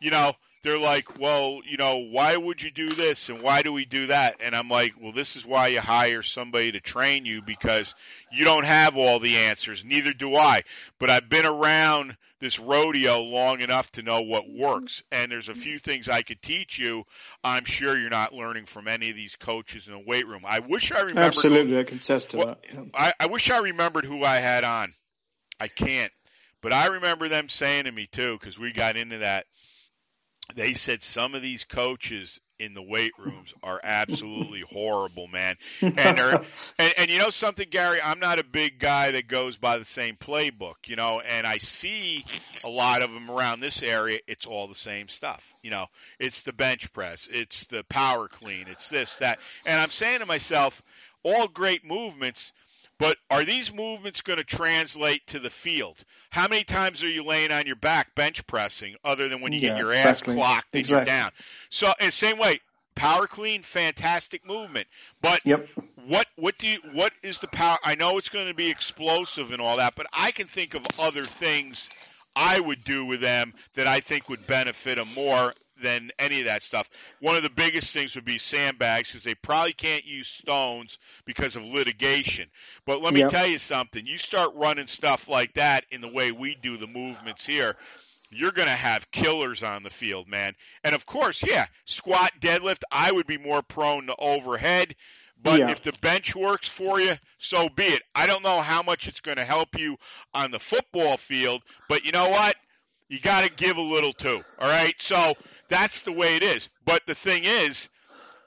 you 0.00 0.12
know, 0.12 0.34
they're 0.62 0.78
like, 0.78 1.20
well, 1.20 1.60
you 1.64 1.76
know, 1.76 1.98
why 2.10 2.36
would 2.36 2.62
you 2.62 2.70
do 2.70 2.88
this 2.94 3.28
and 3.28 3.42
why 3.42 3.62
do 3.62 3.72
we 3.72 3.84
do 3.84 4.08
that? 4.08 4.36
And 4.42 4.54
I'm 4.54 4.68
like, 4.68 4.94
well, 5.00 5.12
this 5.12 5.36
is 5.36 5.46
why 5.46 5.68
you 5.68 5.80
hire 5.80 6.22
somebody 6.22 6.72
to 6.72 6.80
train 6.80 7.24
you 7.24 7.42
because 7.42 7.94
you 8.32 8.44
don't 8.44 8.64
have 8.64 8.96
all 8.96 9.18
the 9.20 9.36
answers. 9.36 9.84
Neither 9.84 10.12
do 10.12 10.34
I. 10.34 10.62
But 10.98 11.10
I've 11.10 11.28
been 11.28 11.46
around 11.46 12.16
this 12.40 12.58
rodeo 12.58 13.20
long 13.20 13.60
enough 13.60 13.90
to 13.92 14.02
know 14.02 14.22
what 14.22 14.48
works. 14.48 15.02
And 15.10 15.30
there's 15.30 15.48
a 15.48 15.54
few 15.54 15.78
things 15.78 16.08
I 16.08 16.22
could 16.22 16.40
teach 16.40 16.78
you. 16.78 17.04
I'm 17.42 17.64
sure 17.64 17.98
you're 17.98 18.10
not 18.10 18.32
learning 18.32 18.66
from 18.66 18.88
any 18.88 19.10
of 19.10 19.16
these 19.16 19.36
coaches 19.36 19.86
in 19.86 19.92
the 19.92 19.98
weight 20.06 20.26
room. 20.26 20.42
I 20.46 20.60
wish 20.60 20.92
I 20.92 21.00
remembered. 21.00 21.24
Absolutely, 21.24 21.78
I 21.78 21.84
can 21.84 21.98
attest 21.98 22.30
to 22.30 22.38
Well, 22.38 22.46
that. 22.46 22.58
yeah. 22.72 22.82
I, 22.94 23.12
I 23.20 23.26
wish 23.26 23.50
I 23.50 23.58
remembered 23.58 24.04
who 24.04 24.22
I 24.24 24.36
had 24.36 24.64
on. 24.64 24.88
I 25.60 25.68
can't. 25.68 26.12
But 26.60 26.72
I 26.72 26.86
remember 26.86 27.28
them 27.28 27.48
saying 27.48 27.84
to 27.84 27.92
me 27.92 28.08
too, 28.10 28.36
because 28.38 28.58
we 28.58 28.72
got 28.72 28.96
into 28.96 29.18
that. 29.18 29.46
They 30.54 30.74
said 30.74 31.02
some 31.02 31.34
of 31.34 31.42
these 31.42 31.64
coaches 31.64 32.40
in 32.58 32.74
the 32.74 32.82
weight 32.82 33.12
rooms 33.18 33.54
are 33.62 33.80
absolutely 33.82 34.60
horrible, 34.60 35.28
man. 35.28 35.56
And 35.80 35.94
they're 35.94 36.34
and, 36.78 36.94
and 36.98 37.10
you 37.10 37.18
know 37.18 37.30
something, 37.30 37.68
Gary, 37.70 38.00
I'm 38.02 38.18
not 38.18 38.38
a 38.38 38.44
big 38.44 38.78
guy 38.78 39.12
that 39.12 39.28
goes 39.28 39.56
by 39.56 39.78
the 39.78 39.84
same 39.84 40.16
playbook, 40.16 40.74
you 40.86 40.96
know, 40.96 41.20
and 41.20 41.46
I 41.46 41.58
see 41.58 42.24
a 42.64 42.70
lot 42.70 43.02
of 43.02 43.12
them 43.12 43.30
around 43.30 43.60
this 43.60 43.82
area, 43.82 44.18
it's 44.26 44.46
all 44.46 44.66
the 44.66 44.74
same 44.74 45.08
stuff. 45.08 45.44
You 45.62 45.70
know, 45.70 45.86
it's 46.18 46.42
the 46.42 46.52
bench 46.52 46.92
press, 46.92 47.28
it's 47.30 47.66
the 47.66 47.84
power 47.84 48.26
clean, 48.28 48.66
it's 48.68 48.88
this, 48.88 49.16
that. 49.16 49.38
And 49.66 49.80
I'm 49.80 49.88
saying 49.88 50.20
to 50.20 50.26
myself, 50.26 50.82
all 51.22 51.46
great 51.46 51.84
movements, 51.84 52.52
But 52.98 53.16
are 53.30 53.44
these 53.44 53.72
movements 53.72 54.22
going 54.22 54.38
to 54.38 54.44
translate 54.44 55.26
to 55.28 55.38
the 55.38 55.50
field? 55.50 56.02
How 56.30 56.48
many 56.48 56.64
times 56.64 57.02
are 57.02 57.08
you 57.08 57.24
laying 57.24 57.52
on 57.52 57.66
your 57.66 57.76
back 57.76 58.14
bench 58.14 58.46
pressing 58.46 58.96
other 59.04 59.28
than 59.28 59.40
when 59.40 59.52
you 59.52 59.58
Yeah, 59.58 59.60
get 59.60 59.78
your 59.78 59.92
exactly. 59.92 59.94
ass 59.94 60.22
clocked 60.22 60.76
and 60.76 60.86
Exactly. 60.86 60.90
you're 60.90 61.00
down? 61.00 61.30
So, 61.70 61.92
in 62.00 62.06
the 62.06 62.12
same 62.12 62.38
way, 62.38 62.60
power 62.96 63.26
clean, 63.26 63.62
fantastic 63.62 64.44
movement. 64.44 64.88
But 65.22 65.40
Yep. 65.44 65.68
what 65.94 66.26
what 66.36 66.58
do 66.58 66.66
you 66.68 66.78
what 66.92 67.12
is 67.22 67.38
the 67.38 67.48
power? 67.48 67.78
I 67.84 67.94
know 67.94 68.18
it's 68.18 68.28
going 68.28 68.48
to 68.48 68.54
be 68.54 68.70
explosive 68.70 69.52
and 69.52 69.60
all 69.60 69.76
that, 69.76 69.94
but 69.96 70.06
I 70.12 70.30
can 70.32 70.46
think 70.48 70.74
of 70.74 70.86
other 70.98 71.26
things 71.26 71.90
I 72.36 72.60
would 72.60 72.84
do 72.84 73.04
with 73.04 73.20
them 73.20 73.54
that 73.74 73.86
I 73.86 74.00
think 74.00 74.28
would 74.28 74.46
benefit 74.46 74.96
them 74.96 75.12
more 75.14 75.54
than 75.82 76.10
any 76.18 76.40
of 76.40 76.46
that 76.46 76.62
stuff. 76.62 76.88
One 77.20 77.36
of 77.36 77.42
the 77.42 77.50
biggest 77.50 77.92
things 77.92 78.14
would 78.14 78.24
be 78.24 78.38
sandbags 78.38 79.10
because 79.10 79.24
they 79.24 79.34
probably 79.34 79.72
can't 79.72 80.04
use 80.04 80.28
stones 80.28 80.98
because 81.26 81.56
of 81.56 81.64
litigation. 81.64 82.48
But 82.86 83.02
let 83.02 83.14
me 83.14 83.22
Yep. 83.22 83.24
tell 83.24 83.46
you 83.46 83.58
something: 83.58 84.06
you 84.06 84.18
start 84.18 84.52
running 84.54 84.86
stuff 84.86 85.28
like 85.28 85.54
that 85.54 85.84
in 85.90 86.00
the 86.00 86.08
way 86.08 86.32
we 86.32 86.54
do 86.54 86.76
the 86.76 86.86
movements 86.86 87.44
here. 87.46 87.76
You're 88.30 88.52
going 88.52 88.68
to 88.68 88.74
have 88.74 89.10
killers 89.10 89.62
on 89.62 89.82
the 89.82 89.90
field, 89.90 90.28
man. 90.28 90.54
And 90.84 90.94
of 90.94 91.06
course, 91.06 91.42
yeah, 91.46 91.66
squat, 91.86 92.32
deadlift, 92.40 92.82
I 92.90 93.10
would 93.10 93.26
be 93.26 93.38
more 93.38 93.62
prone 93.62 94.06
to 94.08 94.16
overhead. 94.18 94.94
But 95.40 95.62
Yeah. 95.62 95.68
if 95.68 95.80
the 95.82 95.92
bench 95.92 96.34
works 96.34 96.68
for 96.68 97.00
you, 97.00 97.14
so 97.38 97.68
be 97.68 97.84
it. 97.84 98.02
I 98.14 98.26
don't 98.26 98.42
know 98.42 98.60
how 98.60 98.82
much 98.82 99.06
it's 99.08 99.20
going 99.20 99.36
to 99.38 99.44
help 99.44 99.78
you 99.78 99.96
on 100.34 100.50
the 100.50 100.58
football 100.58 101.16
field, 101.16 101.62
but 101.88 102.04
you 102.04 102.12
know 102.12 102.28
what? 102.28 102.56
You 103.08 103.20
got 103.20 103.44
to 103.44 103.50
give 103.50 103.76
a 103.76 103.82
little 103.82 104.12
too. 104.12 104.42
All 104.58 104.68
right? 104.68 104.94
So 105.00 105.34
that's 105.68 106.02
the 106.02 106.12
way 106.12 106.36
it 106.36 106.42
is. 106.42 106.68
But 106.84 107.02
the 107.06 107.14
thing 107.14 107.44
is, 107.44 107.88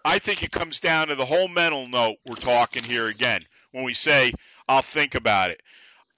I 0.04 0.20
think 0.20 0.44
it 0.44 0.52
comes 0.52 0.80
down 0.80 1.08
to 1.08 1.16
the 1.16 1.26
whole 1.26 1.48
mental 1.48 1.88
note 1.88 2.18
we're 2.28 2.36
talking 2.36 2.84
here 2.84 3.08
again 3.08 3.42
when 3.72 3.84
we 3.84 3.94
say, 3.94 4.34
I'll 4.68 4.82
think 4.82 5.16
about 5.16 5.52
it. 5.52 5.62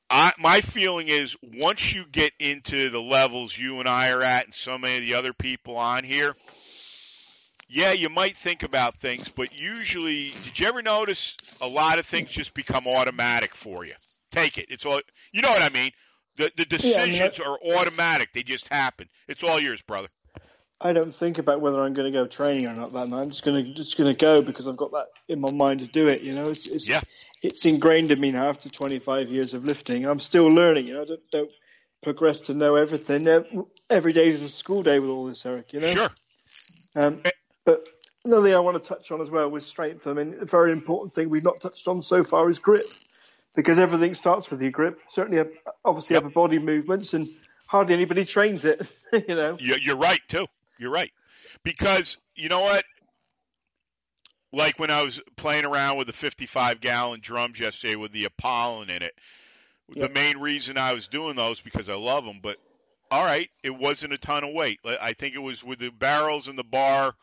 I, 0.10 0.32
my 0.38 0.62
feeling 0.62 1.08
is 1.08 1.36
once 1.41 1.93
you 1.93 2.06
get 2.06 2.34
into 2.39 2.89
the 2.89 3.01
levels 3.01 3.58
you 3.58 3.80
and 3.80 3.89
I 3.89 4.12
are 4.12 4.22
at 4.22 4.45
and 4.45 4.54
so 4.54 4.78
many 4.78 4.97
of 4.97 5.01
the 5.04 5.16
other 5.16 5.34
people 5.34 5.76
on 5.76 6.04
here, 6.04 6.36
yeah, 7.68 7.91
you 7.91 8.10
might 8.10 8.38
think 8.38 8.62
about 8.62 8.95
things, 8.95 9.30
but 9.30 9.60
usually, 9.60 10.26
did 10.26 10.60
you 10.60 10.68
ever 10.68 10.84
notice 10.84 11.36
a 11.62 11.68
lot 11.68 11.97
of 11.97 12.06
things 12.06 12.30
just 12.30 12.54
become 12.54 12.88
automatic 12.88 13.56
for 13.56 13.86
you? 13.86 13.93
Take 14.32 14.60
it. 14.60 14.68
It's 14.70 14.86
all, 14.86 15.01
you 15.32 15.41
know 15.41 15.49
what 15.49 15.64
I 15.64 15.70
mean? 15.70 15.91
The, 16.38 16.51
the 16.56 16.68
Yeah, 16.80 17.01
I 17.01 17.06
mean, 17.06 17.20
decisions 17.20 17.39
are 17.39 17.58
automatic. 17.64 18.34
They 18.34 18.43
just 18.43 18.68
happen. 18.68 19.10
It's 19.28 19.43
all 19.43 19.60
yours, 19.60 19.82
brother. 19.82 20.10
I 20.86 20.91
don't 20.91 21.15
think 21.15 21.38
about 21.38 21.61
whether 21.61 21.79
I'm 21.79 21.93
going 21.93 22.11
to 22.11 22.17
go 22.17 22.27
training 22.27 22.67
or 22.67 22.73
not 22.73 22.91
that 22.91 23.07
night. 23.07 23.21
I'm 23.21 23.29
just 23.29 23.43
going 23.45 23.63
to 23.65 23.73
just 23.73 23.97
going 23.97 24.13
to 24.13 24.19
go 24.19 24.41
because 24.41 24.67
I've 24.67 24.75
got 24.75 24.91
that 24.91 25.05
in 25.29 25.39
my 25.39 25.51
mind 25.53 25.79
to 25.79 25.88
do 25.88 26.07
it. 26.07 26.21
You 26.21 26.34
know, 26.34 26.49
it's 26.49 26.67
it's, 26.67 26.89
Yeah. 26.89 26.99
it's 27.41 27.65
ingrained 27.65 28.11
in 28.11 28.19
me 28.19 28.31
now 28.31 28.49
after 28.49 28.69
25 28.69 29.29
years 29.29 29.53
of 29.53 29.63
lifting, 29.65 30.05
I'm 30.05 30.19
still 30.19 30.47
learning. 30.47 30.88
You 30.88 30.95
know, 30.95 31.01
I 31.03 31.05
don't, 31.05 31.31
don't 31.31 31.51
progress 32.03 32.41
to 32.41 32.53
know 32.53 32.75
everything. 32.75 33.25
Every 33.89 34.11
day 34.11 34.27
is 34.27 34.41
a 34.41 34.49
school 34.49 34.84
day 34.84 34.99
with 34.99 35.09
all 35.09 35.25
this, 35.25 35.45
Eric. 35.45 35.71
You 35.71 35.79
know. 35.79 35.95
Sure. 35.95 36.09
Um, 36.95 37.21
but 37.65 37.88
another 38.25 38.43
thing 38.43 38.53
I 38.55 38.59
want 38.59 38.81
to 38.84 38.88
touch 38.88 39.09
on 39.11 39.21
as 39.21 39.31
well 39.31 39.49
with 39.49 39.63
strength. 39.63 40.05
I 40.05 40.11
mean, 40.13 40.36
a 40.41 40.45
very 40.45 40.73
important 40.73 41.13
thing 41.13 41.29
we've 41.29 41.43
not 41.45 41.61
touched 41.61 41.88
on 41.88 42.01
so 42.01 42.25
far 42.25 42.49
is 42.49 42.59
grip, 42.59 42.86
because 43.55 43.79
everything 43.79 44.15
starts 44.15 44.51
with 44.51 44.61
your 44.61 44.71
grip. 44.71 44.99
Certainly, 45.07 45.39
uh, 45.39 45.45
obviously, 45.86 46.15
Yep. 46.15 46.23
upper 46.25 46.34
body 46.34 46.59
movements, 46.59 47.13
and 47.13 47.29
hardly 47.67 47.93
anybody 47.93 48.25
trains 48.25 48.65
it. 48.65 48.86
you 49.13 49.36
know. 49.36 49.55
You- 49.61 49.77
You're 49.81 49.95
right 49.95 50.19
too. 50.27 50.45
You're 50.80 50.91
right. 50.91 51.11
Because 51.63 52.17
you 52.36 52.49
know 52.49 52.61
what? 52.61 52.84
Like 54.51 54.78
when 54.80 54.91
I 54.91 55.03
was 55.03 55.19
playing 55.36 55.65
around 55.65 55.97
with 55.97 56.07
the 56.07 56.13
55 56.13 56.80
gallon 56.80 57.19
drums 57.21 57.59
yesterday 57.59 57.95
with 57.95 58.11
the 58.11 58.26
Apollon 58.26 58.89
in 58.89 59.01
it, 59.01 59.13
Yeah. 59.89 60.07
the 60.07 60.13
main 60.13 60.38
reason 60.39 60.78
I 60.78 60.93
was 60.93 61.07
doing 61.07 61.36
those 61.36 61.59
because 61.61 61.89
I 61.89 61.95
love 61.95 62.24
them. 62.26 62.39
But 62.41 62.57
all 63.09 63.24
right, 63.24 63.49
it 63.63 63.71
wasn't 63.76 64.13
a 64.13 64.17
ton 64.17 64.43
of 64.43 64.53
weight. 64.53 64.80
I 64.86 65.13
think 65.13 65.36
it 65.36 65.39
was 65.39 65.63
with 65.63 65.80
the 65.80 65.89
barrels 65.89 66.47
and 66.47 66.57
the 66.57 66.63
bar. 66.63 67.15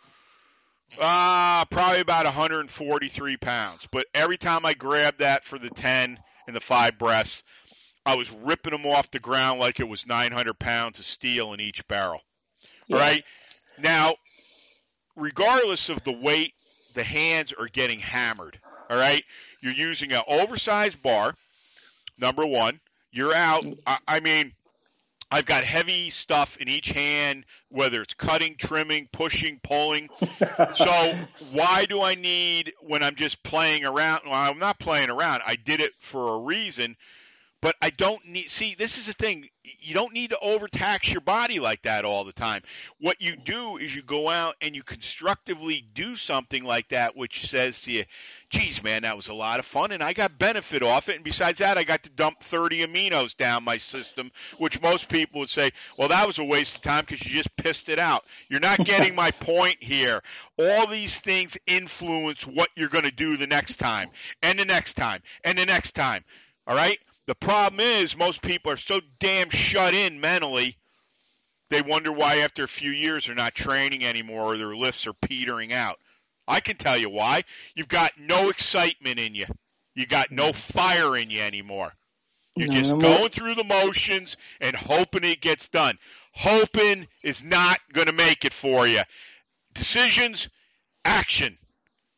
Ah, 1.01 1.64
probably 1.70 2.01
about 2.01 2.24
143 2.24 3.36
pounds. 3.36 3.86
But 3.92 4.07
every 4.14 4.36
time 4.36 4.66
I 4.66 4.74
grabbed 4.74 5.20
that 5.20 5.44
for 5.44 5.59
the 5.59 5.70
10 5.70 6.18
and 6.46 6.57
the 6.57 6.61
five 6.61 6.98
breaths, 6.98 7.44
I 8.05 8.16
was 8.16 8.30
ripping 8.30 8.72
them 8.72 8.86
off 8.86 9.11
the 9.11 9.20
ground 9.20 9.61
like 9.61 9.78
it 9.78 9.88
was 9.88 10.07
900 10.07 10.59
pounds 10.59 10.98
of 10.98 11.05
steel 11.05 11.53
in 11.53 11.61
each 11.61 11.86
barrel. 11.86 12.22
Yeah. 12.91 12.99
Right. 12.99 13.24
Now, 13.78 14.14
regardless 15.16 15.88
of 15.88 16.03
the 16.05 16.12
weight, 16.12 16.55
the 16.95 17.05
hands 17.05 17.53
are 17.53 17.68
getting 17.68 18.01
hammered. 18.01 18.59
All 18.88 18.97
right. 18.97 19.24
You're 19.62 19.72
using 19.72 20.12
an 20.12 20.22
oversized 20.26 21.03
bar. 21.03 21.34
Number 22.18 22.45
one, 22.47 22.80
you're 23.12 23.34
out. 23.34 23.64
I, 23.86 23.99
I 24.07 24.20
mean, 24.20 24.53
I've 25.30 25.47
got 25.47 25.62
heavy 25.62 26.11
stuff 26.11 26.57
in 26.57 26.68
each 26.68 26.88
hand, 26.91 27.45
whether 27.68 28.03
it's 28.03 28.14
cutting, 28.14 28.57
trimming, 28.57 29.09
pushing, 29.12 29.61
pulling. 29.62 30.09
So 30.74 31.14
why 31.53 31.86
do 31.86 32.03
I 32.03 32.14
need 32.14 32.72
when 32.80 33.03
I'm 33.03 33.14
just 33.14 33.43
playing 33.43 33.84
around? 33.84 34.22
Well, 34.24 34.34
I'm 34.34 34.59
not 34.59 34.78
playing 34.78 35.11
around. 35.11 35.43
I 35.47 35.57
did 35.57 35.80
it 35.80 35.93
for 35.95 36.34
a 36.34 36.38
reason, 36.38 36.97
but 37.61 37.76
I 37.82 37.90
don't 37.90 38.24
need. 38.26 38.50
See, 38.50 38.74
this 38.74 38.98
is 38.98 39.06
the 39.06 39.12
thing. 39.12 39.48
You 39.62 39.94
don't 39.94 40.14
need 40.14 40.30
to 40.30 40.38
overtax 40.38 41.11
your 41.12 41.20
body 41.20 41.61
like 41.61 41.82
that 41.82 42.04
all 42.04 42.24
the 42.24 42.32
time. 42.32 42.62
What 42.98 43.20
you 43.20 43.36
do 43.36 43.76
is 43.76 43.94
you 43.94 44.02
go 44.02 44.28
out 44.28 44.56
and 44.62 44.74
you 44.74 44.82
constructively 44.82 45.84
do 45.94 46.16
something 46.16 46.64
like 46.64 46.88
that, 46.88 47.16
which 47.16 47.48
says 47.48 47.82
to 47.82 47.92
you, 47.92 48.04
"Geez, 48.48 48.82
man, 48.82 49.02
that 49.02 49.16
was 49.16 49.28
a 49.28 49.34
lot 49.34 49.58
of 49.58 49.66
fun, 49.66 49.92
and 49.92 50.02
I 50.02 50.12
got 50.14 50.38
benefit 50.38 50.82
off 50.82 51.08
it. 51.08 51.16
And 51.16 51.24
besides 51.24 51.58
that, 51.58 51.76
I 51.76 51.84
got 51.84 52.02
to 52.04 52.11
dump 52.11 52.40
30 52.42 52.86
aminos 52.86 53.36
down 53.36 53.64
my 53.64 53.76
system, 53.76 54.30
which 54.58 54.80
most 54.80 55.08
people 55.08 55.40
would 55.40 55.50
say, 55.50 55.70
well, 55.98 56.08
that 56.08 56.26
was 56.26 56.38
a 56.38 56.44
waste 56.44 56.76
of 56.76 56.82
time 56.82 57.04
because 57.06 57.24
you 57.24 57.32
just 57.32 57.54
pissed 57.56 57.88
it 57.88 57.98
out. 57.98 58.26
You're 58.48 58.61
not 58.61 58.84
getting 58.84 59.14
my 59.14 59.30
point 59.40 59.82
here. 59.82 60.22
All 60.58 60.86
these 60.86 61.20
things 61.20 61.58
influence 61.66 62.46
what 62.46 62.70
you're 62.74 62.88
going 62.88 63.04
to 63.04 63.11
do 63.11 63.36
the 63.36 63.46
next 63.46 63.76
time, 63.76 64.08
and 64.42 64.58
the 64.58 64.64
next 64.64 64.94
time, 64.94 65.22
and 65.44 65.58
the 65.58 65.66
next 65.66 65.94
time. 65.94 66.24
All 66.66 66.76
right. 66.76 66.98
The 67.31 67.37
problem 67.37 67.78
is 67.78 68.16
most 68.16 68.43
people 68.43 68.72
are 68.72 68.76
so 68.76 69.01
damn 69.20 69.51
shut 69.51 69.95
in 69.95 70.20
mentally. 70.20 70.76
They 71.68 71.81
wonder 71.81 72.11
why 72.11 72.39
after 72.39 72.64
a 72.64 72.68
few 72.68 72.91
years 72.91 73.26
they're 73.26 73.37
not 73.37 73.55
training 73.55 74.05
anymore 74.05 74.47
or 74.55 74.59
their 74.59 74.74
lifts 74.74 75.07
are 75.07 75.12
petering 75.12 75.72
out. 75.72 76.01
I 76.49 76.59
can 76.59 76.76
tell 76.76 76.99
you 76.99 77.09
why. 77.09 77.45
You've 77.76 77.87
got 77.87 78.11
no 78.18 78.49
excitement 78.49 79.20
in 79.20 79.37
you. 79.37 79.47
You 79.95 80.07
got 80.07 80.33
no 80.33 80.53
fire 80.53 81.16
in 81.16 81.31
you 81.31 81.41
anymore. 81.41 81.93
You're 82.57 82.66
No, 82.66 82.74
just 82.74 82.91
I'm 82.91 82.99
going 82.99 83.22
not- 83.22 83.33
through 83.33 83.55
the 83.55 83.62
motions 83.62 84.37
and 84.61 84.74
hoping 84.74 85.22
it 85.22 85.41
gets 85.41 85.68
done. 85.68 86.01
Hoping 86.33 87.07
is 87.22 87.45
not 87.45 87.78
going 87.93 88.09
to 88.09 88.12
make 88.12 88.45
it 88.45 88.53
for 88.53 88.89
you. 88.89 89.03
Decisions, 89.72 90.49
action. 91.05 91.57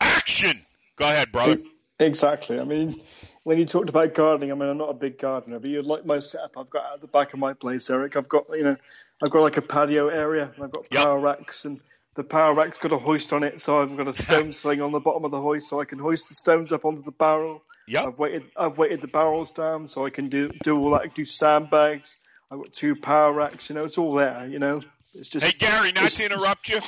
Action. 0.01 0.59
Go 0.97 1.05
ahead, 1.05 1.31
brother. 1.33 1.59
Exactly. 1.99 2.59
I 2.59 2.65
mean, 2.65 2.99
when 3.45 3.59
you 3.59 3.65
talked 3.65 3.89
about 3.89 4.15
gardening, 4.15 4.53
I 4.53 4.55
mean, 4.55 4.69
I'm 4.69 4.79
not 4.79 4.91
a 4.91 4.95
big 4.95 5.19
gardener, 5.19 5.59
but 5.59 5.69
you 5.69 5.83
like 5.83 6.07
my 6.07 6.21
setup 6.21 6.57
I've 6.57 6.71
got 6.71 6.95
at 6.95 7.01
the 7.01 7.09
back 7.09 7.33
of 7.33 7.41
my 7.41 7.55
place, 7.55 7.91
Eric. 7.91 8.17
I've 8.17 8.29
got, 8.29 8.47
you 8.51 8.63
know, 8.63 8.77
I've 9.23 9.31
got 9.31 9.43
like 9.43 9.57
a 9.57 9.63
patio 9.63 10.09
area, 10.09 10.53
and 10.55 10.65
I've 10.65 10.71
got 10.71 10.87
Yep. 10.91 11.03
power 11.03 11.19
racks, 11.19 11.65
and 11.65 11.81
the 12.15 12.25
power 12.25 12.55
rack's 12.55 12.79
got 12.79 12.93
a 12.93 12.99
hoist 12.99 13.33
on 13.33 13.43
it, 13.43 13.61
so 13.61 13.81
I've 13.81 13.97
got 13.97 14.07
a 14.07 14.13
stone 14.13 14.53
sling 14.53 14.81
on 14.81 14.93
the 14.93 15.01
bottom 15.01 15.25
of 15.25 15.31
the 15.31 15.41
hoist, 15.41 15.69
so 15.69 15.81
I 15.81 15.85
can 15.85 15.99
hoist 15.99 16.29
the 16.29 16.35
stones 16.35 16.73
up 16.73 16.85
onto 16.85 17.03
the 17.03 17.13
barrel. 17.13 17.63
Yeah. 17.89 18.05
I've 18.05 18.19
weighted, 18.19 18.45
I've 18.57 18.79
weighted 18.79 19.01
the 19.01 19.09
barrels 19.09 19.53
down, 19.53 19.89
so 19.89 20.07
I 20.07 20.11
can 20.11 20.29
do 20.29 20.51
do 20.63 20.77
all 20.77 20.91
that. 20.91 21.15
Do 21.15 21.25
sandbags. 21.25 22.19
I've 22.51 22.59
got 22.59 22.73
two 22.73 22.95
power 22.95 23.33
racks. 23.33 23.69
You 23.69 23.75
know, 23.75 23.85
it's 23.85 23.99
all 23.99 24.15
there. 24.15 24.47
You 24.47 24.61
know, 24.61 24.81
it's 25.15 25.29
just. 25.29 25.45
Hey, 25.45 25.53
Gary, 25.59 25.91
not 25.91 26.11
to 26.13 26.25
interrupt 26.25 26.69
you. 26.69 26.81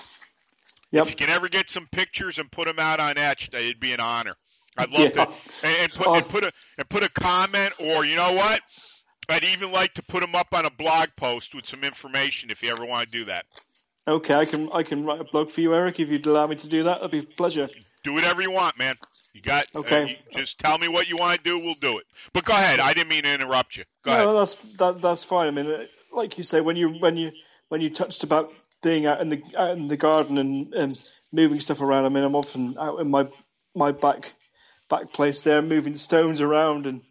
Yep. 0.92 1.06
If 1.06 1.10
you 1.10 1.16
can 1.16 1.30
ever 1.30 1.48
get 1.48 1.68
some 1.68 1.88
pictures 1.90 2.38
and 2.38 2.48
put 2.48 2.68
them 2.68 2.78
out 2.78 3.00
on 3.00 3.18
Etched, 3.18 3.54
it'd 3.54 3.80
be 3.80 3.92
an 3.92 3.98
honor. 3.98 4.36
I'd 4.76 4.90
love 4.90 5.12
Yeah. 5.14 5.24
to, 5.24 5.38
and, 5.62 5.76
and 5.82 5.92
put 5.92 6.08
and 6.08 6.28
put 6.28 6.44
a 6.44 6.52
and 6.78 6.88
put 6.88 7.02
a 7.02 7.08
comment, 7.08 7.72
or 7.78 8.04
you 8.04 8.16
know 8.16 8.32
what? 8.32 8.60
I'd 9.28 9.44
even 9.44 9.72
like 9.72 9.94
to 9.94 10.02
put 10.02 10.20
them 10.20 10.34
up 10.34 10.48
on 10.52 10.66
a 10.66 10.70
blog 10.70 11.08
post 11.16 11.54
with 11.54 11.66
some 11.66 11.82
information 11.82 12.50
if 12.50 12.62
you 12.62 12.70
ever 12.70 12.84
want 12.84 13.10
to 13.10 13.18
do 13.18 13.24
that. 13.26 13.46
Okay, 14.06 14.34
I 14.34 14.44
can 14.44 14.70
I 14.72 14.82
can 14.82 15.04
write 15.04 15.20
a 15.20 15.24
blog 15.24 15.50
for 15.50 15.60
you, 15.62 15.74
Eric, 15.74 15.98
if 15.98 16.10
you'd 16.10 16.26
allow 16.26 16.46
me 16.46 16.56
to 16.56 16.68
do 16.68 16.82
that. 16.84 17.00
That'd 17.00 17.10
be 17.10 17.18
a 17.20 17.22
pleasure. 17.22 17.68
Do 18.02 18.12
whatever 18.12 18.42
you 18.42 18.50
want, 18.50 18.78
man. 18.78 18.96
You 19.32 19.40
got 19.40 19.64
Okay. 19.76 20.02
uh, 20.02 20.06
you 20.06 20.16
just 20.36 20.58
tell 20.58 20.78
me 20.78 20.88
what 20.88 21.08
you 21.08 21.16
want 21.16 21.38
to 21.38 21.44
do. 21.44 21.58
We'll 21.58 21.74
do 21.74 21.98
it. 21.98 22.04
But 22.32 22.44
go 22.44 22.52
ahead. 22.52 22.80
I 22.80 22.92
didn't 22.92 23.08
mean 23.08 23.24
to 23.24 23.32
interrupt 23.32 23.76
you. 23.76 23.84
Go 24.04 24.10
no, 24.10 24.26
ahead. 24.26 24.36
that's 24.36 24.54
that, 24.76 25.00
that's 25.00 25.24
fine. 25.24 25.48
I 25.48 25.50
mean, 25.50 25.70
uh, 25.70 25.84
like 26.12 26.36
you 26.36 26.44
say, 26.44 26.60
when 26.60 26.76
you 26.76 26.90
when 26.90 27.16
you 27.16 27.32
when 27.68 27.80
you 27.80 27.90
touched 27.90 28.24
about 28.24 28.52
being 28.82 29.06
out 29.06 29.20
in 29.20 29.30
the 29.30 29.42
out 29.56 29.76
in 29.76 29.88
the 29.88 29.96
garden 29.96 30.38
and, 30.38 30.74
and 30.74 31.10
moving 31.32 31.60
stuff 31.60 31.80
around, 31.80 32.04
I 32.04 32.10
mean, 32.10 32.24
I'm 32.24 32.36
often 32.36 32.76
out 32.78 33.00
in 33.00 33.10
my 33.10 33.26
my 33.74 33.92
back 33.92 34.34
back 34.88 35.12
place 35.12 35.42
there, 35.42 35.62
moving 35.62 35.96
stones 35.96 36.40
around, 36.40 36.86
and 36.86 37.02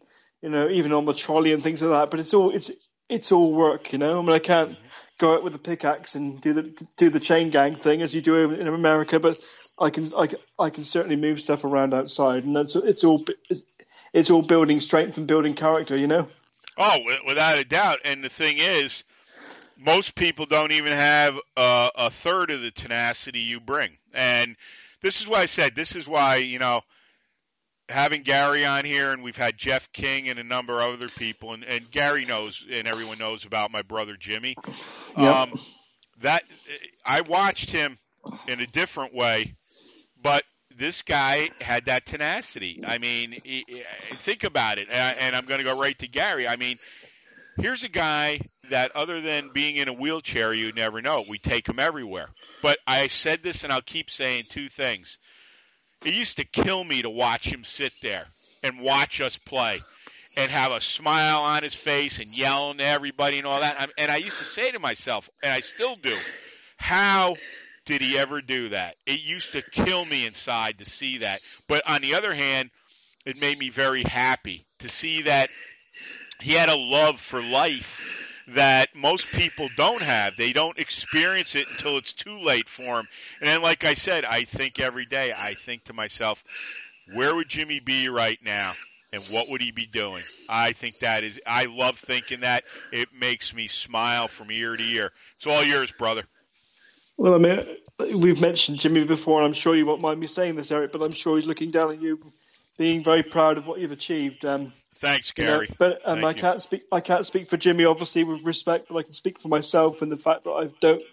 you 0.41 0.49
know, 0.49 0.69
even 0.69 0.93
on 0.93 1.05
the 1.05 1.13
trolley 1.13 1.53
and 1.53 1.63
things 1.63 1.81
like 1.81 1.91
that. 1.91 2.11
But 2.11 2.19
it's 2.19 2.33
all 2.33 2.53
it's 2.53 2.71
it's 3.09 3.31
all 3.31 3.53
work, 3.53 3.93
you 3.93 3.99
know. 3.99 4.19
I 4.19 4.21
mean, 4.21 4.31
I 4.31 4.39
can't 4.39 4.71
mm-hmm. 4.71 4.87
go 5.19 5.35
out 5.35 5.43
with 5.43 5.55
a 5.55 5.59
pickaxe 5.59 6.15
and 6.15 6.41
do 6.41 6.53
the 6.53 6.87
do 6.97 7.09
the 7.09 7.19
chain 7.19 7.49
gang 7.49 7.75
thing 7.75 8.01
as 8.01 8.13
you 8.13 8.21
do 8.21 8.51
in 8.51 8.67
America, 8.67 9.19
but 9.19 9.39
I 9.79 9.89
can 9.89 10.09
I 10.15 10.27
can, 10.27 10.39
I 10.59 10.69
can 10.69 10.83
certainly 10.83 11.15
move 11.15 11.41
stuff 11.41 11.63
around 11.63 11.93
outside, 11.93 12.43
and 12.43 12.55
that's 12.55 12.75
it's 12.75 13.03
all 13.03 13.23
it's, 13.49 13.65
it's 14.13 14.31
all 14.31 14.41
building 14.41 14.79
strength 14.79 15.17
and 15.17 15.27
building 15.27 15.53
character. 15.53 15.97
You 15.97 16.07
know. 16.07 16.27
Oh, 16.77 16.97
without 17.27 17.59
a 17.59 17.63
doubt. 17.63 17.99
And 18.03 18.23
the 18.23 18.29
thing 18.29 18.57
is, 18.57 19.03
most 19.77 20.15
people 20.15 20.47
don't 20.47 20.71
even 20.71 20.93
have 20.93 21.37
a, 21.55 21.89
a 21.95 22.09
third 22.09 22.49
of 22.49 22.61
the 22.61 22.71
tenacity 22.71 23.41
you 23.41 23.59
bring. 23.59 23.91
And 24.13 24.55
this 25.01 25.21
is 25.21 25.27
why 25.27 25.39
I 25.39 25.45
said 25.45 25.75
this 25.75 25.95
is 25.95 26.07
why 26.07 26.37
you 26.37 26.59
know 26.59 26.81
having 27.93 28.23
Gary 28.23 28.65
on 28.65 28.85
here, 28.85 29.11
and 29.11 29.21
we've 29.21 29.37
had 29.37 29.55
Jeff 29.55 29.91
King 29.91 30.27
and 30.27 30.39
a 30.39 30.43
number 30.43 30.81
of 30.81 30.93
other 30.93 31.07
people, 31.07 31.53
and, 31.53 31.63
and 31.63 31.89
Gary 31.91 32.25
knows, 32.25 32.65
and 32.69 32.87
everyone 32.87 33.19
knows 33.19 33.45
about 33.45 33.71
my 33.71 33.83
brother 33.83 34.17
Jimmy. 34.19 34.55
Yep. 35.15 35.35
Um, 35.35 35.53
that 36.21 36.43
I 37.05 37.21
watched 37.21 37.69
him 37.69 37.97
in 38.47 38.59
a 38.59 38.65
different 38.65 39.13
way, 39.13 39.55
but 40.23 40.43
this 40.75 41.03
guy 41.03 41.51
had 41.61 41.85
that 41.85 42.05
tenacity. 42.05 42.81
I 42.85 42.97
mean, 42.97 43.31
he, 43.43 43.63
he- 43.67 43.83
think 44.17 44.43
about 44.43 44.79
it, 44.79 44.87
and, 44.91 45.17
and 45.19 45.35
I'm 45.35 45.45
going 45.45 45.59
to 45.59 45.65
go 45.65 45.79
right 45.79 45.97
to 45.99 46.07
Gary. 46.07 46.47
I 46.47 46.55
mean, 46.55 46.79
here's 47.57 47.83
a 47.83 47.89
guy 47.89 48.39
that, 48.71 48.95
other 48.95 49.21
than 49.21 49.51
being 49.53 49.77
in 49.77 49.87
a 49.87 49.93
wheelchair, 49.93 50.51
you 50.51 50.71
never 50.71 51.01
know. 51.01 51.23
We 51.29 51.37
take 51.37 51.67
him 51.67 51.77
everywhere. 51.77 52.29
But 52.63 52.79
I 52.87 53.07
said 53.07 53.43
this, 53.43 53.63
and 53.63 53.71
I'll 53.71 53.81
keep 53.81 54.09
saying 54.09 54.45
two 54.49 54.67
things. 54.67 55.19
It 56.05 56.13
used 56.13 56.37
to 56.37 56.43
kill 56.43 56.83
me 56.83 57.01
to 57.01 57.09
watch 57.09 57.45
him 57.45 57.63
sit 57.63 57.93
there 58.01 58.25
and 58.63 58.81
watch 58.81 59.21
us 59.21 59.37
play 59.37 59.81
and 60.37 60.51
have 60.51 60.71
a 60.71 60.81
smile 60.81 61.41
on 61.41 61.63
his 61.63 61.75
face 61.75 62.19
and 62.19 62.27
yelling 62.27 62.79
to 62.79 62.85
everybody 62.85 63.37
and 63.37 63.47
all 63.47 63.59
that. 63.61 63.89
And 63.97 64.11
I 64.11 64.17
used 64.17 64.37
to 64.37 64.43
say 64.43 64.71
to 64.71 64.79
myself, 64.79 65.29
and 65.41 65.51
I 65.51 65.61
still 65.61 65.95
do, 65.95 66.15
how 66.77 67.35
did 67.85 68.01
he 68.01 68.17
ever 68.17 68.41
do 68.41 68.69
that? 68.69 68.95
It 69.05 69.21
used 69.21 69.51
to 69.53 69.61
kill 69.61 70.05
me 70.05 70.25
inside 70.25 70.79
to 70.79 70.85
see 70.85 71.19
that. 71.19 71.39
But 71.67 71.87
on 71.87 72.01
the 72.01 72.15
other 72.15 72.33
hand, 72.33 72.69
it 73.25 73.39
made 73.39 73.57
me 73.57 73.69
very 73.69 74.03
happy 74.03 74.65
to 74.79 74.89
see 74.89 75.23
that 75.23 75.49
he 76.41 76.53
had 76.53 76.69
a 76.69 76.75
love 76.75 77.19
for 77.19 77.41
life 77.41 78.02
that 78.49 78.95
most 78.95 79.31
people 79.31 79.69
don't 79.77 80.01
have. 80.01 80.35
They 80.35 80.53
don't 80.53 80.77
experience 80.77 81.55
it 81.55 81.67
until 81.69 81.97
it's 81.97 82.13
too 82.13 82.39
late 82.39 82.67
for 82.67 82.97
them. 82.97 83.07
And 83.39 83.47
then, 83.47 83.61
like 83.61 83.85
I 83.85 83.93
said, 83.93 84.25
I 84.25 84.43
think 84.43 84.79
every 84.79 85.05
day, 85.05 85.33
I 85.35 85.53
think 85.53 85.85
to 85.85 85.93
myself, 85.93 86.43
where 87.13 87.35
would 87.35 87.49
Jimmy 87.49 87.79
be 87.79 88.09
right 88.09 88.39
now? 88.43 88.73
And 89.11 89.21
what 89.31 89.47
would 89.49 89.61
he 89.61 89.71
be 89.71 89.85
doing? 89.85 90.23
I 90.49 90.71
think 90.71 90.97
that 90.99 91.23
is, 91.23 91.39
I 91.45 91.65
love 91.65 91.99
thinking 91.99 92.39
that. 92.39 92.63
It 92.91 93.09
makes 93.17 93.53
me 93.53 93.67
smile 93.67 94.27
from 94.27 94.49
ear 94.49 94.75
to 94.75 94.83
ear. 94.83 95.11
It's 95.37 95.45
all 95.45 95.63
yours, 95.63 95.91
brother. 95.91 96.23
Well, 97.15 97.35
I 97.35 97.37
mean, 97.37 98.19
we've 98.19 98.41
mentioned 98.41 98.79
Jimmy 98.79 99.03
before, 99.03 99.39
and 99.39 99.45
I'm 99.45 99.53
sure 99.53 99.75
you 99.75 99.85
won't 99.85 100.01
mind 100.01 100.19
me 100.19 100.25
saying 100.25 100.55
this, 100.55 100.71
Eric, 100.71 100.91
but 100.91 101.03
I'm 101.03 101.13
sure 101.13 101.37
he's 101.37 101.45
looking 101.45 101.69
down 101.69 101.89
on 101.89 102.01
you, 102.01 102.33
being 102.77 103.03
very 103.03 103.21
proud 103.21 103.59
of 103.59 103.67
what 103.67 103.79
you've 103.79 103.91
achieved. 103.91 104.45
Um, 104.45 104.73
Thanks, 105.03 105.33
you 105.37 105.43
know, 105.43 105.57
Gary. 105.57 105.69
but 105.77 106.01
um, 106.05 106.21
Thank 106.21 106.25
I 106.25 106.33
you. 106.33 106.41
can't 106.41 106.61
speak. 106.61 106.83
I 106.89 107.01
can't 107.01 107.25
speak 107.25 107.49
for 107.49 107.57
Jimmy, 107.57 107.83
obviously, 107.83 108.23
with 108.23 108.45
respect, 108.45 108.87
but 108.87 108.95
I 108.95 109.03
can 109.03 109.11
speak 109.11 109.37
for 109.37 109.49
myself 109.49 110.01
and 110.01 110.09
the 110.09 110.17
fact 110.17 110.45
that 110.45 110.51
I 110.51 110.69
don't 110.79 111.03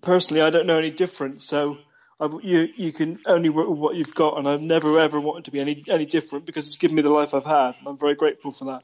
personally. 0.00 0.42
I 0.42 0.50
don't 0.50 0.66
know 0.66 0.78
any 0.78 0.90
different, 0.90 1.40
so 1.40 1.78
I've, 2.18 2.32
you 2.42 2.66
you 2.76 2.92
can 2.92 3.20
only 3.26 3.48
work 3.48 3.68
with 3.68 3.78
what 3.78 3.94
you've 3.94 4.16
got, 4.16 4.36
and 4.36 4.48
I've 4.48 4.60
never 4.60 4.98
ever 4.98 5.20
wanted 5.20 5.44
to 5.44 5.52
be 5.52 5.60
any 5.60 5.84
any 5.88 6.06
different 6.06 6.44
because 6.44 6.66
it's 6.66 6.76
given 6.76 6.96
me 6.96 7.02
the 7.02 7.10
life 7.10 7.32
I've 7.32 7.46
had, 7.46 7.76
and 7.78 7.86
I'm 7.86 7.98
very 7.98 8.16
grateful 8.16 8.50
for 8.50 8.64
that. 8.64 8.82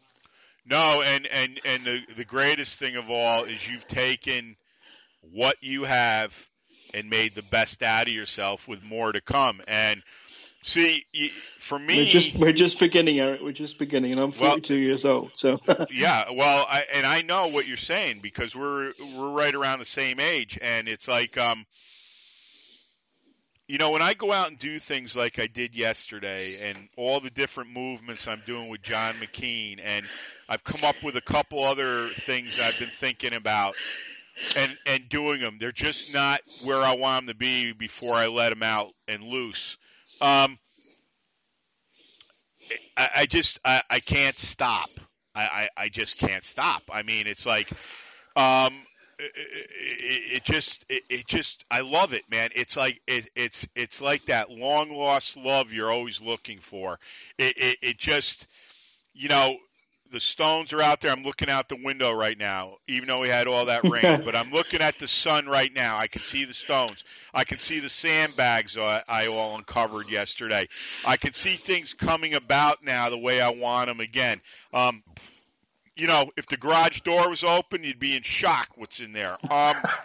No, 0.65 1.03
and 1.03 1.27
and 1.27 1.61
and 1.65 1.85
the 1.85 2.01
the 2.17 2.25
greatest 2.25 2.79
thing 2.79 2.95
of 2.95 3.11
all 3.11 3.45
is 3.45 3.69
you've 3.69 3.89
taken 3.89 4.55
what 5.33 5.57
you 5.61 5.83
have 5.83 6.37
and 6.95 7.11
made 7.11 7.33
the 7.33 7.43
best 7.51 7.83
out 7.83 8.07
of 8.07 8.15
yourself 8.15 8.69
with 8.69 8.85
more 8.85 9.11
to 9.11 9.21
come. 9.21 9.61
And 9.67 10.05
see, 10.63 11.05
y- 11.15 11.31
for 11.61 11.79
me, 11.79 11.99
We're 11.99 12.05
just 12.07 12.35
we're 12.35 12.53
just 12.53 12.79
beginning, 12.79 13.19
Eric. 13.21 13.41
We're 13.43 13.53
just 13.53 13.79
beginning, 13.79 14.13
and 14.13 14.21
I'm 14.21 14.31
Well- 14.31 14.51
42 14.51 14.77
years 14.77 15.05
old, 15.05 15.31
so 15.35 15.59
yeah, 15.91 16.25
well, 16.37 16.67
I, 16.69 16.85
and 16.95 17.07
I 17.07 17.23
know 17.23 17.49
what 17.49 17.67
you're 17.69 17.77
saying 17.77 18.21
because 18.23 18.55
we're 18.55 18.91
we're 19.17 19.31
right 19.31 19.55
around 19.55 19.79
the 19.81 19.85
same 19.85 20.21
age, 20.21 20.59
and 20.61 20.89
it's 20.89 21.09
like, 21.09 21.37
um, 21.39 21.65
you 23.69 23.79
know, 23.79 23.91
when 23.91 24.03
I 24.03 24.15
go 24.15 24.31
out 24.31 24.49
and 24.49 24.59
do 24.59 24.79
things 24.79 25.17
like 25.17 25.41
I 25.41 25.47
did 25.49 25.75
yesterday, 25.75 26.69
and 26.69 26.89
all 26.97 27.19
the 27.19 27.31
different 27.31 27.71
movements 27.71 28.29
I'm 28.29 28.43
doing 28.47 28.69
with 28.69 28.83
John 28.83 29.15
McKean, 29.15 29.81
and 29.83 30.07
I've 30.49 30.63
come 30.63 30.85
up 30.89 31.03
with 31.03 31.17
a 31.17 31.21
couple 31.21 31.65
other 31.65 32.07
things 32.07 32.61
I've 32.61 32.79
been 32.79 32.91
thinking 32.91 33.35
about, 33.35 33.75
and 34.57 34.77
and 34.87 35.09
doing 35.09 35.41
them. 35.41 35.57
They're 35.59 35.73
just 35.73 36.15
not 36.15 36.43
where 36.65 36.81
I 36.81 36.95
want 36.95 37.27
them 37.27 37.35
to 37.35 37.39
be 37.39 37.73
before 37.73 38.15
I 38.15 38.29
let 38.29 38.51
them 38.51 38.63
out 38.63 38.93
and 39.09 39.25
loose. 39.25 39.77
Um, 40.21 40.59
I, 42.97 43.09
I 43.17 43.27
just 43.27 43.61
I, 43.65 43.83
I 43.91 44.01
can't 44.01 44.39
stop. 44.39 44.89
I, 45.35 45.69
I, 45.77 45.85
I 45.85 45.89
just 45.89 46.19
can't 46.19 46.45
stop. 46.45 46.83
I 46.91 47.03
mean, 47.03 47.27
it's 47.27 47.45
like, 47.45 47.71
um, 48.37 48.73
it, 49.19 49.33
it, 50.33 50.45
just, 50.45 50.85
it, 50.89 51.03
it 51.11 51.27
just, 51.27 51.65
I 51.71 51.81
love 51.81 52.15
it, 52.15 52.23
man. 52.31 52.51
It's 52.57 52.77
like, 52.77 53.01
it, 53.07 53.29
it's, 53.37 53.67
it's 53.75 54.01
like 54.01 54.23
that 54.25 54.51
long 54.51 54.91
lost 54.95 55.37
love 55.37 55.73
you're 55.73 55.93
always 55.93 56.23
looking 56.23 56.59
for. 56.59 56.99
It, 57.39 57.77
it 57.83 57.99
just, 57.99 58.47
you 59.13 59.29
know, 59.29 59.57
the 60.13 60.21
stones 60.21 60.73
are 60.73 60.83
out 60.83 61.01
there. 61.01 61.11
I'm 61.11 61.23
looking 61.23 61.51
out 61.51 61.69
the 61.69 61.79
window 61.83 62.13
right 62.13 62.37
now, 62.39 62.77
even 62.89 63.09
though 63.09 63.21
we 63.21 63.29
had 63.29 63.47
all 63.47 63.67
that 63.67 63.85
rain. 63.85 64.23
but 64.25 64.35
I'm 64.35 64.51
looking 64.51 64.81
at 64.81 64.99
the 64.99 65.09
sun 65.09 65.47
right 65.47 65.73
now. 65.75 65.97
I 65.99 66.07
can 66.07 66.21
see 66.21 66.45
the 66.45 66.55
stones. 66.55 67.05
I 67.35 67.45
can 67.45 67.59
see 67.59 67.81
the 67.81 67.89
sandbags 67.89 68.79
I, 68.79 69.03
I 69.09 69.27
all 69.27 69.57
uncovered 69.57 70.11
yesterday. 70.11 70.69
I 71.07 71.17
can 71.17 71.33
see 71.33 71.55
things 71.55 71.95
coming 71.95 72.35
about 72.35 72.85
now 72.85 73.11
the 73.11 73.19
way 73.19 73.41
I 73.41 73.51
want 73.51 73.89
them 73.89 74.01
again. 74.01 74.41
Um, 74.73 75.03
you 75.97 76.07
know, 76.07 76.31
if 76.37 76.47
the 76.47 76.57
garage 76.57 77.01
door 77.01 77.29
was 77.29 77.43
open, 77.43 77.83
you'd 77.83 77.99
be 77.99 78.17
in 78.17 78.23
shock 78.23 78.69
what's 78.77 79.01
in 79.01 79.13
there. 79.13 79.37
Um, 79.51 79.77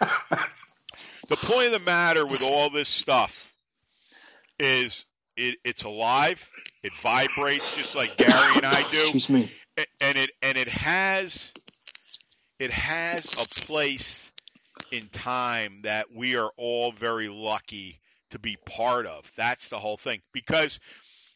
the 1.28 1.36
point 1.36 1.66
of 1.66 1.72
the 1.72 1.82
matter 1.84 2.26
with 2.26 2.42
all 2.42 2.70
this 2.70 2.88
stuff 2.88 3.52
is 4.58 5.04
it, 5.36 5.56
it's 5.64 5.82
alive. 5.84 6.48
It 6.82 6.92
vibrates 6.94 7.74
just 7.74 7.94
like 7.94 8.16
Gary 8.16 8.56
and 8.56 8.66
I 8.66 8.82
do 8.90 8.98
excuse 8.98 9.28
me. 9.28 9.50
And 10.02 10.18
it 10.18 10.30
and 10.42 10.58
it 10.58 10.68
has 10.68 11.50
it 12.58 12.70
has 12.70 13.24
a 13.42 13.64
place 13.64 14.30
in 14.90 15.08
time 15.08 15.80
that 15.82 16.06
we 16.14 16.36
are 16.36 16.50
all 16.56 16.92
very 16.92 17.28
lucky 17.28 18.00
to 18.30 18.38
be 18.38 18.56
part 18.66 19.06
of. 19.06 19.30
That's 19.36 19.68
the 19.68 19.78
whole 19.78 19.96
thing. 19.96 20.20
Because 20.32 20.78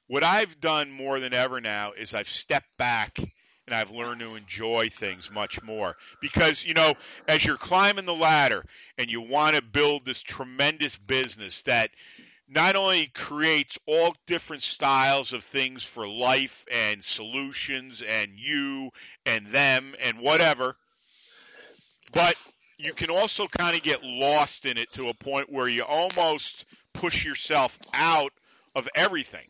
what 0.06 0.22
I've 0.22 0.60
done 0.60 0.90
more 0.90 1.18
than 1.20 1.34
ever 1.34 1.60
now 1.60 1.92
is 1.92 2.14
I've 2.14 2.28
stepped 2.28 2.76
back 2.78 3.18
and 3.18 3.74
I've 3.74 3.90
learned 3.90 4.20
to 4.20 4.36
enjoy 4.36 4.88
things 4.88 5.30
much 5.30 5.62
more. 5.62 5.96
Because, 6.20 6.64
you 6.64 6.74
know, 6.74 6.94
as 7.26 7.44
you're 7.44 7.56
climbing 7.56 8.04
the 8.04 8.14
ladder 8.14 8.64
and 8.96 9.10
you 9.10 9.20
want 9.20 9.56
to 9.56 9.68
build 9.68 10.04
this 10.04 10.22
tremendous 10.22 10.96
business 10.96 11.62
that 11.62 11.90
not 12.48 12.76
only 12.76 13.06
creates 13.06 13.78
all 13.86 14.14
different 14.26 14.62
styles 14.62 15.32
of 15.32 15.42
things 15.42 15.82
for 15.82 16.06
life 16.06 16.64
and 16.72 17.02
solutions 17.02 18.02
and 18.06 18.32
you 18.36 18.90
and 19.24 19.48
them 19.48 19.94
and 20.00 20.20
whatever, 20.20 20.76
but 22.14 22.36
you 22.78 22.92
can 22.92 23.10
also 23.10 23.46
kind 23.46 23.76
of 23.76 23.82
get 23.82 24.04
lost 24.04 24.64
in 24.64 24.78
it 24.78 24.90
to 24.92 25.08
a 25.08 25.14
point 25.14 25.50
where 25.50 25.68
you 25.68 25.82
almost 25.82 26.64
push 26.92 27.24
yourself 27.24 27.76
out 27.94 28.32
of 28.74 28.88
everything. 28.94 29.46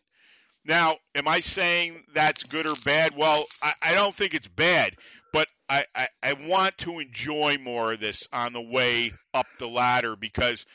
Now, 0.65 0.97
am 1.15 1.27
I 1.27 1.39
saying 1.39 2.03
that's 2.13 2.43
good 2.43 2.65
or 2.65 2.75
bad? 2.83 3.15
Well, 3.15 3.45
I, 3.61 3.73
I 3.81 3.93
don't 3.93 4.13
think 4.13 4.33
it's 4.33 4.47
bad, 4.47 4.95
but 5.31 5.47
I, 5.69 5.85
I, 5.95 6.07
I 6.23 6.33
want 6.33 6.77
to 6.79 6.99
enjoy 6.99 7.57
more 7.61 7.93
of 7.93 7.99
this 7.99 8.27
on 8.33 8.53
the 8.53 8.61
way 8.61 9.13
up 9.33 9.45
the 9.59 9.67
ladder 9.67 10.15
because 10.15 10.65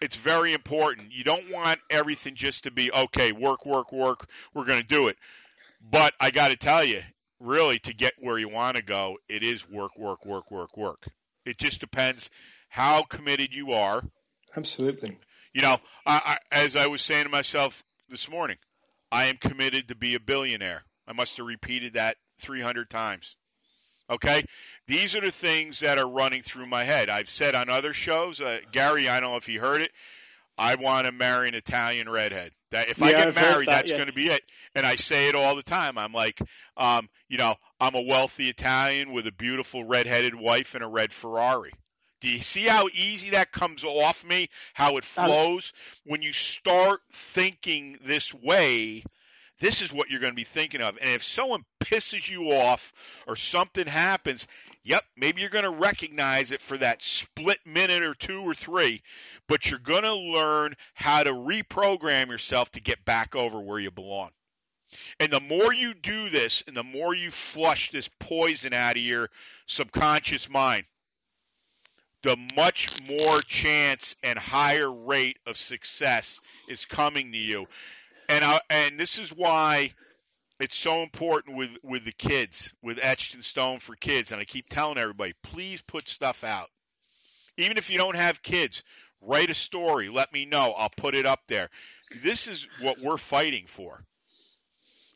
it's 0.00 0.16
very 0.16 0.52
important. 0.52 1.12
You 1.12 1.24
don't 1.24 1.50
want 1.50 1.80
everything 1.90 2.34
just 2.34 2.64
to 2.64 2.70
be 2.70 2.92
okay, 2.92 3.32
work, 3.32 3.64
work, 3.66 3.92
work. 3.92 4.28
We're 4.54 4.64
going 4.64 4.80
to 4.80 4.86
do 4.86 5.08
it. 5.08 5.16
But 5.80 6.14
I 6.20 6.30
got 6.30 6.48
to 6.48 6.56
tell 6.56 6.84
you, 6.84 7.02
really, 7.40 7.78
to 7.80 7.94
get 7.94 8.14
where 8.18 8.38
you 8.38 8.48
want 8.48 8.76
to 8.76 8.82
go, 8.82 9.16
it 9.28 9.42
is 9.42 9.68
work, 9.68 9.96
work, 9.98 10.24
work, 10.24 10.50
work, 10.50 10.76
work. 10.76 11.06
It 11.44 11.58
just 11.58 11.80
depends 11.80 12.30
how 12.68 13.02
committed 13.02 13.54
you 13.54 13.72
are. 13.72 14.02
Absolutely. 14.56 15.18
You 15.52 15.62
know, 15.62 15.76
I, 16.04 16.38
I, 16.52 16.56
as 16.64 16.76
I 16.76 16.88
was 16.88 17.02
saying 17.02 17.24
to 17.24 17.30
myself 17.30 17.82
this 18.08 18.28
morning, 18.28 18.56
I 19.10 19.26
am 19.26 19.36
committed 19.36 19.88
to 19.88 19.94
be 19.94 20.14
a 20.14 20.20
billionaire. 20.20 20.82
I 21.06 21.12
must 21.12 21.36
have 21.36 21.46
repeated 21.46 21.94
that 21.94 22.16
300 22.40 22.90
times. 22.90 23.36
Okay? 24.10 24.44
These 24.88 25.14
are 25.16 25.20
the 25.20 25.32
things 25.32 25.80
that 25.80 25.98
are 25.98 26.08
running 26.08 26.42
through 26.42 26.66
my 26.66 26.84
head. 26.84 27.10
I've 27.10 27.28
said 27.28 27.54
on 27.54 27.68
other 27.68 27.92
shows, 27.92 28.40
uh, 28.40 28.60
Gary, 28.70 29.08
I 29.08 29.20
don't 29.20 29.32
know 29.32 29.36
if 29.36 29.48
you 29.48 29.60
heard 29.60 29.80
it, 29.80 29.90
I 30.56 30.76
want 30.76 31.06
to 31.06 31.12
marry 31.12 31.48
an 31.48 31.54
Italian 31.54 32.08
redhead. 32.08 32.52
That 32.70 32.88
if 32.88 33.02
I 33.02 33.12
get 33.12 33.28
I've 33.28 33.34
married, 33.34 33.68
that, 33.68 33.72
that's 33.72 33.90
yeah. 33.90 33.96
going 33.96 34.08
to 34.08 34.14
be 34.14 34.28
it. 34.28 34.42
And 34.74 34.86
I 34.86 34.96
say 34.96 35.28
it 35.28 35.34
all 35.34 35.56
the 35.56 35.62
time. 35.62 35.98
I'm 35.98 36.12
like, 36.12 36.40
um, 36.76 37.08
you 37.28 37.38
know, 37.38 37.54
I'm 37.80 37.94
a 37.94 38.00
wealthy 38.00 38.48
Italian 38.48 39.12
with 39.12 39.26
a 39.26 39.32
beautiful 39.32 39.84
redheaded 39.84 40.34
wife 40.34 40.74
and 40.74 40.82
a 40.82 40.88
red 40.88 41.12
Ferrari. 41.12 41.72
Do 42.20 42.28
you 42.28 42.40
see 42.40 42.62
how 42.62 42.88
easy 42.92 43.30
that 43.30 43.52
comes 43.52 43.84
off 43.84 44.24
me? 44.24 44.48
How 44.72 44.96
it 44.96 45.04
flows 45.04 45.72
when 46.04 46.22
you 46.22 46.32
start 46.32 47.00
thinking 47.12 47.98
this 48.04 48.32
way? 48.32 49.04
This 49.58 49.82
is 49.82 49.92
what 49.92 50.10
you're 50.10 50.20
going 50.20 50.32
to 50.32 50.36
be 50.36 50.44
thinking 50.44 50.82
of. 50.82 50.98
And 51.00 51.10
if 51.10 51.22
someone 51.22 51.64
pisses 51.80 52.28
you 52.28 52.52
off 52.52 52.92
or 53.26 53.36
something 53.36 53.86
happens, 53.86 54.46
yep, 54.84 55.02
maybe 55.16 55.40
you're 55.40 55.50
going 55.50 55.64
to 55.64 55.70
recognize 55.70 56.52
it 56.52 56.60
for 56.60 56.76
that 56.78 57.02
split 57.02 57.58
minute 57.64 58.04
or 58.04 58.14
two 58.14 58.40
or 58.40 58.54
three, 58.54 59.02
but 59.48 59.70
you're 59.70 59.78
going 59.78 60.02
to 60.02 60.14
learn 60.14 60.74
how 60.94 61.22
to 61.22 61.32
reprogram 61.32 62.28
yourself 62.28 62.70
to 62.72 62.80
get 62.80 63.04
back 63.04 63.34
over 63.34 63.60
where 63.60 63.78
you 63.78 63.90
belong. 63.90 64.30
And 65.18 65.32
the 65.32 65.40
more 65.40 65.72
you 65.72 65.94
do 65.94 66.28
this 66.30 66.62
and 66.66 66.76
the 66.76 66.82
more 66.82 67.14
you 67.14 67.30
flush 67.30 67.90
this 67.90 68.08
poison 68.20 68.72
out 68.72 68.96
of 68.96 69.02
your 69.02 69.30
subconscious 69.66 70.48
mind, 70.48 70.84
the 72.22 72.36
much 72.56 72.88
more 73.08 73.40
chance 73.42 74.16
and 74.22 74.38
higher 74.38 74.90
rate 74.90 75.38
of 75.46 75.56
success 75.56 76.40
is 76.68 76.84
coming 76.84 77.32
to 77.32 77.38
you. 77.38 77.66
And 78.28 78.44
I, 78.44 78.60
and 78.70 78.98
this 78.98 79.18
is 79.18 79.30
why 79.30 79.92
it's 80.58 80.76
so 80.76 81.02
important 81.02 81.56
with 81.56 81.70
with 81.82 82.04
the 82.04 82.12
kids, 82.12 82.72
with 82.82 82.98
etched 83.00 83.34
in 83.34 83.42
stone 83.42 83.78
for 83.78 83.94
kids. 83.94 84.32
And 84.32 84.40
I 84.40 84.44
keep 84.44 84.66
telling 84.68 84.98
everybody, 84.98 85.34
please 85.42 85.80
put 85.80 86.08
stuff 86.08 86.44
out. 86.44 86.70
Even 87.56 87.78
if 87.78 87.90
you 87.90 87.98
don't 87.98 88.16
have 88.16 88.42
kids, 88.42 88.82
write 89.20 89.50
a 89.50 89.54
story. 89.54 90.08
Let 90.08 90.32
me 90.32 90.44
know. 90.44 90.72
I'll 90.72 90.90
put 90.90 91.14
it 91.14 91.26
up 91.26 91.40
there. 91.48 91.70
This 92.22 92.46
is 92.46 92.66
what 92.80 92.98
we're 92.98 93.16
fighting 93.16 93.66
for. 93.66 94.04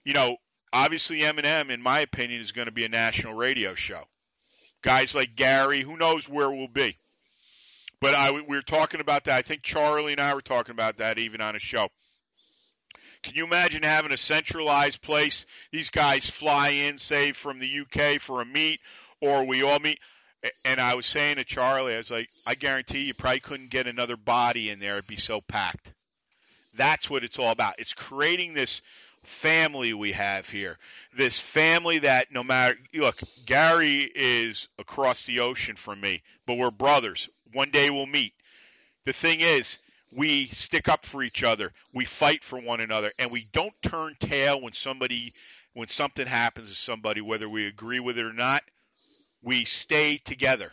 You 0.04 0.14
know, 0.14 0.36
obviously 0.72 1.22
M&M, 1.22 1.70
in 1.70 1.82
my 1.82 2.00
opinion, 2.00 2.40
is 2.40 2.52
going 2.52 2.66
to 2.66 2.72
be 2.72 2.84
a 2.84 2.88
national 2.88 3.34
radio 3.34 3.74
show. 3.74 4.04
Guys 4.82 5.14
like 5.14 5.36
Gary, 5.36 5.82
who 5.82 5.96
knows 5.96 6.28
where 6.28 6.50
we'll 6.50 6.68
be. 6.68 6.96
But 8.00 8.14
I, 8.14 8.30
we 8.30 8.42
were 8.42 8.62
talking 8.62 9.00
about 9.00 9.24
that. 9.24 9.36
I 9.36 9.42
think 9.42 9.62
Charlie 9.62 10.12
and 10.12 10.20
I 10.20 10.32
were 10.32 10.40
talking 10.40 10.72
about 10.72 10.96
that 10.96 11.18
even 11.18 11.42
on 11.42 11.54
a 11.54 11.58
show. 11.58 11.88
Can 13.22 13.34
you 13.34 13.44
imagine 13.44 13.82
having 13.82 14.12
a 14.12 14.16
centralized 14.16 15.02
place? 15.02 15.46
These 15.72 15.90
guys 15.90 16.28
fly 16.28 16.70
in, 16.70 16.98
say, 16.98 17.32
from 17.32 17.58
the 17.58 17.80
UK 17.80 18.20
for 18.20 18.40
a 18.40 18.46
meet, 18.46 18.80
or 19.20 19.44
we 19.44 19.62
all 19.62 19.78
meet. 19.78 19.98
And 20.64 20.80
I 20.80 20.94
was 20.94 21.04
saying 21.04 21.36
to 21.36 21.44
Charlie, 21.44 21.94
I 21.94 21.98
was 21.98 22.10
like, 22.10 22.30
I 22.46 22.54
guarantee 22.54 23.00
you 23.00 23.14
probably 23.14 23.40
couldn't 23.40 23.70
get 23.70 23.86
another 23.86 24.16
body 24.16 24.70
in 24.70 24.78
there. 24.78 24.96
It'd 24.96 25.06
be 25.06 25.16
so 25.16 25.42
packed. 25.42 25.92
That's 26.76 27.10
what 27.10 27.24
it's 27.24 27.38
all 27.38 27.50
about. 27.50 27.74
It's 27.78 27.92
creating 27.92 28.54
this 28.54 28.80
family 29.22 29.92
we 29.92 30.12
have 30.12 30.48
here. 30.48 30.78
This 31.14 31.38
family 31.38 32.00
that 32.00 32.32
no 32.32 32.42
matter, 32.42 32.78
look, 32.94 33.16
Gary 33.44 34.10
is 34.14 34.68
across 34.78 35.26
the 35.26 35.40
ocean 35.40 35.76
from 35.76 36.00
me, 36.00 36.22
but 36.46 36.56
we're 36.56 36.70
brothers. 36.70 37.28
One 37.52 37.70
day 37.70 37.90
we'll 37.90 38.06
meet. 38.06 38.32
The 39.04 39.12
thing 39.12 39.40
is, 39.40 39.78
we 40.16 40.48
stick 40.48 40.88
up 40.88 41.04
for 41.04 41.22
each 41.22 41.42
other. 41.42 41.72
We 41.94 42.04
fight 42.04 42.42
for 42.42 42.58
one 42.58 42.80
another, 42.80 43.12
and 43.18 43.30
we 43.30 43.46
don't 43.52 43.74
turn 43.82 44.16
tail 44.20 44.60
when 44.60 44.72
somebody, 44.72 45.32
when 45.74 45.88
something 45.88 46.26
happens 46.26 46.68
to 46.68 46.74
somebody, 46.74 47.20
whether 47.20 47.48
we 47.48 47.66
agree 47.66 48.00
with 48.00 48.18
it 48.18 48.24
or 48.24 48.32
not. 48.32 48.62
We 49.42 49.64
stay 49.64 50.18
together. 50.18 50.72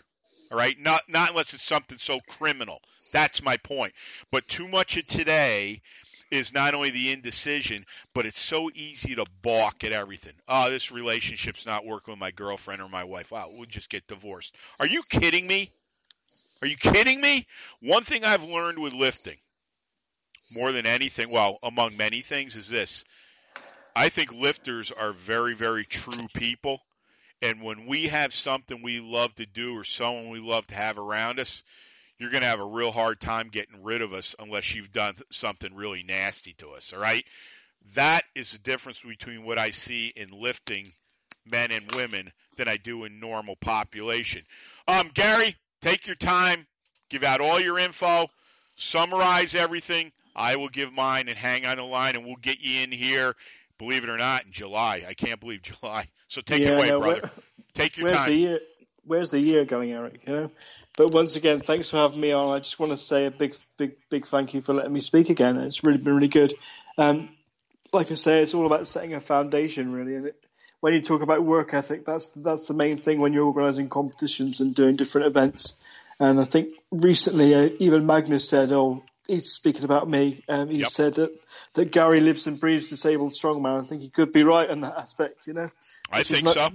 All 0.52 0.58
right, 0.58 0.78
not 0.80 1.04
not 1.08 1.30
unless 1.30 1.54
it's 1.54 1.64
something 1.64 1.98
so 2.00 2.20
criminal. 2.28 2.82
That's 3.14 3.42
my 3.42 3.58
point. 3.58 3.94
But 4.32 4.48
too 4.48 4.68
much 4.68 4.98
of 4.98 5.08
today 5.08 5.82
is 6.32 6.54
not 6.54 6.74
only 6.74 6.90
the 6.90 7.12
indecision, 7.12 7.86
but 8.14 8.26
it's 8.26 8.40
so 8.40 8.70
easy 8.74 9.16
to 9.16 9.26
balk 9.42 9.84
at 9.84 9.94
everything. 9.94 10.34
Oh, 10.48 10.70
this 10.70 10.92
relationship's 10.92 11.66
not 11.66 11.86
working 11.86 12.12
with 12.12 12.20
my 12.20 12.32
girlfriend 12.32 12.82
or 12.82 12.90
my 12.90 13.04
wife. 13.04 13.32
Wow, 13.32 13.48
we'll 13.52 13.66
just 13.66 13.90
get 13.90 14.08
divorced. 14.08 14.56
Are 14.80 14.88
you 14.88 15.04
kidding 15.10 15.48
me? 15.48 15.70
Are 16.62 16.68
you 16.68 16.78
kidding 16.78 17.22
me? 17.22 17.46
One 17.82 18.04
thing 18.04 18.24
I've 18.24 18.44
learned 18.44 18.80
with 18.80 18.94
lifting, 18.94 19.38
more 20.54 20.72
than 20.72 20.86
anything, 20.86 21.30
well, 21.30 21.60
among 21.62 21.98
many 21.98 22.22
things, 22.22 22.56
is 22.56 22.68
this. 22.68 23.04
I 23.96 24.10
think 24.10 24.32
lifters 24.32 24.92
are 24.92 25.14
very, 25.14 25.56
very 25.56 25.84
true 25.84 26.28
people. 26.34 26.80
And 27.42 27.62
when 27.62 27.86
we 27.86 28.08
have 28.08 28.34
something 28.34 28.82
we 28.82 29.00
love 29.00 29.34
to 29.36 29.46
do 29.46 29.76
or 29.76 29.84
someone 29.84 30.30
we 30.30 30.40
love 30.40 30.66
to 30.68 30.76
have 30.76 30.98
around 30.98 31.40
us, 31.40 31.64
you're 32.18 32.32
going 32.32 32.42
to 32.42 32.48
have 32.48 32.60
a 32.60 32.66
real 32.66 32.92
hard 32.92 33.20
time 33.22 33.50
getting 33.50 33.84
rid 33.84 34.02
of 34.02 34.14
us 34.14 34.36
unless 34.40 34.74
you've 34.74 34.92
done 34.92 35.14
something 35.32 35.76
really 35.76 36.02
nasty 36.02 36.54
to 36.54 36.70
us. 36.72 36.94
All 36.94 37.00
right. 37.00 37.24
That 37.94 38.24
is 38.36 38.52
the 38.52 38.58
difference 38.58 39.00
between 39.00 39.46
what 39.46 39.60
I 39.60 39.70
see 39.70 40.12
in 40.16 40.30
lifting 40.32 40.92
men 41.46 41.72
and 41.72 41.86
women 41.96 42.32
than 42.58 42.68
I 42.68 42.78
do 42.78 43.04
in 43.04 43.20
normal 43.20 43.56
population. 43.56 44.44
Um, 44.88 45.12
Gary, 45.14 45.56
take 45.88 46.08
your 46.08 46.16
time, 46.16 46.68
give 47.10 47.24
out 47.24 47.40
all 47.40 47.60
your 47.60 47.80
info, 47.80 48.28
summarize 48.76 49.56
everything. 49.56 50.12
I 50.36 50.58
will 50.58 50.70
give 50.70 50.94
mine 50.94 51.30
and 51.30 51.38
hang 51.38 51.66
on 51.66 51.78
the 51.78 51.84
line, 51.84 52.16
and 52.16 52.26
we'll 52.26 52.36
get 52.36 52.60
you 52.60 52.82
in 52.82 52.92
here. 52.92 53.36
Believe 53.80 54.04
it 54.04 54.10
or 54.10 54.18
not, 54.18 54.46
in 54.46 54.52
July. 54.52 55.06
I 55.08 55.14
can't 55.14 55.40
believe 55.40 55.62
July. 55.62 56.08
So 56.30 56.42
take 56.42 56.60
yeah, 56.60 56.72
it 56.72 56.74
away, 56.74 56.90
no, 56.90 57.00
brother. 57.00 57.32
Take 57.74 57.96
your 57.96 58.08
where's 58.08 58.18
time. 58.18 58.30
The 58.30 58.36
year, 58.36 58.60
where's 59.06 59.32
the 59.32 59.40
year 59.40 59.64
going, 59.64 59.94
Eric? 59.94 60.24
You 60.28 60.34
know. 60.34 60.48
But 60.98 61.14
once 61.14 61.38
again, 61.38 61.62
thanks 61.62 61.90
for 61.90 61.96
having 61.96 62.20
me 62.20 62.34
on. 62.34 62.54
I 62.54 62.60
just 62.60 62.78
want 62.80 62.92
to 62.92 62.98
say 62.98 63.28
a 63.28 63.32
big, 63.32 63.56
big, 63.78 63.96
big 64.10 64.28
thank 64.28 64.54
you 64.54 64.60
for 64.60 64.74
letting 64.74 64.92
me 64.92 65.00
speak 65.00 65.30
again. 65.30 65.56
It's 65.56 65.86
really 65.86 66.00
been 66.00 66.16
really 66.16 66.28
good. 66.28 66.54
Um, 66.98 67.30
like 67.94 68.12
I 68.12 68.16
say, 68.16 68.42
it's 68.42 68.54
all 68.54 68.66
about 68.66 68.88
setting 68.88 69.14
a 69.14 69.22
foundation, 69.22 69.94
really. 69.94 70.16
And 70.16 70.26
it, 70.26 70.46
when 70.80 70.94
you 70.94 71.02
talk 71.02 71.22
about 71.22 71.44
work 71.44 71.74
ethic, 71.74 72.06
that's 72.06 72.28
that's 72.30 72.68
the 72.68 72.74
main 72.74 72.98
thing 72.98 73.20
when 73.20 73.34
you're 73.34 73.46
organising 73.46 73.90
competitions 73.90 74.60
and 74.60 74.76
doing 74.76 74.96
different 74.96 75.28
events. 75.28 75.76
And 76.20 76.40
I 76.40 76.44
think 76.44 76.74
recently, 76.92 77.56
uh, 77.56 77.70
even 77.80 78.06
Magnus 78.06 78.48
said, 78.48 78.72
"Oh, 78.72 79.04
he's 79.28 79.52
speaking 79.52 79.86
about 79.86 80.10
me." 80.10 80.44
Um, 80.48 80.70
he 80.70 80.80
yep. 80.80 80.90
said 80.90 81.16
that 81.16 81.32
that 81.74 81.92
Gary 81.92 82.20
lives 82.20 82.48
and 82.48 82.60
breathes 82.60 82.90
disabled 82.90 83.34
strongman. 83.34 83.84
I 83.84 83.88
think 83.88 84.02
he 84.02 84.10
could 84.10 84.32
be 84.32 84.44
right 84.44 84.70
in 84.70 84.82
that 84.82 84.98
aspect, 84.98 85.48
you 85.48 85.54
know. 85.54 85.68
I 86.12 86.24
think 86.24 86.48
so. 86.48 86.70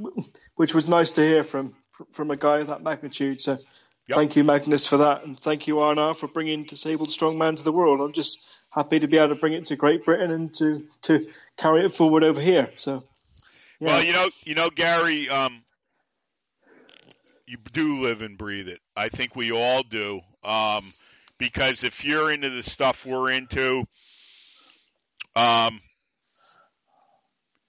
Which 0.56 0.74
was 0.74 0.88
nice 0.88 1.12
to 1.12 1.22
hear 1.22 1.44
from 1.44 1.74
from 2.12 2.30
a 2.30 2.36
guy 2.36 2.60
of 2.60 2.68
that 2.68 2.82
magnitude. 2.82 3.40
So. 3.40 3.58
Yep. 4.08 4.16
Thank 4.16 4.34
you, 4.34 4.42
Magnus, 4.42 4.84
for 4.84 4.96
that, 4.96 5.24
and 5.24 5.38
thank 5.38 5.68
you, 5.68 5.76
Arnar, 5.76 6.16
for 6.16 6.26
bringing 6.26 6.64
disabled 6.64 7.10
strongman 7.10 7.56
to 7.58 7.62
the 7.62 7.70
world. 7.70 8.00
I'm 8.00 8.12
just 8.12 8.60
happy 8.68 8.98
to 8.98 9.06
be 9.06 9.16
able 9.16 9.28
to 9.28 9.36
bring 9.36 9.52
it 9.52 9.66
to 9.66 9.76
Great 9.76 10.04
Britain 10.04 10.32
and 10.32 10.52
to 10.56 10.88
to 11.02 11.28
carry 11.56 11.84
it 11.84 11.94
forward 11.94 12.24
over 12.24 12.40
here. 12.40 12.70
So. 12.74 13.04
Well, 13.82 14.02
you 14.04 14.12
know, 14.12 14.28
you 14.44 14.54
know, 14.54 14.70
Gary, 14.70 15.28
um, 15.28 15.62
you 17.46 17.58
do 17.72 18.00
live 18.00 18.22
and 18.22 18.38
breathe 18.38 18.68
it. 18.68 18.80
I 18.96 19.08
think 19.08 19.34
we 19.34 19.50
all 19.52 19.82
do. 19.82 20.20
Um, 20.44 20.92
because 21.38 21.82
if 21.82 22.04
you're 22.04 22.30
into 22.30 22.50
the 22.50 22.62
stuff 22.62 23.04
we're 23.04 23.30
into, 23.30 23.84
um, 25.34 25.80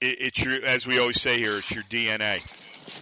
it, 0.01 0.17
it's 0.19 0.43
your, 0.43 0.63
as 0.63 0.85
we 0.85 0.99
always 0.99 1.19
say 1.19 1.39
here, 1.39 1.57
it's 1.57 1.71
your 1.71 1.83
DNA. 1.83 2.35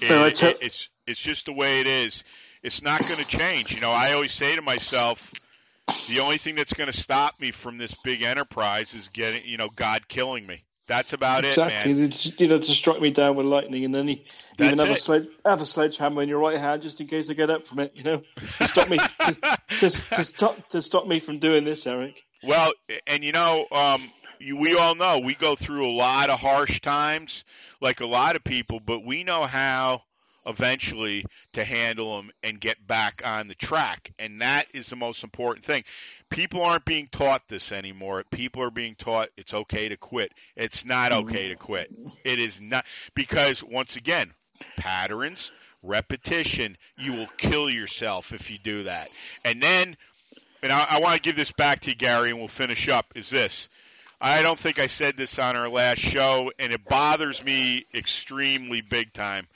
It, 0.01 0.43
it, 0.43 0.57
it's 0.62 0.89
it's 1.07 1.20
just 1.20 1.47
the 1.47 1.53
way 1.53 1.82
it 1.82 1.88
is. 1.88 2.24
It's 2.64 2.82
not 2.82 3.01
going 3.01 3.18
to 3.20 3.28
change. 3.28 3.74
You 3.74 3.82
know, 3.82 3.91
I 3.91 4.14
always 4.14 4.32
say 4.32 4.55
to 4.55 4.62
myself, 4.62 5.30
the 6.07 6.20
only 6.22 6.38
thing 6.38 6.55
that's 6.55 6.74
going 6.74 6.91
to 6.91 6.97
stop 6.97 7.39
me 7.41 7.51
from 7.51 7.78
this 7.78 7.93
big 8.03 8.22
enterprise 8.22 8.93
is 8.93 9.09
getting, 9.09 9.43
you 9.49 9.57
know, 9.57 9.70
God 9.76 10.07
killing 10.07 10.45
me. 10.45 10.64
That's 10.88 11.13
about 11.13 11.45
exactly. 11.45 11.91
it, 11.91 11.95
man. 11.95 12.05
Exactly. 12.05 12.45
You 12.45 12.49
know, 12.49 12.59
to 12.59 12.71
strike 12.71 13.01
me 13.01 13.11
down 13.11 13.36
with 13.36 13.45
lightning, 13.45 13.86
and 13.86 13.93
then 13.93 14.07
you 14.07 14.17
even 14.59 14.79
have 14.79 14.89
a, 14.89 14.97
sledge, 14.97 15.27
have 15.45 15.61
a 15.61 15.65
sledgehammer 15.65 16.21
in 16.21 16.29
your 16.29 16.39
right 16.39 16.57
hand 16.57 16.82
just 16.82 16.99
in 17.01 17.07
case 17.07 17.29
I 17.29 17.34
get 17.34 17.49
up 17.49 17.65
from 17.65 17.79
it. 17.79 17.93
You 17.95 18.03
know, 18.03 18.23
to 18.57 18.67
stop 18.67 18.89
me 18.89 18.97
to, 18.97 19.57
to, 19.79 19.89
to, 19.89 20.25
stop 20.25 20.69
to 20.69 20.82
stop 20.82 21.07
me 21.07 21.19
from 21.19 21.39
doing 21.39 21.63
this, 21.63 21.86
Eric. 21.88 22.23
Well, 22.43 22.73
and 23.07 23.23
you 23.23 23.32
know, 23.32 23.65
um, 23.71 24.01
you, 24.39 24.57
we 24.57 24.75
all 24.75 24.95
know 24.95 25.19
we 25.19 25.36
go 25.36 25.55
through 25.55 25.86
a 25.88 25.93
lot 25.93 26.29
of 26.29 26.39
harsh 26.39 26.82
times, 26.82 27.43
like 27.79 28.01
a 28.01 28.07
lot 28.07 28.36
of 28.36 28.43
people, 28.43 28.82
but 28.86 29.05
we 29.05 29.23
know 29.23 29.45
how 29.45 30.01
eventually 30.45 31.23
to 31.53 31.63
handle 31.63 32.17
them 32.17 32.32
and 32.43 32.59
get 32.59 32.86
back 32.86 33.21
on 33.23 33.47
the 33.47 33.55
track. 33.55 34.11
And 34.17 34.41
that 34.41 34.65
is 34.73 34.88
the 34.88 34.95
most 34.95 35.23
important 35.23 35.65
thing. 35.65 35.84
People 36.32 36.63
aren't 36.63 36.86
being 36.86 37.07
taught 37.07 37.47
this 37.47 37.71
anymore. 37.71 38.23
People 38.32 38.63
are 38.63 38.71
being 38.71 38.95
taught 38.95 39.29
it's 39.38 39.53
okay 39.53 39.89
to 39.89 39.97
quit. 39.97 40.32
It's 40.55 40.84
not 40.86 41.11
mm-hmm. 41.11 41.29
okay 41.29 41.49
to 41.49 41.55
quit. 41.55 41.91
It 42.25 42.39
is 42.39 42.59
not 42.59 42.86
because 43.13 43.63
once 43.63 43.95
again, 43.95 44.34
patterns, 44.77 45.51
repetition, 45.84 46.77
you 46.97 47.13
will 47.13 47.27
kill 47.38 47.69
yourself 47.69 48.34
if 48.34 48.49
you 48.49 48.57
do 48.57 48.84
that. 48.84 49.07
And 49.45 49.61
then 49.61 49.95
and 50.63 50.71
I, 50.71 50.86
I 50.89 50.99
want 50.99 51.15
to 51.15 51.21
give 51.21 51.36
this 51.36 51.51
back 51.51 51.82
to 51.82 51.89
you, 51.89 51.95
Gary, 51.95 52.29
and 52.29 52.39
we'll 52.39 52.47
finish 52.47 52.88
up, 52.88 53.13
is 53.15 53.29
this. 53.29 53.69
I 54.19 54.43
don't 54.43 54.59
think 54.59 54.77
I 54.77 54.86
said 54.86 55.17
this 55.17 55.39
on 55.39 55.55
our 55.55 55.67
last 55.67 55.99
show, 55.99 56.51
and 56.59 56.71
it 56.71 56.86
bothers 56.86 57.43
me 57.43 57.86
extremely 57.95 58.82
big 58.88 59.11
time. 59.13 59.47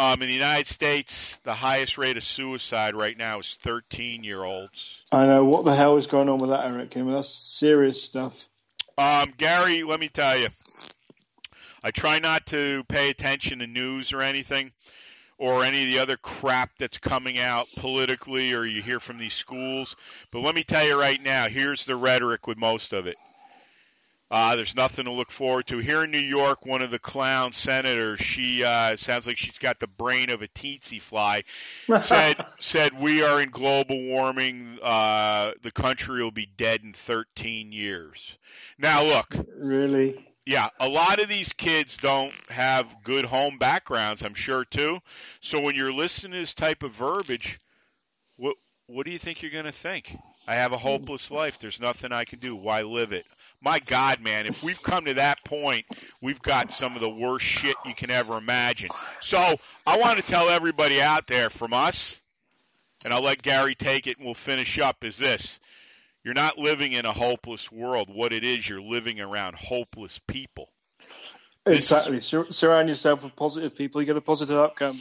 Um, 0.00 0.22
in 0.22 0.28
the 0.28 0.34
United 0.34 0.66
States, 0.66 1.38
the 1.44 1.52
highest 1.52 1.98
rate 1.98 2.16
of 2.16 2.24
suicide 2.24 2.94
right 2.94 3.18
now 3.18 3.40
is 3.40 3.54
13 3.60 4.24
year 4.24 4.42
olds. 4.42 5.02
I 5.12 5.26
know. 5.26 5.44
What 5.44 5.66
the 5.66 5.76
hell 5.76 5.98
is 5.98 6.06
going 6.06 6.30
on 6.30 6.38
with 6.38 6.48
that, 6.48 6.70
Eric? 6.70 6.96
I 6.96 7.02
mean, 7.02 7.12
that's 7.12 7.28
serious 7.28 8.02
stuff. 8.02 8.48
Um, 8.96 9.34
Gary, 9.36 9.82
let 9.82 10.00
me 10.00 10.08
tell 10.08 10.38
you, 10.38 10.48
I 11.84 11.90
try 11.90 12.18
not 12.18 12.46
to 12.46 12.82
pay 12.84 13.10
attention 13.10 13.58
to 13.58 13.66
news 13.66 14.14
or 14.14 14.22
anything 14.22 14.72
or 15.36 15.64
any 15.64 15.82
of 15.82 15.88
the 15.90 15.98
other 15.98 16.16
crap 16.16 16.70
that's 16.78 16.96
coming 16.96 17.38
out 17.38 17.68
politically 17.76 18.54
or 18.54 18.64
you 18.64 18.80
hear 18.80 19.00
from 19.00 19.18
these 19.18 19.34
schools. 19.34 19.96
But 20.30 20.40
let 20.40 20.54
me 20.54 20.64
tell 20.64 20.86
you 20.86 20.98
right 20.98 21.22
now, 21.22 21.48
here's 21.48 21.84
the 21.84 21.96
rhetoric 21.96 22.46
with 22.46 22.56
most 22.56 22.94
of 22.94 23.06
it. 23.06 23.18
Uh, 24.30 24.54
there's 24.54 24.76
nothing 24.76 25.06
to 25.06 25.10
look 25.10 25.32
forward 25.32 25.66
to. 25.66 25.78
Here 25.78 26.04
in 26.04 26.12
New 26.12 26.18
York, 26.18 26.64
one 26.64 26.82
of 26.82 26.92
the 26.92 27.00
clown 27.00 27.52
senators, 27.52 28.20
she 28.20 28.62
uh, 28.62 28.96
sounds 28.96 29.26
like 29.26 29.36
she's 29.36 29.58
got 29.58 29.80
the 29.80 29.88
brain 29.88 30.30
of 30.30 30.42
a 30.42 30.48
tsetse 30.48 31.00
fly, 31.00 31.42
said 32.00 32.36
said 32.60 33.00
we 33.00 33.24
are 33.24 33.40
in 33.40 33.50
global 33.50 34.00
warming. 34.00 34.78
Uh, 34.80 35.52
the 35.62 35.72
country 35.72 36.22
will 36.22 36.30
be 36.30 36.46
dead 36.46 36.82
in 36.84 36.92
13 36.92 37.72
years. 37.72 38.36
Now, 38.78 39.02
look, 39.02 39.34
really, 39.56 40.24
yeah, 40.46 40.68
a 40.78 40.88
lot 40.88 41.20
of 41.20 41.28
these 41.28 41.52
kids 41.52 41.96
don't 41.96 42.32
have 42.50 43.02
good 43.02 43.24
home 43.24 43.58
backgrounds. 43.58 44.22
I'm 44.22 44.34
sure 44.34 44.64
too. 44.64 45.00
So 45.40 45.60
when 45.60 45.74
you're 45.74 45.92
listening 45.92 46.32
to 46.32 46.38
this 46.38 46.54
type 46.54 46.84
of 46.84 46.92
verbiage, 46.92 47.56
what 48.36 48.56
what 48.86 49.06
do 49.06 49.12
you 49.12 49.18
think 49.18 49.42
you're 49.42 49.50
going 49.50 49.64
to 49.64 49.72
think? 49.72 50.16
I 50.46 50.54
have 50.54 50.72
a 50.72 50.78
hopeless 50.78 51.30
life. 51.30 51.58
There's 51.58 51.80
nothing 51.80 52.12
I 52.12 52.24
can 52.24 52.38
do. 52.38 52.56
Why 52.56 52.82
live 52.82 53.12
it? 53.12 53.26
My 53.62 53.78
God, 53.80 54.20
man, 54.20 54.46
if 54.46 54.64
we've 54.64 54.82
come 54.82 55.04
to 55.04 55.14
that 55.14 55.44
point, 55.44 55.84
we've 56.22 56.40
got 56.40 56.72
some 56.72 56.94
of 56.94 57.00
the 57.00 57.10
worst 57.10 57.44
shit 57.44 57.76
you 57.86 57.94
can 57.94 58.10
ever 58.10 58.36
imagine. 58.38 58.88
So 59.20 59.56
I 59.86 59.98
want 59.98 60.18
to 60.18 60.26
tell 60.26 60.48
everybody 60.48 61.00
out 61.00 61.26
there 61.26 61.50
from 61.50 61.72
us, 61.72 62.20
and 63.04 63.12
I'll 63.12 63.22
let 63.22 63.42
Gary 63.42 63.74
take 63.74 64.06
it 64.06 64.16
and 64.16 64.24
we'll 64.24 64.34
finish 64.34 64.78
up, 64.78 65.04
is 65.04 65.16
this. 65.16 65.58
You're 66.24 66.34
not 66.34 66.58
living 66.58 66.92
in 66.92 67.06
a 67.06 67.12
hopeless 67.12 67.70
world. 67.72 68.10
What 68.12 68.32
it 68.32 68.44
is, 68.44 68.68
you're 68.68 68.82
living 68.82 69.20
around 69.20 69.56
hopeless 69.56 70.18
people. 70.26 70.68
Exactly. 71.66 72.20
Sur- 72.20 72.50
surround 72.50 72.88
yourself 72.88 73.24
with 73.24 73.36
positive 73.36 73.76
people, 73.76 74.00
you 74.00 74.06
get 74.06 74.16
a 74.16 74.20
positive 74.20 74.56
outcome. 74.56 74.96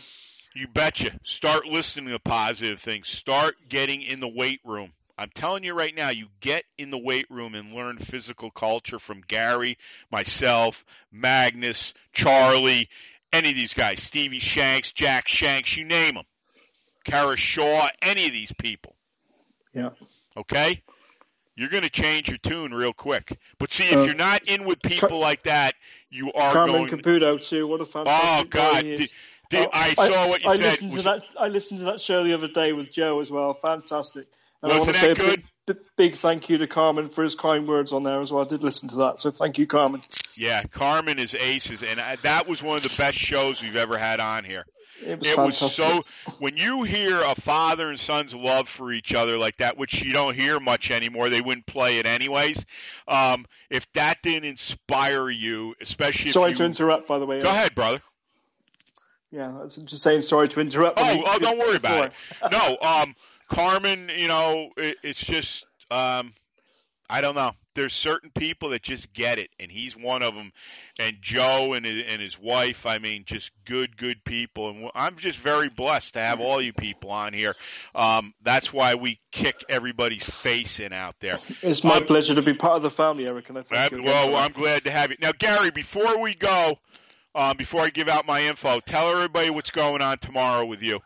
You 0.53 0.68
betcha. 0.68 1.12
Start 1.24 1.66
listening 1.66 2.10
to 2.10 2.20
positive 2.20 2.82
things. 2.82 3.07
Start 3.07 3.55
getting 3.70 4.01
in 4.01 4.20
the 4.20 4.28
weight 4.28 4.60
room. 4.66 4.91
I'm 5.20 5.30
telling 5.36 5.65
you 5.65 5.74
right 5.74 5.93
now, 5.93 6.11
you 6.11 6.28
get 6.39 6.63
in 6.78 6.91
the 6.91 6.97
weight 6.97 7.26
room 7.30 7.53
and 7.53 7.74
learn 7.74 7.97
physical 7.97 8.51
culture 8.51 8.99
from 8.99 9.20
Gary, 9.28 9.78
myself, 10.09 10.86
Magnus, 11.11 11.93
Charlie, 12.13 12.88
any 13.34 13.49
of 13.49 13.55
these 13.55 13.74
guys, 13.74 14.01
Stevie 14.01 14.39
Shanks, 14.39 14.93
Jack 14.93 15.28
Shanks, 15.28 15.76
you 15.76 15.84
name 15.84 16.15
them. 16.15 16.24
Kara 17.03 17.36
Shaw, 17.36 17.89
any 18.01 18.28
of 18.28 18.32
these 18.32 18.53
people. 18.53 18.95
Yeah. 19.74 19.89
Okay? 20.38 20.82
You're 21.57 21.67
going 21.67 21.84
to 21.84 21.89
change 21.89 22.30
your 22.30 22.38
tune 22.38 22.74
real 22.74 22.93
quick. 22.93 23.38
But 23.57 23.74
see, 23.74 23.84
if 23.84 23.97
uh, 23.97 24.03
you're 24.03 24.15
not 24.15 24.47
in 24.47 24.63
with 24.63 24.82
people 24.82 25.09
Car- 25.09 25.17
like 25.17 25.43
that, 25.43 25.76
you 26.09 26.32
are 26.32 26.53
Carmen 26.53 26.88
going. 26.88 26.88
Caputo 26.88 27.45
too. 27.45 27.67
What 27.67 27.82
a 27.82 27.86
fantastic. 27.86 28.47
Oh 28.47 28.49
God! 28.49 28.84
Did, 28.84 29.11
did, 29.49 29.67
oh, 29.67 29.70
I 29.74 29.93
saw 29.95 30.30
what 30.30 30.43
you 30.43 30.49
I 30.49 30.55
said. 30.55 30.65
Listened 30.65 30.93
to 30.93 31.01
that, 31.01 31.28
I 31.38 31.49
listened 31.49 31.80
to 31.80 31.86
that 31.88 31.99
show 31.99 32.24
the 32.24 32.34
other 32.34 32.47
day 32.47 32.72
with 32.72 32.89
Joe 32.89 33.20
as 33.20 33.30
well. 33.30 33.51
Fantastic. 33.51 34.28
And 34.62 34.72
Wasn't 34.72 34.82
I 34.82 34.86
want 34.86 34.95
to 34.95 35.07
that 35.07 35.18
say 35.18 35.26
good? 35.26 35.39
a 35.39 35.74
big, 35.74 35.78
big 35.95 36.16
thank 36.16 36.49
you 36.49 36.57
to 36.57 36.68
Carmen 36.68 37.10
for 37.10 37.24
his 37.24 37.36
kind 37.36 37.68
words 37.68 37.93
on 37.93 38.03
there 38.03 38.22
as 38.22 38.32
well. 38.32 38.43
I 38.43 38.47
did 38.47 38.64
listen 38.64 38.89
to 38.89 38.95
that, 38.97 39.20
so 39.20 39.32
thank 39.32 39.57
you, 39.57 39.68
Carmen. 39.68 40.01
Yeah, 40.36 40.64
Carmen 40.64 41.20
is 41.20 41.34
aces, 41.34 41.84
and 41.84 41.99
I, 41.99 42.16
that 42.18 42.47
was 42.47 42.62
one 42.62 42.78
of 42.78 42.84
the 42.84 42.93
best 42.97 43.18
shows 43.18 43.62
we've 43.62 43.76
ever 43.76 43.97
had 43.97 44.20
on 44.20 44.43
here. 44.43 44.66
It 45.01 45.18
was, 45.18 45.28
it 45.28 45.38
was 45.38 45.76
so 45.76 46.03
when 46.39 46.57
you 46.57 46.84
hear 46.84 47.22
a 47.22 47.34
father 47.34 47.88
and 47.88 47.97
son's 47.97 48.36
love 48.36 48.68
for 48.68 48.91
each 48.91 49.14
other 49.14 49.38
like 49.38 49.55
that, 49.57 49.78
which 49.78 50.03
you 50.03 50.12
don't 50.12 50.36
hear 50.36 50.60
much 50.60 50.91
anymore. 50.91 51.30
They 51.30 51.39
wouldn't 51.39 51.66
play 51.66 51.99
it 51.99 52.05
anyways. 52.05 52.66
Um, 53.07 53.45
if 53.70 53.89
that 53.93 54.22
didn't 54.22 54.43
inspire 54.49 55.30
you, 55.30 55.76
especially 55.80 56.32
sorry 56.32 56.51
if 56.51 56.57
to 56.57 56.66
interrupt, 56.66 57.07
by 57.07 57.18
the 57.18 57.26
way. 57.26 57.41
Go 57.41 57.49
ahead, 57.49 57.76
brother. 57.76 58.01
Yeah, 59.32 59.47
I 59.47 59.64
was 59.64 59.76
just 59.76 60.01
saying 60.01 60.24
sorry 60.24 60.49
to 60.49 60.60
interrupt. 60.60 60.99
Oh, 60.99 61.24
oh, 61.26 61.39
don't 61.39 61.60
worry 61.60 61.78
about 61.78 62.05
it. 62.05 62.14
No, 62.51 62.78
um, 62.82 63.16
Carmen, 63.50 64.10
you 64.16 64.28
know, 64.28 64.70
it, 64.78 64.97
it's 65.04 65.20
just, 65.20 65.66
um, 65.91 66.34
I 67.10 67.22
don't 67.22 67.36
know. 67.36 67.52
There's 67.74 67.93
certain 67.93 68.30
people 68.30 68.70
that 68.70 68.84
just 68.84 69.12
get 69.14 69.39
it, 69.39 69.50
and 69.60 69.72
he's 69.72 69.97
one 69.97 70.22
of 70.22 70.36
them. 70.36 70.52
And 71.00 71.18
Joe 71.22 71.74
and 71.74 71.86
his, 71.86 72.04
and 72.08 72.22
his 72.22 72.38
wife, 72.38 72.86
I 72.86 73.00
mean, 73.00 73.24
just 73.26 73.52
good, 73.66 73.97
good 73.97 74.24
people. 74.24 74.70
And 74.70 74.91
I'm 74.93 75.16
just 75.16 75.39
very 75.39 75.70
blessed 75.70 76.14
to 76.14 76.20
have 76.20 76.41
all 76.41 76.62
you 76.62 76.74
people 76.74 77.10
on 77.10 77.34
here. 77.34 77.56
Um, 77.95 78.34
that's 78.43 78.72
why 78.72 78.95
we 78.95 79.20
kick 79.32 79.64
everybody's 79.70 80.30
face 80.30 80.80
in 80.80 80.93
out 80.93 81.16
there. 81.20 81.39
It's 81.64 81.84
my 81.84 81.97
um, 81.97 82.06
pleasure 82.06 82.36
to 82.36 82.41
be 82.41 82.54
part 82.54 82.78
of 82.78 82.84
the 82.84 82.89
family, 82.91 83.28
Eric. 83.28 83.50
And 83.50 83.58
I 83.58 83.62
thank 83.64 83.93
uh, 83.93 83.95
you 83.95 84.04
well, 84.04 84.36
I'm 84.36 84.52
glad 84.52 84.84
to 84.84 84.91
have 84.91 85.10
you. 85.10 85.18
Now, 85.22 85.32
Gary, 85.32 85.72
before 85.72 86.20
we 86.20 86.36
go, 86.36 86.78
um, 87.34 87.58
before 87.58 87.82
I 87.82 87.89
give 87.89 88.10
out 88.10 88.28
my 88.28 88.43
info, 88.43 88.80
tell 88.82 89.10
everybody 89.12 89.50
what's 89.50 89.72
going 89.72 90.02
on 90.02 90.18
tomorrow 90.20 90.66
with 90.66 90.84
you. 90.84 91.00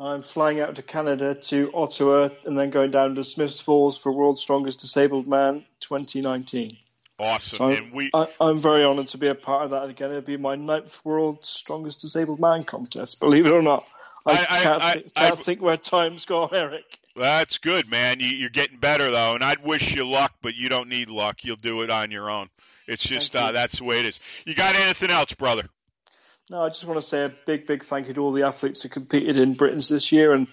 I'm 0.00 0.22
flying 0.22 0.60
out 0.60 0.76
to 0.76 0.82
Canada 0.82 1.34
to 1.34 1.72
Ottawa 1.74 2.28
and 2.44 2.56
then 2.56 2.70
going 2.70 2.92
down 2.92 3.16
to 3.16 3.24
Smiths 3.24 3.60
Falls 3.60 3.98
for 3.98 4.12
World's 4.12 4.40
Strongest 4.40 4.80
Disabled 4.80 5.26
Man 5.26 5.64
2019. 5.80 6.76
Awesome. 7.18 7.56
So 7.56 7.68
and 7.68 7.92
we 7.92 8.10
I, 8.14 8.28
am 8.40 8.58
very 8.58 8.84
honoured 8.84 9.08
to 9.08 9.18
be 9.18 9.26
a 9.26 9.34
part 9.34 9.64
of 9.64 9.70
that 9.70 9.88
again. 9.88 10.10
It'll 10.10 10.22
be 10.22 10.36
my 10.36 10.54
ninth 10.54 11.00
World's 11.04 11.48
Strongest 11.48 12.00
Disabled 12.00 12.38
Man 12.38 12.62
contest, 12.62 13.18
believe 13.18 13.46
it 13.46 13.52
or 13.52 13.62
not. 13.62 13.84
I, 14.24 14.32
I 14.32 14.62
can't, 14.62 14.82
I, 14.82 14.92
think, 14.92 15.12
I, 15.16 15.28
can't 15.28 15.44
think 15.44 15.62
where 15.62 15.76
time's 15.76 16.26
gone, 16.26 16.50
Eric. 16.52 16.98
That's 17.16 17.58
good, 17.58 17.90
man. 17.90 18.20
You, 18.20 18.28
you're 18.28 18.50
getting 18.50 18.78
better 18.78 19.10
though, 19.10 19.34
and 19.34 19.42
I'd 19.42 19.64
wish 19.64 19.94
you 19.94 20.06
luck, 20.06 20.32
but 20.42 20.54
you 20.54 20.68
don't 20.68 20.88
need 20.88 21.10
luck. 21.10 21.44
You'll 21.44 21.56
do 21.56 21.82
it 21.82 21.90
on 21.90 22.12
your 22.12 22.30
own. 22.30 22.48
It's 22.86 23.02
just 23.02 23.34
uh, 23.34 23.50
that's 23.52 23.78
the 23.78 23.84
way 23.84 24.00
it 24.00 24.06
is. 24.06 24.20
You 24.44 24.54
got 24.54 24.76
anything 24.76 25.10
else, 25.10 25.32
brother? 25.32 25.68
No, 26.50 26.62
I 26.62 26.68
just 26.68 26.86
want 26.86 27.00
to 27.00 27.06
say 27.06 27.24
a 27.24 27.34
big, 27.46 27.66
big 27.66 27.84
thank 27.84 28.08
you 28.08 28.14
to 28.14 28.20
all 28.20 28.32
the 28.32 28.46
athletes 28.46 28.82
who 28.82 28.88
competed 28.88 29.36
in 29.36 29.54
Britain's 29.54 29.88
this 29.88 30.12
year, 30.12 30.32
and 30.32 30.46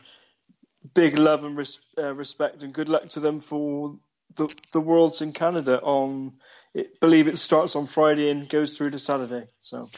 big 0.93 1.17
love 1.17 1.45
and 1.45 1.57
res- 1.57 1.79
uh, 1.97 2.13
respect, 2.13 2.63
and 2.63 2.73
good 2.73 2.89
luck 2.89 3.09
to 3.09 3.19
them 3.19 3.39
for 3.39 3.97
the 4.35 4.53
the 4.73 4.81
Worlds 4.81 5.21
in 5.21 5.31
Canada. 5.31 5.79
On, 5.81 6.33
I 6.75 6.85
believe 6.99 7.27
it 7.27 7.37
starts 7.37 7.75
on 7.75 7.87
Friday 7.87 8.29
and 8.29 8.49
goes 8.49 8.77
through 8.77 8.91
to 8.91 8.99
Saturday. 8.99 9.47
So, 9.61 9.89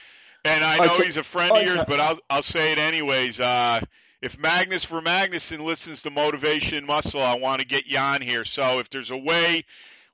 and 0.46 0.64
I 0.64 0.78
know 0.78 0.98
I 1.00 1.04
he's 1.04 1.18
a 1.18 1.24
friend 1.24 1.56
of 1.56 1.64
yours, 1.64 1.80
but 1.88 2.00
I'll 2.00 2.20
I'll 2.30 2.44
say 2.44 2.74
it 2.74 2.78
anyways. 2.78 3.40
Uh, 3.40 3.80
if 4.22 4.38
Magnus 4.40 4.86
Ver 4.86 5.02
Magnusson 5.02 5.62
listens 5.62 6.04
to 6.04 6.10
Motivation 6.10 6.86
Muscle, 6.86 7.22
I 7.22 7.38
want 7.38 7.62
to 7.62 7.68
get 7.68 7.88
you 7.88 7.98
on 7.98 8.22
here. 8.22 8.46
So 8.46 8.80
if 8.80 8.90
there's 8.90 9.12
a 9.12 9.18
way 9.18 9.64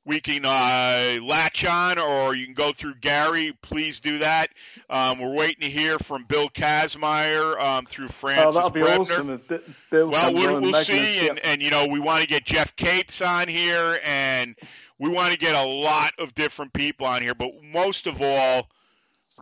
we 0.06 0.20
can 0.20 0.46
uh, 0.46 1.24
latch 1.24 1.66
on, 1.66 1.98
or 1.98 2.36
you 2.36 2.46
can 2.46 2.54
go 2.54 2.74
through 2.74 2.96
Gary. 2.96 3.54
Please 3.62 4.00
do 4.00 4.20
that. 4.20 4.50
Um, 4.90 5.20
we're 5.20 5.34
waiting 5.34 5.62
to 5.62 5.70
hear 5.70 5.98
from 5.98 6.26
Bill 6.26 6.50
Kazmaier 6.50 7.60
um, 7.60 7.86
through 7.86 8.10
Francis. 8.10 8.46
Oh, 8.48 8.52
that'll 8.52 8.70
be 8.70 8.82
Brebner. 8.82 9.00
awesome 9.00 9.30
if 9.30 9.48
Bill. 9.90 10.10
Well, 10.10 10.34
we'll, 10.34 10.62
we'll 10.62 10.84
see, 10.84 11.30
and, 11.30 11.40
and 11.40 11.62
you 11.62 11.72
know 11.72 11.88
we 11.88 12.00
want 12.00 12.22
to 12.22 12.28
get 12.28 12.44
Geoff 12.44 12.76
Capes 12.76 13.22
on 13.22 13.48
here, 13.48 14.00
and 14.04 14.56
we 15.00 15.10
want 15.10 15.34
to 15.34 15.40
get 15.40 15.56
a 15.56 15.68
lot 15.68 16.12
of 16.20 16.36
different 16.36 16.74
people 16.74 17.06
on 17.06 17.22
here, 17.22 17.36
but 17.36 17.52
most 17.64 18.08
of 18.08 18.22
all. 18.22 18.70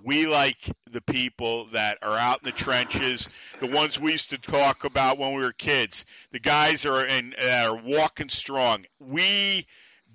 We 0.05 0.25
like 0.25 0.57
the 0.89 1.01
people 1.01 1.65
that 1.73 1.97
are 2.01 2.17
out 2.17 2.41
in 2.41 2.45
the 2.45 2.53
trenches, 2.53 3.41
the 3.59 3.67
ones 3.67 3.99
we 3.99 4.13
used 4.13 4.29
to 4.29 4.37
talk 4.37 4.85
about 4.85 5.17
when 5.17 5.33
we 5.33 5.43
were 5.43 5.51
kids. 5.51 6.05
The 6.31 6.39
guys 6.39 6.85
are 6.85 7.05
and 7.05 7.35
that 7.37 7.69
are 7.69 7.75
walking 7.75 8.29
strong. 8.29 8.85
We 8.99 9.67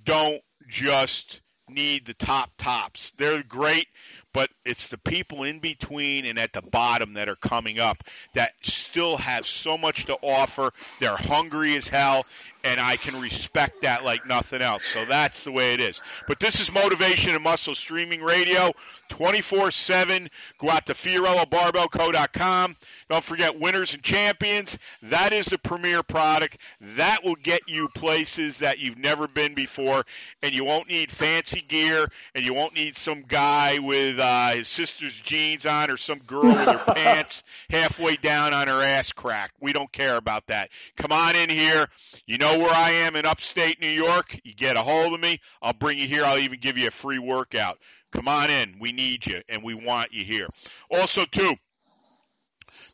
don't 0.07 0.41
just 0.69 1.43
need 1.69 2.07
the 2.07 2.15
top 2.15 2.51
tops. 2.57 3.13
They're 3.19 3.43
great, 3.43 3.89
but 4.33 4.49
it's 4.65 4.89
the 4.89 4.99
people 4.99 5.43
in 5.43 5.59
between 5.59 6.25
and 6.25 6.39
at 6.39 6.53
the 6.53 6.63
bottom 6.63 7.15
that 7.15 7.29
are 7.29 7.37
coming 7.37 7.81
up 7.81 8.05
that 8.35 8.53
still 8.63 9.17
have 9.17 9.47
so 9.47 9.77
much 9.77 10.07
to 10.07 10.15
offer. 10.23 10.73
They're 11.01 11.17
hungry 11.17 11.77
as 11.77 11.89
hell, 11.89 12.25
and 12.65 12.81
I 12.81 12.97
can 12.97 13.21
respect 13.21 13.83
that 13.83 14.05
like 14.05 14.27
nothing 14.27 14.63
else. 14.63 14.85
So 14.85 15.05
that's 15.05 15.45
the 15.45 15.53
way 15.53 15.75
it 15.75 15.81
is. 15.81 16.01
But 16.29 16.39
this 16.39 16.61
is 16.61 16.73
Motivation 16.73 17.35
and 17.35 17.43
Muscle 17.43 17.75
Streaming 17.75 18.23
Radio, 18.23 18.73
24 19.09 19.73
7. 19.73 20.29
Go 20.59 20.71
out 20.71 20.87
to 20.87 20.95
FiorilloBarbellCo.com. 20.95 22.77
Don't 23.09 23.23
forget 23.23 23.61
Winners 23.61 23.95
and 23.95 24.03
Champions. 24.03 24.77
That 25.03 25.33
is 25.33 25.47
the 25.47 25.59
premier 25.59 26.03
product. 26.03 26.59
That 26.81 27.23
will 27.23 27.37
get 27.37 27.63
you 27.69 27.89
places 27.89 28.59
that 28.59 28.81
you've 28.81 28.99
never 28.99 29.29
been 29.29 29.55
before, 29.55 30.05
and 30.43 30.53
you 30.53 30.65
won't 30.65 30.89
need 30.89 31.13
fancy 31.13 31.61
gear, 31.61 32.09
and 32.35 32.45
you 32.45 32.53
won't 32.53 32.75
need 32.75 32.97
some 32.97 33.23
guy 33.23 33.79
with 33.79 34.19
uh, 34.19 34.51
his 34.55 34.67
sister's 34.67 35.15
jeans 35.15 35.67
on 35.67 35.91
or 35.91 35.97
some 35.97 36.19
girl 36.19 36.43
with 36.43 36.57
her 36.57 36.85
pants 36.95 37.45
halfway 37.71 38.17
down 38.17 38.53
on 38.53 38.67
her 38.67 38.83
ass 38.83 39.13
crack. 39.13 39.53
We 39.61 39.73
don't 39.73 39.93
care 39.93 40.17
about 40.17 40.49
that. 40.49 40.71
Come 40.97 41.13
on 41.13 41.37
in 41.37 41.49
here. 41.49 41.87
You 42.27 42.39
know 42.39 42.59
where 42.59 42.75
I 42.75 42.91
am 42.91 43.15
in 43.15 43.25
upstate 43.25 43.81
New 43.81 43.87
York. 43.87 44.37
You 44.43 44.53
get 44.53 44.77
a 44.77 44.83
hold 44.83 45.15
of 45.15 45.21
me. 45.21 45.41
I'll 45.63 45.73
bring 45.73 45.99
you 45.99 46.09
here. 46.09 46.25
I'll 46.25 46.39
even 46.39 46.59
give 46.59 46.77
you 46.77 46.89
a 46.89 46.93
free 46.93 47.21
workout. 47.21 47.79
Come 48.13 48.29
on 48.29 48.51
in. 48.51 48.77
We 48.81 48.93
need 48.93 49.27
you, 49.27 49.43
and 49.49 49.63
we 49.63 49.75
want 49.75 50.13
you 50.13 50.25
here. 50.25 50.47
Also, 50.91 51.25
too, 51.25 51.55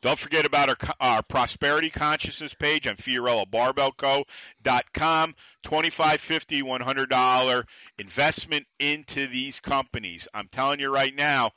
don't 0.03 0.19
forget 0.19 0.45
about 0.45 0.69
our, 0.69 0.77
our 1.01 1.23
prosperity 1.29 1.89
consciousness 1.91 2.55
page 2.55 2.87
on 2.87 2.97
FiorilloBarbellCo.com. 2.97 5.35
$25, 5.65 5.65
$50, 5.65 7.09
$100 7.09 7.65
investment 7.99 8.67
into 8.79 9.27
these 9.29 9.61
companies. 9.61 10.29
I'm 10.35 10.49
telling 10.49 10.81
you 10.81 10.93
right 10.93 11.15
now, 11.15 11.53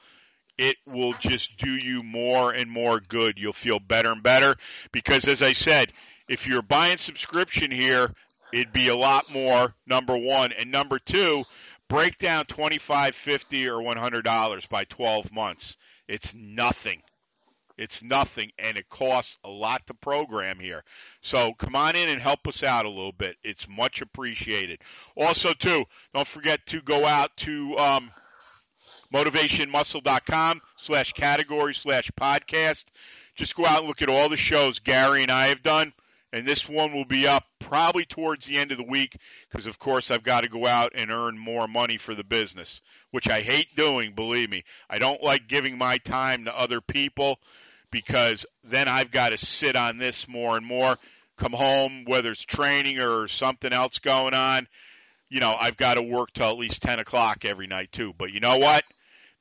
it 0.57 0.77
will 0.85 1.11
just 1.13 1.59
do 1.59 1.69
you 1.69 2.01
more 2.03 2.51
and 2.51 2.71
more 2.71 3.01
good. 3.09 3.37
You'll 3.37 3.51
feel 3.51 3.79
better 3.79 4.11
and 4.11 4.23
better 4.23 4.55
because, 4.91 5.27
as 5.27 5.41
I 5.41 5.51
said, 5.53 5.89
if 6.29 6.47
you're 6.47 6.61
buying 6.61 6.97
subscription 6.97 7.71
here, 7.71 8.13
it'd 8.53 8.71
be 8.71 8.89
a 8.89 8.95
lot 8.95 9.25
more, 9.33 9.73
number 9.85 10.15
one. 10.15 10.53
And 10.53 10.71
number 10.71 10.99
two, 10.99 11.43
Break 11.87 12.17
down 12.17 12.45
25, 12.45 13.15
50 13.15 13.69
or 13.69 13.81
$100 13.81 14.69
by 14.69 14.85
12 14.85 15.31
months. 15.31 15.77
It's 16.07 16.33
nothing. 16.33 17.03
It's 17.77 18.01
nothing, 18.01 18.51
and 18.57 18.77
it 18.77 18.87
costs 18.89 19.37
a 19.43 19.49
lot 19.49 19.85
to 19.87 19.93
program 19.93 20.59
here. 20.59 20.83
So 21.21 21.53
come 21.53 21.75
on 21.75 21.95
in 21.95 22.09
and 22.09 22.21
help 22.21 22.47
us 22.47 22.63
out 22.63 22.85
a 22.85 22.89
little 22.89 23.11
bit. 23.11 23.35
It's 23.43 23.67
much 23.67 24.01
appreciated. 24.01 24.79
Also, 25.15 25.53
too, 25.53 25.85
don't 26.13 26.27
forget 26.27 26.65
to 26.67 26.81
go 26.81 27.05
out 27.05 27.35
to 27.37 27.77
um, 27.77 28.11
motivationmuscle.com 29.13 30.61
slash 30.77 31.13
category 31.13 31.73
slash 31.73 32.11
podcast. 32.19 32.85
Just 33.35 33.55
go 33.55 33.65
out 33.65 33.79
and 33.79 33.87
look 33.87 34.01
at 34.01 34.09
all 34.09 34.29
the 34.29 34.37
shows 34.37 34.79
Gary 34.79 35.23
and 35.23 35.31
I 35.31 35.47
have 35.47 35.61
done. 35.61 35.93
And 36.31 36.45
this 36.45 36.67
one 36.67 36.93
will 36.93 37.05
be 37.05 37.27
up 37.27 37.45
probably 37.59 38.03
towards 38.03 38.45
the 38.45 38.57
end 38.57 38.71
of 38.71 38.77
the 38.77 38.83
week 38.83 39.17
because, 39.49 39.67
of 39.67 39.79
course, 39.79 40.11
I've 40.11 40.23
got 40.23 40.43
to 40.43 40.49
go 40.49 40.67
out 40.67 40.91
and 40.93 41.09
earn 41.09 41.37
more 41.37 41.65
money 41.67 41.95
for 41.95 42.13
the 42.13 42.25
business, 42.25 42.81
which 43.11 43.29
I 43.29 43.41
hate 43.41 43.73
doing, 43.77 44.13
believe 44.13 44.49
me. 44.49 44.65
I 44.89 44.99
don't 44.99 45.23
like 45.23 45.47
giving 45.47 45.77
my 45.77 45.97
time 45.97 46.45
to 46.45 46.57
other 46.57 46.81
people 46.81 47.39
because 47.91 48.45
then 48.63 48.87
I've 48.87 49.11
got 49.11 49.31
to 49.31 49.37
sit 49.37 49.75
on 49.75 49.97
this 49.97 50.27
more 50.27 50.57
and 50.57 50.65
more. 50.65 50.97
Come 51.37 51.53
home, 51.53 52.05
whether 52.05 52.31
it's 52.31 52.45
training 52.45 52.99
or 52.99 53.27
something 53.27 53.73
else 53.73 53.99
going 53.99 54.33
on, 54.33 54.67
you 55.29 55.39
know, 55.41 55.55
I've 55.59 55.75
got 55.75 55.95
to 55.95 56.01
work 56.01 56.31
till 56.33 56.49
at 56.49 56.57
least 56.57 56.81
10 56.81 56.99
o'clock 56.99 57.43
every 57.43 57.67
night, 57.67 57.91
too. 57.91 58.13
But 58.17 58.31
you 58.31 58.39
know 58.39 58.57
what? 58.57 58.83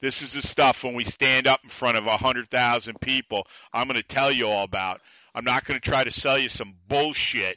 This 0.01 0.23
is 0.23 0.33
the 0.33 0.43
stuff 0.43 0.83
when 0.83 0.95
we 0.95 1.05
stand 1.05 1.47
up 1.47 1.61
in 1.63 1.71
front 1.71 1.97
of 1.97 2.05
100,000 2.05 3.01
people, 3.01 3.47
I'm 3.73 3.87
going 3.87 4.01
to 4.01 4.07
tell 4.07 4.33
you 4.33 4.49
all 4.49 4.65
about. 4.65 5.01
I'm 5.35 5.45
not 5.45 5.65
going 5.65 5.81
to 5.81 5.91
try 5.91 6.05
to 6.05 6.11
sell 6.11 6.39
you 6.39 6.49
some 6.49 6.75
bullshit 6.89 7.57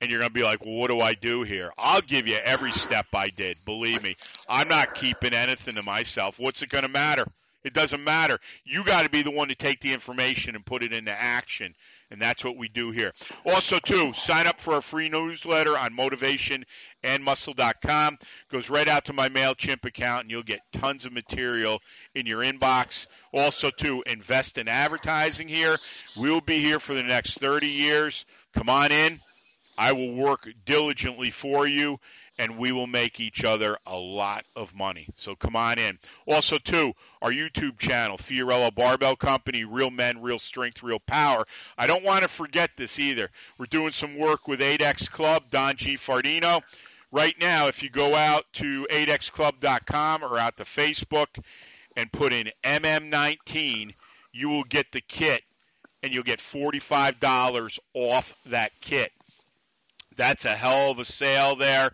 and 0.00 0.10
you're 0.10 0.20
going 0.20 0.30
to 0.30 0.34
be 0.34 0.42
like, 0.42 0.64
well, 0.64 0.74
what 0.74 0.90
do 0.90 1.00
I 1.00 1.14
do 1.14 1.42
here? 1.42 1.72
I'll 1.78 2.02
give 2.02 2.28
you 2.28 2.36
every 2.36 2.72
step 2.72 3.06
I 3.14 3.28
did. 3.28 3.56
Believe 3.64 4.02
me, 4.02 4.14
I'm 4.48 4.68
not 4.68 4.94
keeping 4.94 5.32
anything 5.32 5.74
to 5.74 5.82
myself. 5.82 6.38
What's 6.38 6.62
it 6.62 6.68
going 6.68 6.84
to 6.84 6.90
matter? 6.90 7.26
It 7.64 7.72
doesn't 7.72 8.04
matter. 8.04 8.38
You 8.64 8.84
got 8.84 9.04
to 9.04 9.10
be 9.10 9.22
the 9.22 9.30
one 9.30 9.48
to 9.48 9.54
take 9.54 9.80
the 9.80 9.92
information 9.92 10.54
and 10.54 10.64
put 10.64 10.82
it 10.82 10.92
into 10.92 11.12
action. 11.12 11.74
And 12.10 12.20
that's 12.20 12.44
what 12.44 12.58
we 12.58 12.68
do 12.68 12.90
here. 12.90 13.12
Also, 13.46 13.78
too, 13.78 14.12
sign 14.12 14.46
up 14.46 14.60
for 14.60 14.74
our 14.74 14.82
free 14.82 15.08
newsletter 15.08 15.76
on 15.76 15.96
motivationandmuscle.com. 15.96 18.18
Goes 18.52 18.70
right 18.70 18.86
out 18.86 19.06
to 19.06 19.14
my 19.14 19.30
MailChimp 19.30 19.84
account, 19.84 20.22
and 20.22 20.30
you'll 20.30 20.42
get 20.42 20.60
tons 20.72 21.06
of 21.06 21.12
material 21.12 21.80
in 22.14 22.26
your 22.26 22.42
inbox. 22.42 23.06
Also, 23.32 23.70
too, 23.70 24.04
invest 24.06 24.58
in 24.58 24.68
advertising 24.68 25.48
here. 25.48 25.76
We'll 26.16 26.42
be 26.42 26.60
here 26.60 26.78
for 26.78 26.94
the 26.94 27.02
next 27.02 27.40
30 27.40 27.66
years. 27.66 28.26
Come 28.52 28.68
on 28.68 28.92
in. 28.92 29.18
I 29.76 29.90
will 29.92 30.14
work 30.14 30.48
diligently 30.66 31.30
for 31.30 31.66
you 31.66 31.98
and 32.38 32.58
we 32.58 32.72
will 32.72 32.86
make 32.86 33.20
each 33.20 33.44
other 33.44 33.78
a 33.86 33.96
lot 33.96 34.44
of 34.56 34.74
money. 34.74 35.08
So 35.16 35.34
come 35.34 35.56
on 35.56 35.78
in. 35.78 35.98
Also, 36.26 36.58
too, 36.58 36.92
our 37.22 37.30
YouTube 37.30 37.78
channel, 37.78 38.18
Fiorillo 38.18 38.74
Barbell 38.74 39.16
Company, 39.16 39.64
Real 39.64 39.90
Men, 39.90 40.20
Real 40.22 40.38
Strength, 40.38 40.82
Real 40.82 40.98
Power. 40.98 41.46
I 41.78 41.86
don't 41.86 42.04
want 42.04 42.22
to 42.22 42.28
forget 42.28 42.70
this 42.76 42.98
either. 42.98 43.30
We're 43.58 43.66
doing 43.66 43.92
some 43.92 44.18
work 44.18 44.48
with 44.48 44.60
8X 44.60 45.10
Club, 45.10 45.44
Don 45.50 45.76
G. 45.76 45.96
Fardino. 45.96 46.60
Right 47.12 47.34
now, 47.40 47.68
if 47.68 47.82
you 47.82 47.90
go 47.90 48.14
out 48.14 48.44
to 48.54 48.88
8xclub.com 48.90 50.24
or 50.24 50.38
out 50.38 50.56
to 50.56 50.64
Facebook 50.64 51.28
and 51.96 52.10
put 52.10 52.32
in 52.32 52.50
MM19, 52.64 53.94
you 54.32 54.48
will 54.48 54.64
get 54.64 54.90
the 54.90 55.00
kit 55.00 55.42
and 56.02 56.12
you'll 56.12 56.24
get 56.24 56.40
$45 56.40 57.78
off 57.94 58.34
that 58.46 58.72
kit. 58.80 59.12
That's 60.16 60.44
a 60.44 60.54
hell 60.54 60.90
of 60.90 60.98
a 60.98 61.04
sale 61.04 61.56
there. 61.56 61.92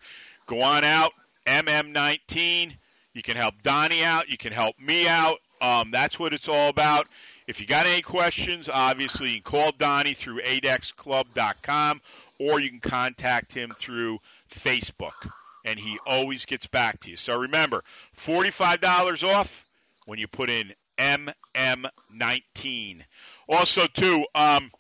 Go 0.51 0.62
on 0.62 0.82
out, 0.82 1.12
MM19. 1.46 2.74
You 3.14 3.22
can 3.22 3.36
help 3.36 3.55
Donnie 3.62 4.03
out. 4.03 4.28
You 4.28 4.36
can 4.36 4.53
help 4.53 4.76
me 4.80 5.07
out. 5.07 5.38
Um, 5.62 5.92
that's 5.92 6.18
what 6.18 6.34
it's 6.34 6.48
all 6.48 6.68
about. 6.68 7.07
If 7.46 7.61
you 7.61 7.68
got 7.68 7.86
any 7.86 8.03
questions, 8.03 8.68
obviously 8.68 9.28
you 9.28 9.40
can 9.40 9.44
call 9.44 9.70
Donnie 9.70 10.14
through 10.14 10.42
8xclub.com 10.42 12.01
or 12.40 12.59
you 12.59 12.68
can 12.68 12.80
contact 12.80 13.53
him 13.53 13.70
through 13.70 14.18
Facebook, 14.53 15.30
and 15.64 15.78
he 15.78 16.01
always 16.05 16.46
gets 16.46 16.66
back 16.66 16.98
to 17.03 17.11
you. 17.11 17.16
So 17.16 17.38
remember, 17.38 17.84
$45 18.18 19.32
off 19.32 19.64
when 20.07 20.18
you 20.18 20.26
put 20.26 20.51
in 20.51 20.74
MM19. 20.98 23.03
Also, 23.48 23.86
too, 23.86 24.26
um, 24.34 24.72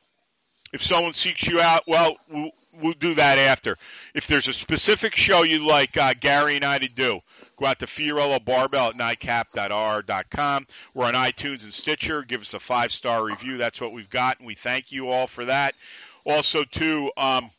if 0.72 0.82
someone 0.82 1.14
seeks 1.14 1.46
you 1.46 1.60
out, 1.60 1.82
well, 1.86 2.16
well, 2.30 2.50
we'll 2.80 2.92
do 2.94 3.14
that 3.14 3.38
after. 3.38 3.76
If 4.14 4.26
there's 4.26 4.48
a 4.48 4.52
specific 4.52 5.16
show 5.16 5.42
you'd 5.42 5.62
like 5.62 5.96
uh, 5.96 6.14
Gary 6.18 6.56
and 6.56 6.64
I 6.64 6.78
to 6.78 6.88
do, 6.88 7.20
go 7.56 7.66
out 7.66 7.80
to 7.80 7.86
Fiorillo 7.86 8.44
Barbell 8.44 8.90
at 8.90 8.96
nightcap.r.com. 8.96 10.66
We're 10.94 11.06
on 11.06 11.14
iTunes 11.14 11.64
and 11.64 11.72
Stitcher. 11.72 12.22
Give 12.22 12.40
us 12.40 12.54
a 12.54 12.60
five 12.60 12.92
star 12.92 13.24
review. 13.24 13.58
That's 13.58 13.80
what 13.80 13.92
we've 13.92 14.10
got, 14.10 14.38
and 14.38 14.46
we 14.46 14.54
thank 14.54 14.92
you 14.92 15.08
all 15.08 15.26
for 15.26 15.44
that. 15.46 15.74
Also, 16.24 16.62
too, 16.64 17.10
um, 17.16 17.50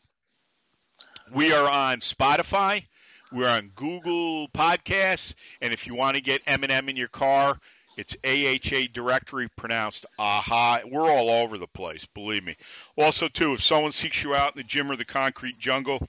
we 1.34 1.54
are 1.54 1.70
on 1.70 2.00
Spotify. 2.00 2.86
We're 3.34 3.50
on 3.50 3.72
Google 3.76 4.50
Podcasts, 4.50 5.36
and 5.62 5.74
if 5.74 5.88
you 5.88 5.96
want 5.96 6.16
to 6.16 6.22
get 6.22 6.42
M&M 6.48 6.90
in 6.90 6.98
your 6.98 7.08
car, 7.08 7.58
it's 7.98 8.16
AHA 8.26 8.88
directory 8.94 9.50
pronounced 9.50 10.06
AHA. 10.18 10.82
We're 10.90 11.10
all 11.10 11.30
over 11.30 11.58
the 11.58 11.68
place, 11.68 12.06
believe 12.14 12.44
me. 12.44 12.56
Also, 12.98 13.28
too, 13.28 13.54
if 13.54 13.62
someone 13.62 13.92
seeks 13.92 14.24
you 14.24 14.34
out 14.34 14.56
in 14.56 14.62
the 14.62 14.68
gym 14.68 14.92
or 14.92 14.96
the 14.96 15.06
concrete 15.06 15.60
jungle, 15.60 16.08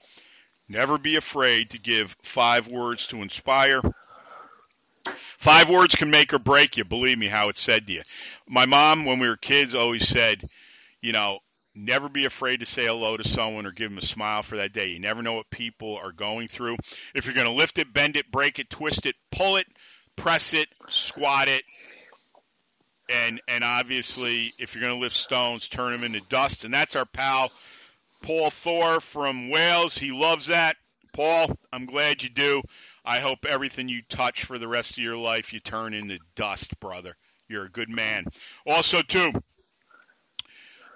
never 0.69 0.97
be 0.97 1.15
afraid 1.15 1.69
to 1.71 1.79
give 1.79 2.15
five 2.23 2.67
words 2.67 3.07
to 3.07 3.21
inspire. 3.21 3.81
Five 5.37 5.69
words 5.69 5.95
can 5.95 6.09
make 6.09 6.33
or 6.33 6.39
break 6.39 6.77
you, 6.77 6.85
believe 6.85 7.17
me, 7.17 7.27
how 7.27 7.49
it's 7.49 7.61
said 7.61 7.87
to 7.87 7.93
you. 7.93 8.03
My 8.47 8.65
mom, 8.65 9.03
when 9.05 9.19
we 9.19 9.27
were 9.27 9.35
kids, 9.35 9.75
always 9.75 10.07
said, 10.07 10.41
you 11.01 11.11
know, 11.11 11.39
never 11.75 12.07
be 12.07 12.25
afraid 12.25 12.61
to 12.61 12.65
say 12.65 12.85
hello 12.85 13.17
to 13.17 13.27
someone 13.27 13.65
or 13.65 13.71
give 13.71 13.89
them 13.89 13.97
a 13.97 14.05
smile 14.05 14.43
for 14.43 14.57
that 14.57 14.71
day. 14.71 14.87
You 14.87 14.99
never 14.99 15.21
know 15.21 15.33
what 15.33 15.49
people 15.49 15.97
are 15.97 16.11
going 16.11 16.47
through. 16.47 16.77
If 17.13 17.25
you're 17.25 17.35
going 17.35 17.47
to 17.47 17.53
lift 17.53 17.77
it, 17.77 17.93
bend 17.93 18.15
it, 18.15 18.31
break 18.31 18.59
it, 18.59 18.69
twist 18.69 19.05
it, 19.05 19.15
pull 19.31 19.57
it, 19.57 19.67
press 20.15 20.53
it, 20.53 20.67
squat 20.87 21.47
it, 21.47 21.63
and 23.09 23.41
and 23.47 23.63
obviously 23.63 24.53
if 24.57 24.75
you're 24.75 24.83
going 24.83 24.95
to 24.95 25.01
lift 25.01 25.15
stones, 25.15 25.67
turn 25.67 25.91
them 25.91 26.03
into 26.03 26.21
dust. 26.29 26.63
And 26.63 26.73
that's 26.73 26.95
our 26.95 27.05
pal 27.05 27.51
Paul 28.23 28.49
Thor 28.49 29.01
from 29.01 29.49
Wales. 29.49 29.97
He 29.97 30.11
loves 30.11 30.47
that. 30.47 30.77
Paul, 31.13 31.57
I'm 31.71 31.85
glad 31.85 32.23
you 32.23 32.29
do. 32.29 32.63
I 33.05 33.19
hope 33.19 33.45
everything 33.47 33.89
you 33.89 34.01
touch 34.07 34.45
for 34.45 34.57
the 34.57 34.67
rest 34.67 34.91
of 34.91 34.97
your 34.97 35.17
life 35.17 35.51
you 35.51 35.59
turn 35.59 35.93
into 35.93 36.19
dust, 36.35 36.79
brother. 36.79 37.15
You're 37.49 37.65
a 37.65 37.69
good 37.69 37.89
man. 37.89 38.25
Also, 38.65 39.01
too, 39.01 39.33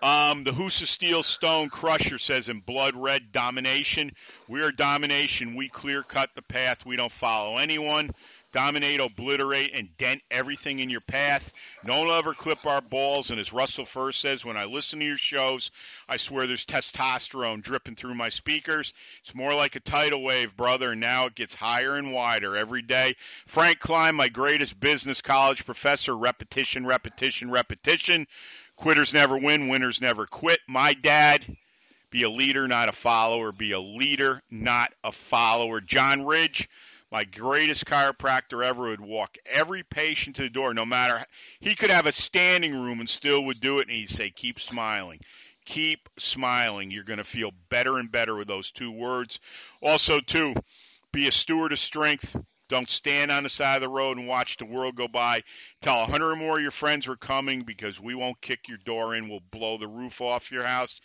um, 0.02 0.44
the 0.44 0.52
Husa 0.52 0.86
Steel 0.86 1.22
Stone 1.24 1.70
Crusher 1.70 2.18
says 2.18 2.50
in 2.50 2.62
blood 2.62 2.96
red 2.96 3.32
domination. 3.32 4.12
We 4.48 4.62
are 4.62 4.72
domination. 4.72 5.56
We 5.56 5.68
clear 5.70 6.02
cut 6.02 6.30
the 6.36 6.42
path. 6.42 6.86
We 6.86 6.96
don't 6.96 7.12
follow 7.12 7.58
anyone 7.58 8.12
dominate, 8.52 9.00
obliterate, 9.00 9.72
and 9.74 9.96
dent 9.98 10.22
everything 10.32 10.80
in 10.80 10.90
your 10.90 11.02
path. 11.02 11.60
Don't 11.86 12.10
ever 12.10 12.34
clip 12.34 12.66
our 12.66 12.82
balls. 12.82 13.30
And 13.30 13.40
as 13.40 13.54
Russell 13.54 13.86
First 13.86 14.22
says, 14.22 14.44
when 14.44 14.58
I 14.58 14.66
listen 14.66 15.00
to 15.00 15.06
your 15.06 15.18
shows, 15.18 15.72
I 16.08 16.18
swear 16.18 16.48
there's 16.48 16.66
testosterone 16.66 17.62
dripping 17.62 17.96
through 17.96 18.16
my 18.16 18.30
speakers. 18.30 18.94
It's 19.24 19.36
more 19.36 19.54
like 19.54 19.76
a 19.76 19.80
tidal 19.80 20.24
wave, 20.24 20.56
brother, 20.56 20.92
and 20.92 21.02
now 21.02 21.26
it 21.28 21.36
gets 21.36 21.54
higher 21.54 21.96
and 21.96 22.14
wider 22.14 22.56
every 22.56 22.82
day. 22.82 23.16
Frank 23.46 23.80
Klein, 23.80 24.16
my 24.16 24.30
greatest 24.30 24.80
business 24.80 25.22
college 25.22 25.66
professor, 25.66 26.16
repetition, 26.16 26.86
repetition, 26.86 27.52
repetition. 27.52 28.28
Quitters 28.76 29.14
never 29.14 29.38
win, 29.38 29.70
winners 29.70 30.02
never 30.02 30.26
quit. 30.28 30.60
My 30.68 30.94
dad, 30.94 31.46
be 32.10 32.24
a 32.24 32.30
leader, 32.30 32.68
not 32.68 32.90
a 32.90 32.94
follower. 32.94 33.52
Be 33.52 33.74
a 33.74 33.80
leader, 33.80 34.42
not 34.50 34.94
a 35.04 35.12
follower. 35.12 35.82
John 35.82 36.26
Ridge, 36.26 36.70
my 37.12 37.24
greatest 37.24 37.86
chiropractor 37.86 38.64
ever 38.64 38.90
would 38.90 39.02
walk 39.02 39.38
every 39.46 39.84
patient 39.84 40.36
to 40.38 40.44
the 40.44 40.50
door, 40.50 40.74
no 40.74 40.86
matter 40.86 41.26
he 41.60 41.76
could 41.76 41.90
have 41.90 42.06
a 42.06 42.12
standing 42.12 42.74
room 42.74 43.00
and 43.00 43.10
still 43.10 43.46
would 43.46 43.60
do 43.60 43.80
it, 43.80 43.88
and 43.88 43.92
he'd 43.92 44.10
say, 44.10 44.30
"Keep 44.30 44.60
smiling." 44.60 45.20
Keep 45.66 46.08
smiling. 46.18 46.92
You're 46.92 47.04
going 47.04 47.18
to 47.18 47.26
feel 47.26 47.52
better 47.68 47.98
and 47.98 48.10
better 48.10 48.34
with 48.34 48.48
those 48.48 48.72
two 48.72 48.90
words. 48.90 49.42
Also, 49.82 50.22
too, 50.22 50.54
be 51.12 51.28
a 51.28 51.32
steward 51.32 51.74
of 51.74 51.80
strength. 51.80 52.34
Don't 52.70 52.90
stand 52.90 53.32
on 53.32 53.44
the 53.44 53.50
side 53.50 53.76
of 53.76 53.82
the 53.82 53.90
road 53.90 54.18
and 54.18 54.28
watch 54.28 54.56
the 54.58 54.66
world 54.66 54.96
go 54.96 55.10
by. 55.10 55.44
Tell 55.82 56.04
a 56.04 56.06
hundred 56.06 56.32
or 56.32 56.36
more 56.38 56.56
of 56.58 56.62
your 56.62 56.72
friends 56.72 57.08
we're 57.08 57.18
coming 57.18 57.64
because 57.64 58.00
we 58.00 58.16
won't 58.16 58.40
kick 58.40 58.70
your 58.70 58.78
door 58.78 59.14
in. 59.14 59.28
We'll 59.28 59.42
blow 59.52 59.78
the 59.78 59.88
roof 59.88 60.22
off 60.22 60.52
your 60.52 60.66
house. 60.66 61.00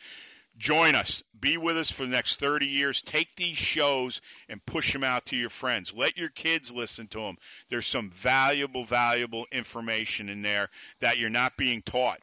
Join 0.58 0.94
us. 0.94 1.22
Be 1.40 1.56
with 1.56 1.76
us 1.78 1.90
for 1.90 2.04
the 2.04 2.12
next 2.12 2.38
30 2.38 2.66
years. 2.66 3.02
Take 3.02 3.34
these 3.34 3.56
shows 3.56 4.20
and 4.48 4.64
push 4.64 4.92
them 4.92 5.02
out 5.02 5.26
to 5.26 5.36
your 5.36 5.50
friends. 5.50 5.92
Let 5.94 6.16
your 6.16 6.28
kids 6.28 6.70
listen 6.70 7.08
to 7.08 7.20
them. 7.20 7.36
There's 7.70 7.86
some 7.86 8.10
valuable, 8.10 8.84
valuable 8.84 9.46
information 9.50 10.28
in 10.28 10.42
there 10.42 10.68
that 11.00 11.18
you're 11.18 11.30
not 11.30 11.56
being 11.56 11.82
taught. 11.82 12.20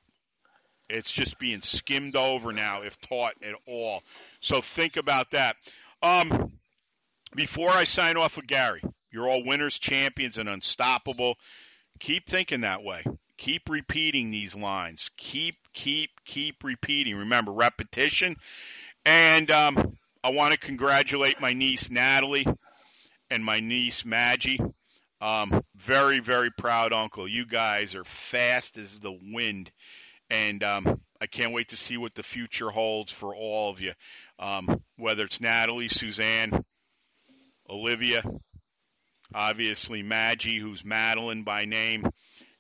It's 0.89 1.11
just 1.11 1.37
being 1.37 1.61
skimmed 1.61 2.15
over 2.15 2.51
now, 2.51 2.81
if 2.81 2.99
taught 3.01 3.33
at 3.43 3.55
all. 3.67 4.01
So 4.41 4.61
think 4.61 4.97
about 4.97 5.31
that. 5.31 5.55
Um, 6.01 6.53
before 7.35 7.69
I 7.69 7.83
sign 7.83 8.17
off 8.17 8.37
with 8.37 8.47
Gary, 8.47 8.81
You're 9.11 9.27
all 9.27 9.43
winners, 9.43 9.79
champions, 9.79 10.37
and 10.37 10.47
unstoppable. 10.47 11.35
Keep 11.99 12.27
thinking 12.27 12.61
that 12.61 12.83
way. 12.83 13.03
Keep 13.37 13.69
repeating 13.69 14.31
these 14.31 14.55
lines. 14.55 15.09
Keep, 15.17 15.55
keep, 15.79 16.09
keep 16.25 16.63
repeating. 16.63 17.15
Remember, 17.15 17.51
repetition. 17.51 18.35
And 19.05 19.49
um, 19.49 19.97
I 20.23 20.31
want 20.31 20.53
to 20.53 20.59
congratulate 20.59 21.39
my 21.39 21.53
niece 21.53 21.89
Natalie 21.89 22.45
and 23.29 23.43
my 23.43 23.59
niece 23.59 24.03
Maggie. 24.03 24.59
Um, 25.21 25.63
very, 25.75 26.19
very 26.19 26.49
proud 26.51 26.93
uncle. 26.93 27.27
You 27.27 27.45
guys 27.45 27.95
are 27.95 28.03
fast 28.03 28.77
as 28.77 28.93
the 28.99 29.17
wind, 29.33 29.71
and 30.29 30.63
um, 30.63 31.01
I 31.19 31.27
can't 31.27 31.53
wait 31.53 31.69
to 31.69 31.77
see 31.77 31.97
what 31.97 32.15
the 32.15 32.23
future 32.23 32.69
holds 32.69 33.11
for 33.11 33.35
all 33.35 33.69
of 33.69 33.81
you. 33.81 33.93
Um, 34.37 34.81
whether 34.97 35.25
it's 35.25 35.41
Natalie, 35.41 35.89
Suzanne, 35.89 36.63
Olivia, 37.69 38.23
obviously 39.33 40.03
Maggie, 40.03 40.59
who's 40.59 40.85
Madeline 40.85 41.43
by 41.43 41.65
name, 41.65 42.07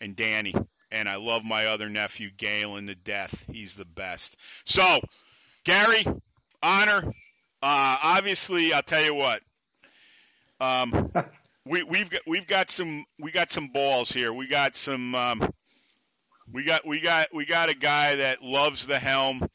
and 0.01 0.15
Danny. 0.15 0.53
And 0.91 1.07
I 1.07 1.17
love 1.17 1.43
my 1.43 1.67
other 1.67 1.89
nephew, 1.89 2.29
Galen, 2.35 2.87
to 2.87 2.95
death. 2.95 3.45
He's 3.51 3.75
the 3.75 3.85
best. 3.85 4.35
So, 4.65 4.99
Gary, 5.63 6.05
honor. 6.63 7.13
Uh, 7.61 7.97
obviously, 8.01 8.73
I'll 8.73 8.81
tell 8.81 9.03
you 9.03 9.13
what. 9.13 9.41
Um, 10.59 11.11
we, 11.65 11.83
we've 11.83 12.09
got 12.09 12.21
we've 12.25 12.47
got 12.47 12.71
some 12.71 13.05
we 13.19 13.31
got 13.31 13.51
some 13.51 13.67
balls 13.67 14.11
here. 14.11 14.33
We 14.33 14.47
got 14.47 14.75
some 14.75 15.13
um, 15.13 15.53
we 16.51 16.63
got 16.63 16.85
we 16.85 16.99
got 16.99 17.27
we 17.33 17.45
got 17.45 17.69
a 17.69 17.75
guy 17.75 18.15
that 18.15 18.41
loves 18.41 18.87
the 18.87 18.99
helm. 18.99 19.47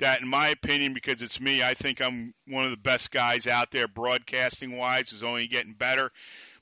That, 0.00 0.20
in 0.20 0.28
my 0.28 0.50
opinion, 0.50 0.94
because 0.94 1.22
it's 1.22 1.40
me, 1.40 1.60
I 1.60 1.74
think 1.74 2.00
I'm 2.00 2.32
one 2.46 2.62
of 2.62 2.70
the 2.70 2.76
best 2.76 3.10
guys 3.10 3.48
out 3.48 3.72
there, 3.72 3.88
broadcasting 3.88 4.76
wise, 4.76 5.12
is 5.12 5.24
only 5.24 5.48
getting 5.48 5.72
better. 5.72 6.12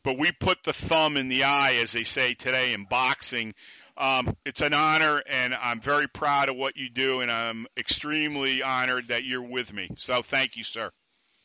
But 0.02 0.18
we 0.18 0.32
put 0.32 0.62
the 0.62 0.72
thumb 0.72 1.18
in 1.18 1.28
the 1.28 1.44
eye, 1.44 1.74
as 1.82 1.92
they 1.92 2.04
say 2.04 2.32
today 2.32 2.72
in 2.72 2.86
boxing. 2.88 3.54
Um, 3.98 4.36
it's 4.44 4.60
an 4.60 4.74
honor, 4.74 5.22
and 5.26 5.54
I'm 5.54 5.80
very 5.80 6.06
proud 6.06 6.50
of 6.50 6.56
what 6.56 6.76
you 6.76 6.90
do, 6.90 7.20
and 7.20 7.30
I'm 7.30 7.66
extremely 7.76 8.62
honored 8.62 9.08
that 9.08 9.24
you're 9.24 9.48
with 9.48 9.72
me. 9.72 9.88
So, 9.96 10.22
thank 10.22 10.56
you, 10.56 10.64
sir. 10.64 10.90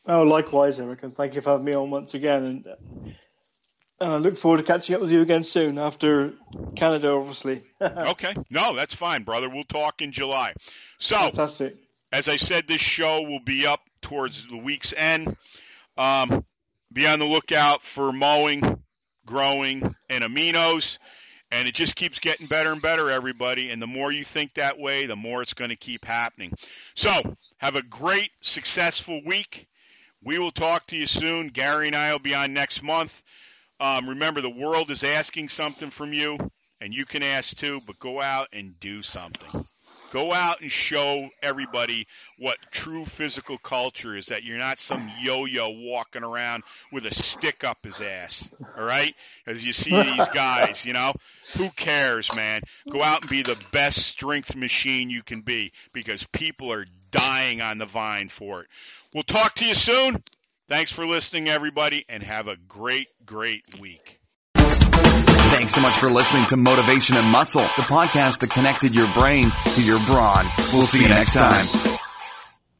Oh, 0.05 0.23
likewise, 0.23 0.79
Eric, 0.79 1.03
and 1.03 1.15
thank 1.15 1.35
you 1.35 1.41
for 1.41 1.51
having 1.51 1.65
me 1.65 1.73
on 1.73 1.89
once 1.89 2.13
again. 2.13 2.43
And 2.43 2.67
uh, 2.67 4.15
I 4.15 4.17
look 4.17 4.37
forward 4.37 4.57
to 4.57 4.63
catching 4.63 4.95
up 4.95 5.01
with 5.01 5.11
you 5.11 5.21
again 5.21 5.43
soon 5.43 5.77
after 5.77 6.33
Canada, 6.75 7.11
obviously. 7.11 7.63
okay, 7.81 8.33
no, 8.49 8.75
that's 8.75 8.95
fine, 8.95 9.23
brother. 9.23 9.47
We'll 9.47 9.63
talk 9.63 10.01
in 10.01 10.11
July. 10.11 10.53
So, 10.99 11.15
Fantastic. 11.15 11.75
as 12.11 12.27
I 12.27 12.35
said, 12.35 12.67
this 12.67 12.81
show 12.81 13.21
will 13.21 13.43
be 13.45 13.67
up 13.67 13.81
towards 14.01 14.45
the 14.47 14.57
week's 14.57 14.93
end. 14.97 15.37
Um, 15.97 16.43
be 16.91 17.07
on 17.07 17.19
the 17.19 17.25
lookout 17.25 17.83
for 17.83 18.11
mowing, 18.11 18.83
growing, 19.25 19.95
and 20.09 20.23
aminos. 20.23 20.97
And 21.51 21.67
it 21.67 21.75
just 21.75 21.95
keeps 21.95 22.19
getting 22.19 22.47
better 22.47 22.71
and 22.71 22.81
better, 22.81 23.09
everybody. 23.09 23.71
And 23.71 23.81
the 23.81 23.87
more 23.87 24.11
you 24.11 24.23
think 24.23 24.53
that 24.53 24.79
way, 24.79 25.05
the 25.05 25.17
more 25.17 25.41
it's 25.41 25.53
going 25.53 25.69
to 25.69 25.75
keep 25.75 26.05
happening. 26.05 26.53
So, 26.95 27.11
have 27.57 27.75
a 27.75 27.81
great, 27.81 28.31
successful 28.41 29.21
week. 29.25 29.67
We 30.23 30.39
will 30.39 30.51
talk 30.51 30.87
to 30.87 30.95
you 30.95 31.07
soon. 31.07 31.47
Gary 31.47 31.87
and 31.87 31.95
I 31.95 32.11
will 32.11 32.19
be 32.19 32.35
on 32.35 32.53
next 32.53 32.81
month. 32.81 33.21
Um, 33.81 34.09
remember, 34.09 34.41
the 34.41 34.49
world 34.49 34.91
is 34.91 35.03
asking 35.03 35.49
something 35.49 35.89
from 35.89 36.13
you, 36.13 36.37
and 36.81 36.93
you 36.95 37.05
can 37.05 37.21
ask 37.21 37.55
too, 37.55 37.79
but 37.85 37.99
go 37.99 38.19
out 38.19 38.47
and 38.51 38.77
do 38.79 39.03
something. 39.03 39.63
Go 40.11 40.33
out 40.33 40.61
and 40.61 40.71
show 40.71 41.29
everybody 41.41 42.07
what 42.37 42.57
true 42.71 43.05
physical 43.05 43.57
culture 43.59 44.17
is 44.17 44.25
that 44.25 44.43
you're 44.43 44.57
not 44.57 44.79
some 44.79 45.09
yo 45.21 45.45
yo 45.45 45.69
walking 45.69 46.23
around 46.23 46.63
with 46.91 47.05
a 47.05 47.13
stick 47.13 47.63
up 47.63 47.77
his 47.83 48.01
ass. 48.01 48.49
All 48.75 48.83
right? 48.83 49.13
As 49.45 49.63
you 49.63 49.71
see 49.71 49.91
these 49.91 50.27
guys, 50.33 50.83
you 50.83 50.93
know, 50.93 51.13
who 51.55 51.69
cares, 51.69 52.35
man? 52.35 52.61
Go 52.89 53.01
out 53.01 53.21
and 53.21 53.29
be 53.29 53.43
the 53.43 53.63
best 53.71 53.99
strength 53.99 54.55
machine 54.55 55.09
you 55.09 55.23
can 55.23 55.41
be 55.41 55.71
because 55.93 56.25
people 56.33 56.73
are 56.73 56.85
dying 57.11 57.61
on 57.61 57.77
the 57.77 57.85
vine 57.85 58.29
for 58.29 58.61
it. 58.61 58.67
We'll 59.13 59.23
talk 59.23 59.55
to 59.55 59.65
you 59.65 59.75
soon. 59.75 60.21
Thanks 60.67 60.91
for 60.91 61.05
listening, 61.05 61.47
everybody, 61.47 62.05
and 62.09 62.23
have 62.23 62.47
a 62.47 62.55
great, 62.55 63.07
great 63.25 63.63
week. 63.79 64.20
Thanks 65.51 65.73
so 65.73 65.81
much 65.81 65.97
for 65.97 66.09
listening 66.09 66.45
to 66.47 66.57
Motivation 66.57 67.17
and 67.17 67.27
Muscle, 67.27 67.61
the 67.61 67.83
podcast 67.83 68.39
that 68.39 68.49
connected 68.51 68.95
your 68.95 69.11
brain 69.13 69.51
to 69.75 69.81
your 69.83 69.99
brawn. 70.05 70.47
We'll 70.71 70.85
see 70.85 71.03
you 71.03 71.09
next 71.09 71.33
time. 71.33 71.99